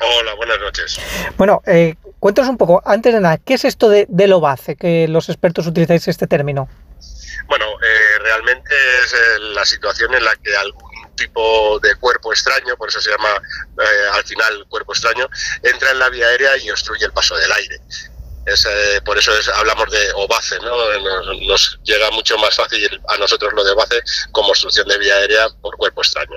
[0.00, 1.00] Hola, buenas noches.
[1.36, 5.08] Bueno, eh, cuéntanos un poco, antes de nada, ¿qué es esto de, de LOBACE, que
[5.08, 6.68] los expertos utilizáis este término?
[7.48, 9.14] Bueno, eh, realmente es
[9.54, 10.85] la situación en la que algún
[11.16, 13.30] tipo de cuerpo extraño, por eso se llama
[13.80, 15.28] eh, al final cuerpo extraño,
[15.62, 17.80] entra en la vía aérea y obstruye el paso del aire.
[18.46, 20.76] Es, eh, por eso es- hablamos de OBACE, ¿no?
[21.00, 25.16] Nos, nos llega mucho más fácil a nosotros lo de OBACE como obstrucción de vía
[25.16, 26.36] aérea por cuerpo extraño.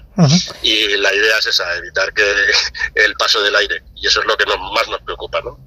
[0.64, 2.24] Y la idea es esa, evitar que
[2.96, 3.84] el paso del aire.
[3.96, 5.60] Y eso es lo que nos- más nos preocupa, ¿no?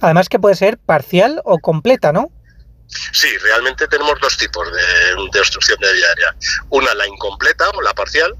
[0.00, 2.30] Además que puede ser parcial o completa, ¿no?
[2.88, 6.36] Sí, realmente tenemos dos tipos de, obstrucción de vía aérea.
[6.70, 8.34] Una, la incompleta o la parcial,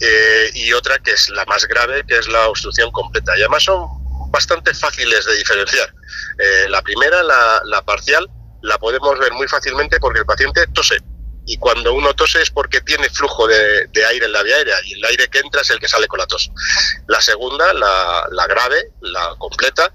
[0.00, 3.36] eh, y otra que es la más grave, que es la obstrucción completa.
[3.36, 3.86] Y además son
[4.30, 5.92] bastante fáciles de diferenciar.
[6.38, 8.28] Eh, la primera, la, parcial,
[8.62, 10.98] la podemos ver muy fácilmente porque el paciente tose.
[11.46, 14.94] Y cuando uno tose es porque tiene flujo de, aire en la vía aérea y
[14.94, 16.50] el aire que entra es el que sale con la tos.
[17.08, 19.92] La segunda, la grave, la completa,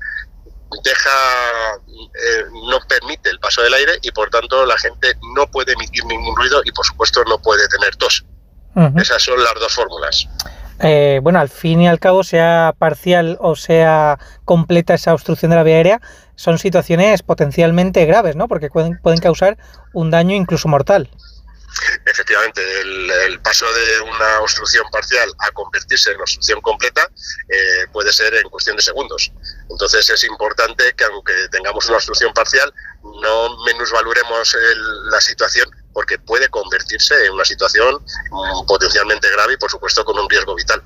[0.83, 5.73] deja eh, no permite el paso del aire y por tanto la gente no puede
[5.73, 8.25] emitir ningún ruido y por supuesto no puede tener tos.
[8.97, 10.27] Esas son las dos fórmulas.
[10.81, 15.57] Eh, bueno, al fin y al cabo, sea parcial o sea completa esa obstrucción de
[15.57, 16.01] la vía aérea,
[16.35, 18.49] son situaciones potencialmente graves, ¿no?
[18.49, 19.57] Porque pueden, pueden causar
[19.93, 21.09] un daño incluso mortal.
[22.05, 27.09] Efectivamente, el, el paso de una obstrucción parcial a convertirse en obstrucción completa
[27.49, 29.31] eh, puede ser en cuestión de segundos.
[29.69, 32.71] Entonces es importante que aunque tengamos una obstrucción parcial,
[33.03, 37.95] no menusvaloremos el- la situación porque puede convertirse en una situación
[38.31, 40.81] mm, potencialmente grave y por supuesto con un riesgo vital.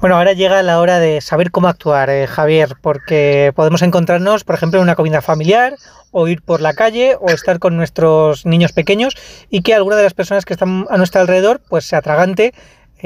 [0.00, 4.56] Bueno, ahora llega la hora de saber cómo actuar, eh, Javier, porque podemos encontrarnos, por
[4.56, 5.76] ejemplo, en una comida familiar,
[6.10, 9.14] o ir por la calle, o estar con nuestros niños pequeños,
[9.48, 12.52] y que alguna de las personas que están a nuestro alrededor, pues se atragante,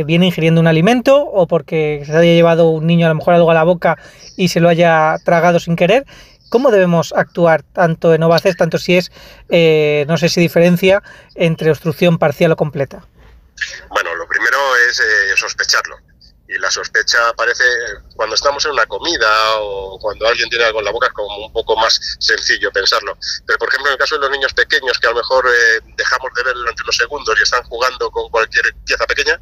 [0.05, 3.51] viene ingiriendo un alimento, o porque se haya llevado un niño a lo mejor algo
[3.51, 3.99] a la boca
[4.37, 6.05] y se lo haya tragado sin querer.
[6.49, 9.11] ¿Cómo debemos actuar tanto en OVACES, tanto si es,
[9.49, 11.03] eh, no sé si diferencia
[11.35, 13.05] entre obstrucción parcial o completa?
[13.89, 14.59] Bueno, lo primero
[14.89, 15.97] es eh, sospecharlo.
[16.49, 17.65] Y la sospecha aparece
[18.15, 21.47] cuando estamos en una comida o cuando alguien tiene algo en la boca, es como
[21.47, 23.19] un poco más sencillo pensarlo.
[23.47, 25.81] Pero, por ejemplo, en el caso de los niños pequeños, que a lo mejor eh,
[25.97, 29.41] dejamos de ver durante unos segundos y están jugando con cualquier pieza pequeña,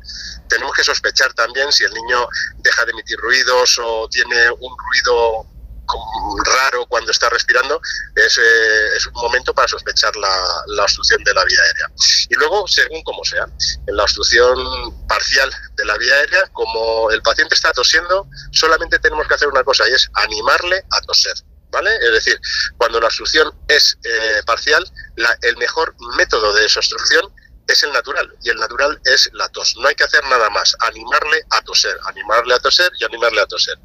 [0.49, 2.27] tenemos que sospechar también si el niño
[2.59, 5.54] deja de emitir ruidos o tiene un ruido
[6.45, 7.81] raro cuando está respirando,
[8.15, 11.91] es, eh, es un momento para sospechar la, obstrucción de la vía aérea.
[12.29, 13.47] Y luego, según como sea,
[13.87, 19.27] en la obstrucción parcial de la vía aérea, como el paciente está tosiendo, solamente tenemos
[19.27, 21.35] que hacer una cosa y es animarle a toser.
[21.71, 21.91] ¿Vale?
[21.97, 22.41] Es decir,
[22.77, 24.89] cuando la obstrucción es eh, parcial,
[25.43, 27.33] el mejor método de esa obstrucción
[27.67, 29.77] es el natural y el natural es la tos.
[29.79, 33.47] No hay que hacer nada más, animarle a toser, animarle a toser y animarle a
[33.47, 33.79] toser.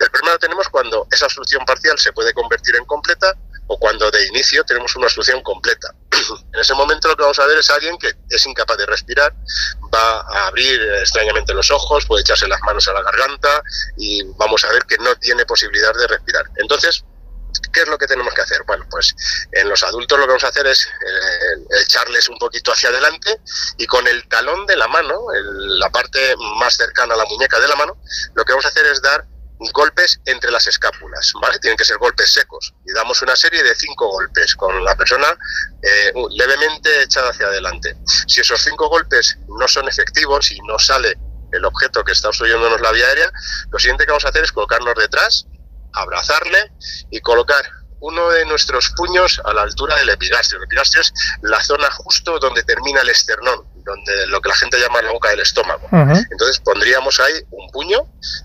[0.00, 3.36] El problema lo tenemos cuando esa obstrucción parcial se puede convertir en completa
[3.68, 5.94] o cuando de inicio tenemos una obstrucción completa.
[6.52, 9.34] en ese momento lo que vamos a ver es alguien que es incapaz de respirar,
[9.94, 13.62] va a abrir extrañamente los ojos, puede echarse las manos a la garganta
[13.96, 16.44] y vamos a ver que no tiene posibilidad de respirar.
[16.56, 17.04] Entonces,
[17.72, 18.62] ¿Qué es lo que tenemos que hacer?
[18.66, 19.14] Bueno, pues
[19.52, 23.40] en los adultos lo que vamos a hacer es eh, echarles un poquito hacia adelante
[23.78, 27.68] y con el talón de la mano, la parte más cercana a la muñeca de
[27.68, 27.96] la mano,
[28.34, 29.26] lo que vamos a hacer es dar
[29.70, 31.58] golpes entre las escápulas, ¿vale?
[31.60, 35.38] Tienen que ser golpes secos y damos una serie de cinco golpes con la persona
[35.82, 37.96] eh, levemente echada hacia adelante.
[38.26, 41.16] Si esos cinco golpes no son efectivos y no sale
[41.52, 43.30] el objeto que está obstruyéndonos la vía aérea,
[43.70, 45.46] lo siguiente que vamos a hacer es colocarnos detrás,
[45.92, 46.72] abrazarle
[47.10, 47.64] y colocar
[48.02, 50.58] uno de nuestros puños a la altura del epigastrio.
[50.58, 51.12] El epigastrio es
[51.42, 55.30] la zona justo donde termina el esternón, donde lo que la gente llama la boca
[55.30, 55.88] del estómago.
[55.92, 58.00] Entonces pondríamos ahí un puño,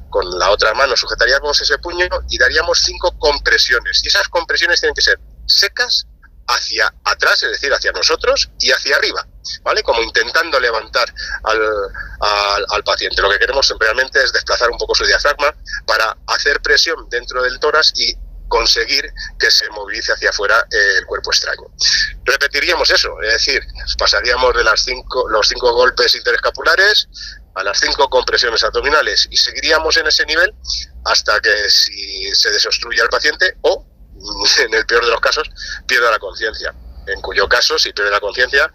[0.10, 4.02] con la otra mano sujetaríamos ese puño y daríamos cinco compresiones.
[4.04, 6.06] Y esas compresiones tienen que ser secas
[6.48, 9.28] hacia atrás, es decir, hacia nosotros y hacia arriba,
[9.64, 9.84] ¿vale?
[9.84, 11.14] Como intentando levantar
[11.44, 11.62] al,
[12.70, 13.22] al, paciente.
[13.22, 15.54] Lo que queremos realmente es desplazar un poco su diafragma
[15.86, 18.16] para hacer presión dentro del tórax y
[18.48, 21.64] conseguir que se movilice hacia afuera eh, el cuerpo extraño.
[22.24, 23.62] Repetiríamos eso, es decir,
[23.98, 27.10] pasaríamos de las cinco, los cinco golpes interescapulares
[27.56, 30.54] a las cinco compresiones abdominales y seguiríamos en ese nivel
[31.06, 33.86] hasta que si se desobstruye al paciente o,
[34.66, 35.50] en el peor de los casos,
[35.86, 36.74] pierda la conciencia.
[37.08, 38.70] En cuyo caso, si pierde la conciencia,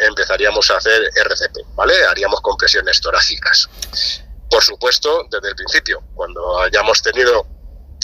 [0.00, 2.02] empezaríamos a hacer RCP, ¿vale?
[2.06, 3.68] Haríamos compresiones torácicas.
[4.50, 7.46] Por supuesto, desde el principio, cuando hayamos tenido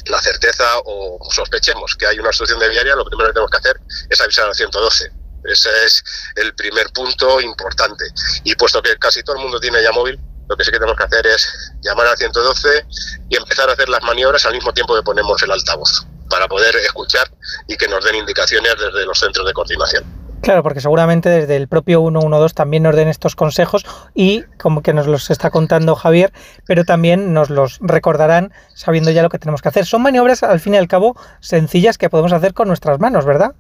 [0.07, 3.57] la certeza o sospechemos que hay una obstrucción de viaria, lo primero que tenemos que
[3.57, 3.81] hacer
[4.11, 5.11] es avisar al 112.
[5.45, 6.05] Ese es
[6.37, 8.05] el primer punto importante.
[8.45, 10.97] Y puesto que casi todo el mundo tiene ya móvil, lo que sí que tenemos
[10.99, 11.49] que hacer es
[11.81, 12.87] llamar al 112
[13.31, 16.75] y empezar a hacer las maniobras al mismo tiempo que ponemos el altavoz, para poder
[16.75, 17.29] escuchar
[17.69, 20.03] y que nos den indicaciones desde los centros de coordinación.
[20.43, 24.93] Claro, porque seguramente desde el propio 112 también nos den estos consejos y como que
[24.93, 26.33] nos los está contando Javier,
[26.67, 29.87] pero también nos los recordarán sabiendo ya lo que tenemos que hacer.
[29.87, 33.55] Son maniobras, al fin y al cabo, sencillas que podemos hacer con nuestras manos, ¿verdad?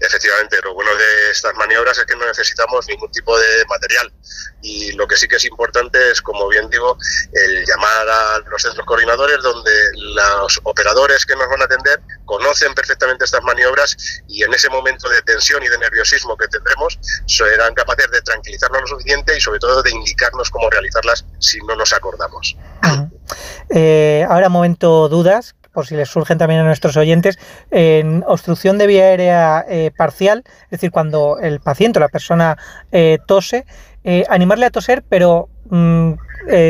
[0.00, 4.12] Efectivamente, lo bueno de estas maniobras es que no necesitamos ningún tipo de material.
[4.60, 6.96] Y lo que sí que es importante es, como bien digo,
[7.32, 12.74] el llamar a los centros coordinadores donde los operadores que nos van a atender conocen
[12.74, 13.96] perfectamente estas maniobras
[14.28, 18.82] y en ese momento de tensión y de nerviosismo que tendremos serán capaces de tranquilizarnos
[18.82, 22.56] lo suficiente y sobre todo de indicarnos cómo realizarlas si no nos acordamos.
[23.70, 27.38] Eh, ahora momento dudas, por si les surgen también a nuestros oyentes,
[27.70, 32.58] en obstrucción de vía aérea eh, parcial, es decir, cuando el paciente o la persona
[32.90, 33.66] eh, tose,
[34.04, 36.12] eh, animarle a toser, pero mm,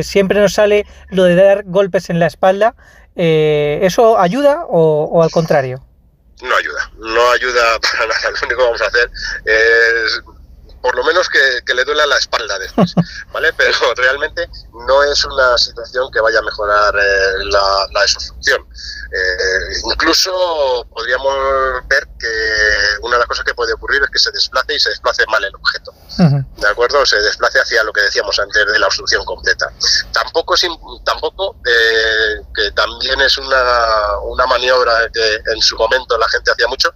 [0.02, 2.74] siempre nos sale lo de dar golpes en la espalda.
[3.14, 5.82] ¿Eso ayuda o, o al contrario?
[6.42, 8.30] No ayuda, no ayuda para nada.
[8.30, 9.10] Lo único que vamos a hacer
[9.44, 10.22] es
[10.82, 12.94] por lo menos que, que le duela la espalda después,
[13.32, 13.52] ¿vale?
[13.52, 14.48] Pero realmente
[14.86, 18.66] no es una situación que vaya a mejorar eh, la, la desobstrucción.
[19.14, 21.36] Eh, incluso podríamos
[21.86, 22.28] ver que
[23.02, 25.44] una de las cosas que puede ocurrir es que se desplace y se desplace mal
[25.44, 25.92] el objeto.
[26.56, 27.04] ¿De acuerdo?
[27.06, 29.72] Se desplace hacia lo que decíamos antes de la obstrucción completa.
[30.12, 30.66] Tampoco es
[31.04, 36.66] tampoco eh, que también es una, una maniobra que en su momento la gente hacía
[36.66, 36.92] mucho,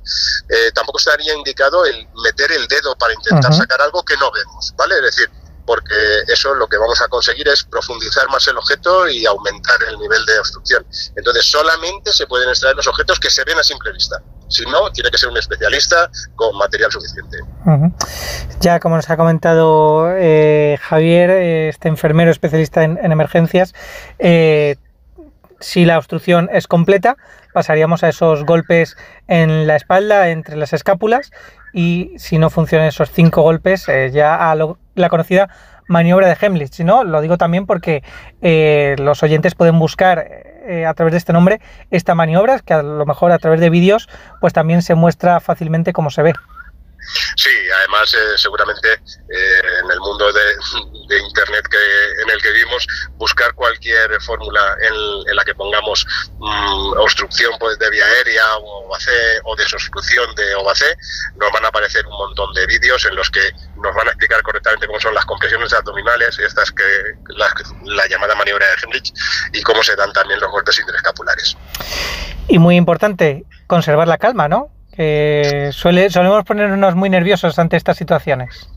[0.75, 4.97] tampoco estaría indicado el meter el dedo para intentar sacar algo que no vemos, ¿vale?
[4.97, 5.31] Es decir,
[5.66, 5.94] porque
[6.28, 10.24] eso lo que vamos a conseguir es profundizar más el objeto y aumentar el nivel
[10.24, 10.86] de obstrucción.
[11.16, 14.23] Entonces, solamente se pueden extraer los objetos que se ven a simple vista.
[14.48, 17.39] Si no, tiene que ser un especialista con material suficiente.
[18.61, 23.74] Ya como nos ha comentado eh, Javier, eh, este enfermero especialista en, en emergencias,
[24.20, 24.77] eh,
[25.59, 27.16] si la obstrucción es completa,
[27.53, 28.97] pasaríamos a esos golpes
[29.27, 31.32] en la espalda, entre las escápulas,
[31.77, 35.51] y si no funcionan esos cinco golpes, eh, ya a lo- la conocida
[35.89, 37.05] maniobra de Hemlich, ¿no?
[37.05, 38.03] Lo digo también porque
[38.40, 40.27] eh, los oyentes pueden buscar
[40.69, 43.69] eh, a través de este nombre esta maniobra, que a lo mejor a través de
[43.69, 44.09] vídeos,
[44.40, 46.32] pues también se muestra fácilmente cómo se ve.
[47.37, 50.57] Sí, además eh, seguramente eh, en el mundo de,
[51.09, 56.05] Internet que, en el que vivimos, buscar cualquier fórmula en, la que pongamos
[56.39, 59.07] mm, obstrucción pues, de vía aérea o OAC
[59.45, 60.78] o de OAC,
[61.37, 64.43] nos van a aparecer un montón de vídeos en los que nos van a explicar
[64.43, 66.85] correctamente cómo son las compresiones abdominales, estas que
[67.28, 67.53] la,
[67.85, 69.12] la llamada maniobra de Hemlich,
[69.53, 71.57] y cómo se dan también los golpes interescapulares.
[72.49, 74.76] Y muy importante, conservar la calma, ¿no?
[74.97, 78.68] Que suele, solemos ponernos muy nerviosos ante estas situaciones.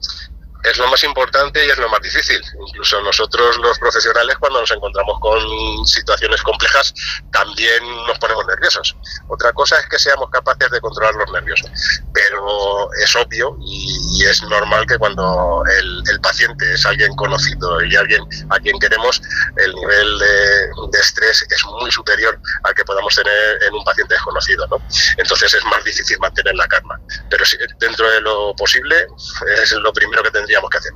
[0.64, 2.42] Es lo más importante y es lo más difícil.
[2.68, 6.94] Incluso nosotros los profesionales cuando nos encontramos con situaciones complejas
[7.32, 8.96] también nos ponemos nerviosos.
[9.28, 11.64] Otra cosa es que seamos capaces de controlar los nervios.
[12.14, 18.22] Pero es obvio y, es normal que cuando el, paciente es alguien conocido y alguien
[18.50, 19.22] a quien queremos,
[19.56, 24.68] el nivel de, estrés es muy superior al que podamos tener en un paciente desconocido.
[24.68, 24.78] ¿no?
[25.18, 27.00] Entonces es más difícil mantener la calma.
[27.30, 27.46] Pero
[27.80, 29.08] dentro de lo posible
[29.64, 30.92] es lo primero que tendríamos que hacer.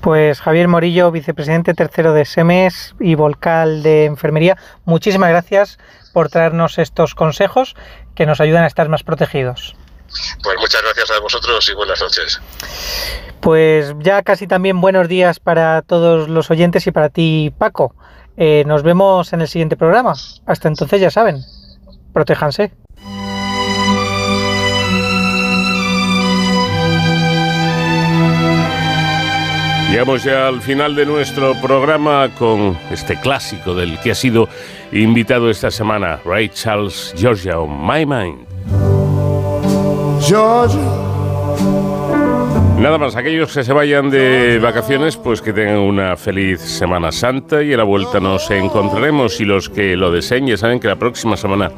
[0.00, 5.78] Pues Javier Morillo, vicepresidente tercero de SEMES y Volcal de Enfermería, muchísimas gracias
[6.12, 7.76] por traernos estos consejos
[8.14, 9.76] que nos ayudan a estar más protegidos.
[10.42, 12.40] Pues muchas gracias a vosotros y buenas noches.
[13.40, 17.94] Pues ya casi también buenos días para todos los oyentes y para ti, Paco.
[18.36, 20.14] Eh, nos vemos en el siguiente programa.
[20.46, 21.42] Hasta entonces ya saben,
[22.12, 22.72] protéjanse.
[29.90, 34.48] Llegamos ya al final de nuestro programa con este clásico del que ha sido
[34.92, 38.46] invitado esta semana, Ray Charles Georgia on My Mind.
[40.20, 40.80] Georgia.
[42.78, 47.62] Nada más, aquellos que se vayan de vacaciones, pues que tengan una feliz Semana Santa
[47.62, 49.40] y a la vuelta nos encontraremos.
[49.40, 51.70] Y los que lo deseen ya saben que la próxima semana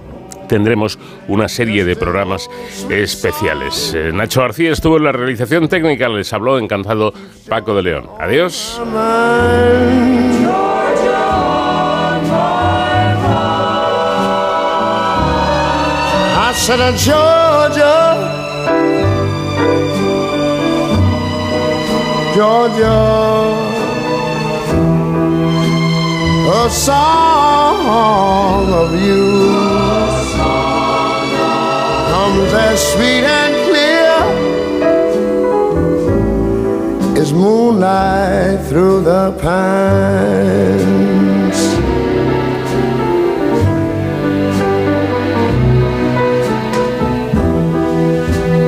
[0.49, 0.99] tendremos
[1.29, 2.49] una serie de programas
[2.91, 3.93] especiales.
[3.95, 7.13] Eh, Nacho García estuvo en la realización técnica, les habló encantado
[7.49, 8.11] Paco de León.
[8.19, 8.81] Adiós.
[32.27, 34.15] Comes as sweet and clear
[37.23, 39.99] as moonlight through the pines.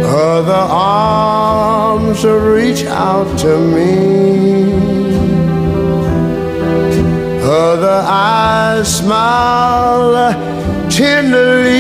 [0.06, 3.92] Other arms reach out to me.
[7.42, 10.32] Other eyes smile
[10.90, 11.77] tenderly.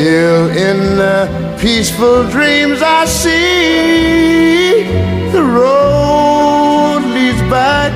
[0.00, 1.28] Still in the
[1.60, 4.84] peaceful dreams I see
[5.30, 7.92] the road leads back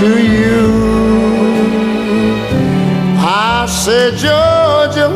[0.00, 0.66] to you.
[3.20, 5.08] I said, Georgia,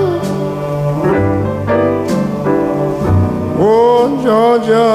[3.59, 4.91] oh Georgia,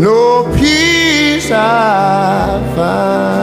[0.00, 3.37] no peace I find,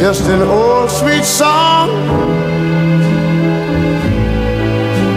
[0.00, 1.90] just an old sweet song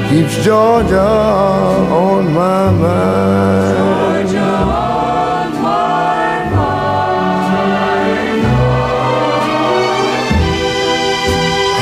[0.10, 4.28] keeps Georgia on my mind.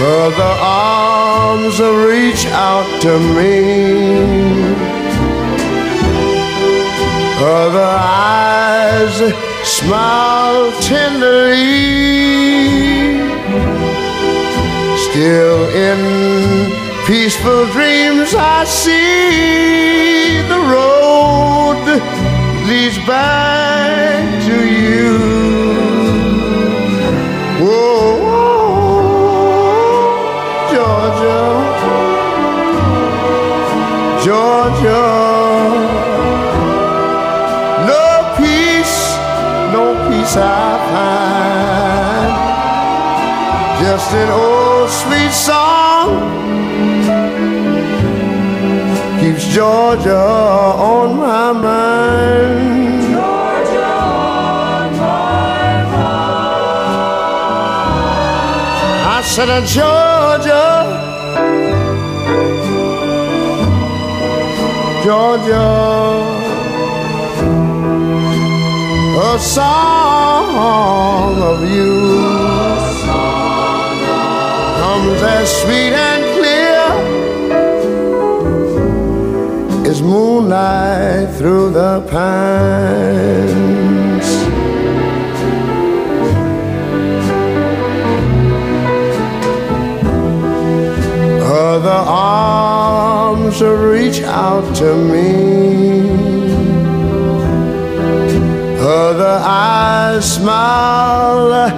[0.04, 4.62] Other arms reach out to me.
[7.40, 11.62] Other eyes smile tenderly.
[15.10, 16.72] Still in
[17.06, 21.84] peaceful dreams I see the road
[22.68, 25.18] leads back to you.
[27.64, 28.31] Whoa,
[40.32, 42.32] peace I find.
[43.84, 46.10] Just an old sweet song
[49.20, 53.02] keeps Georgia on my mind.
[53.12, 53.86] Georgia
[54.24, 56.32] on my mind.
[59.08, 60.68] I said, Georgia,
[65.04, 66.21] Georgia,
[69.34, 70.62] a song
[71.42, 71.96] of you
[74.82, 76.84] comes as sweet and clear
[79.90, 82.50] as moonlight through the pines.
[91.42, 96.01] Other arms reach out to me.
[99.02, 101.70] Other eyes smile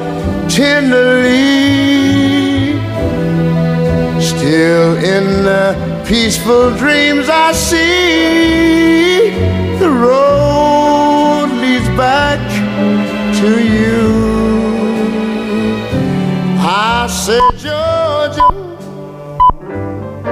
[0.49, 1.31] tenderly.
[4.19, 9.29] Still in the peaceful dreams I see
[9.79, 12.41] the road leads back
[13.39, 14.12] to you.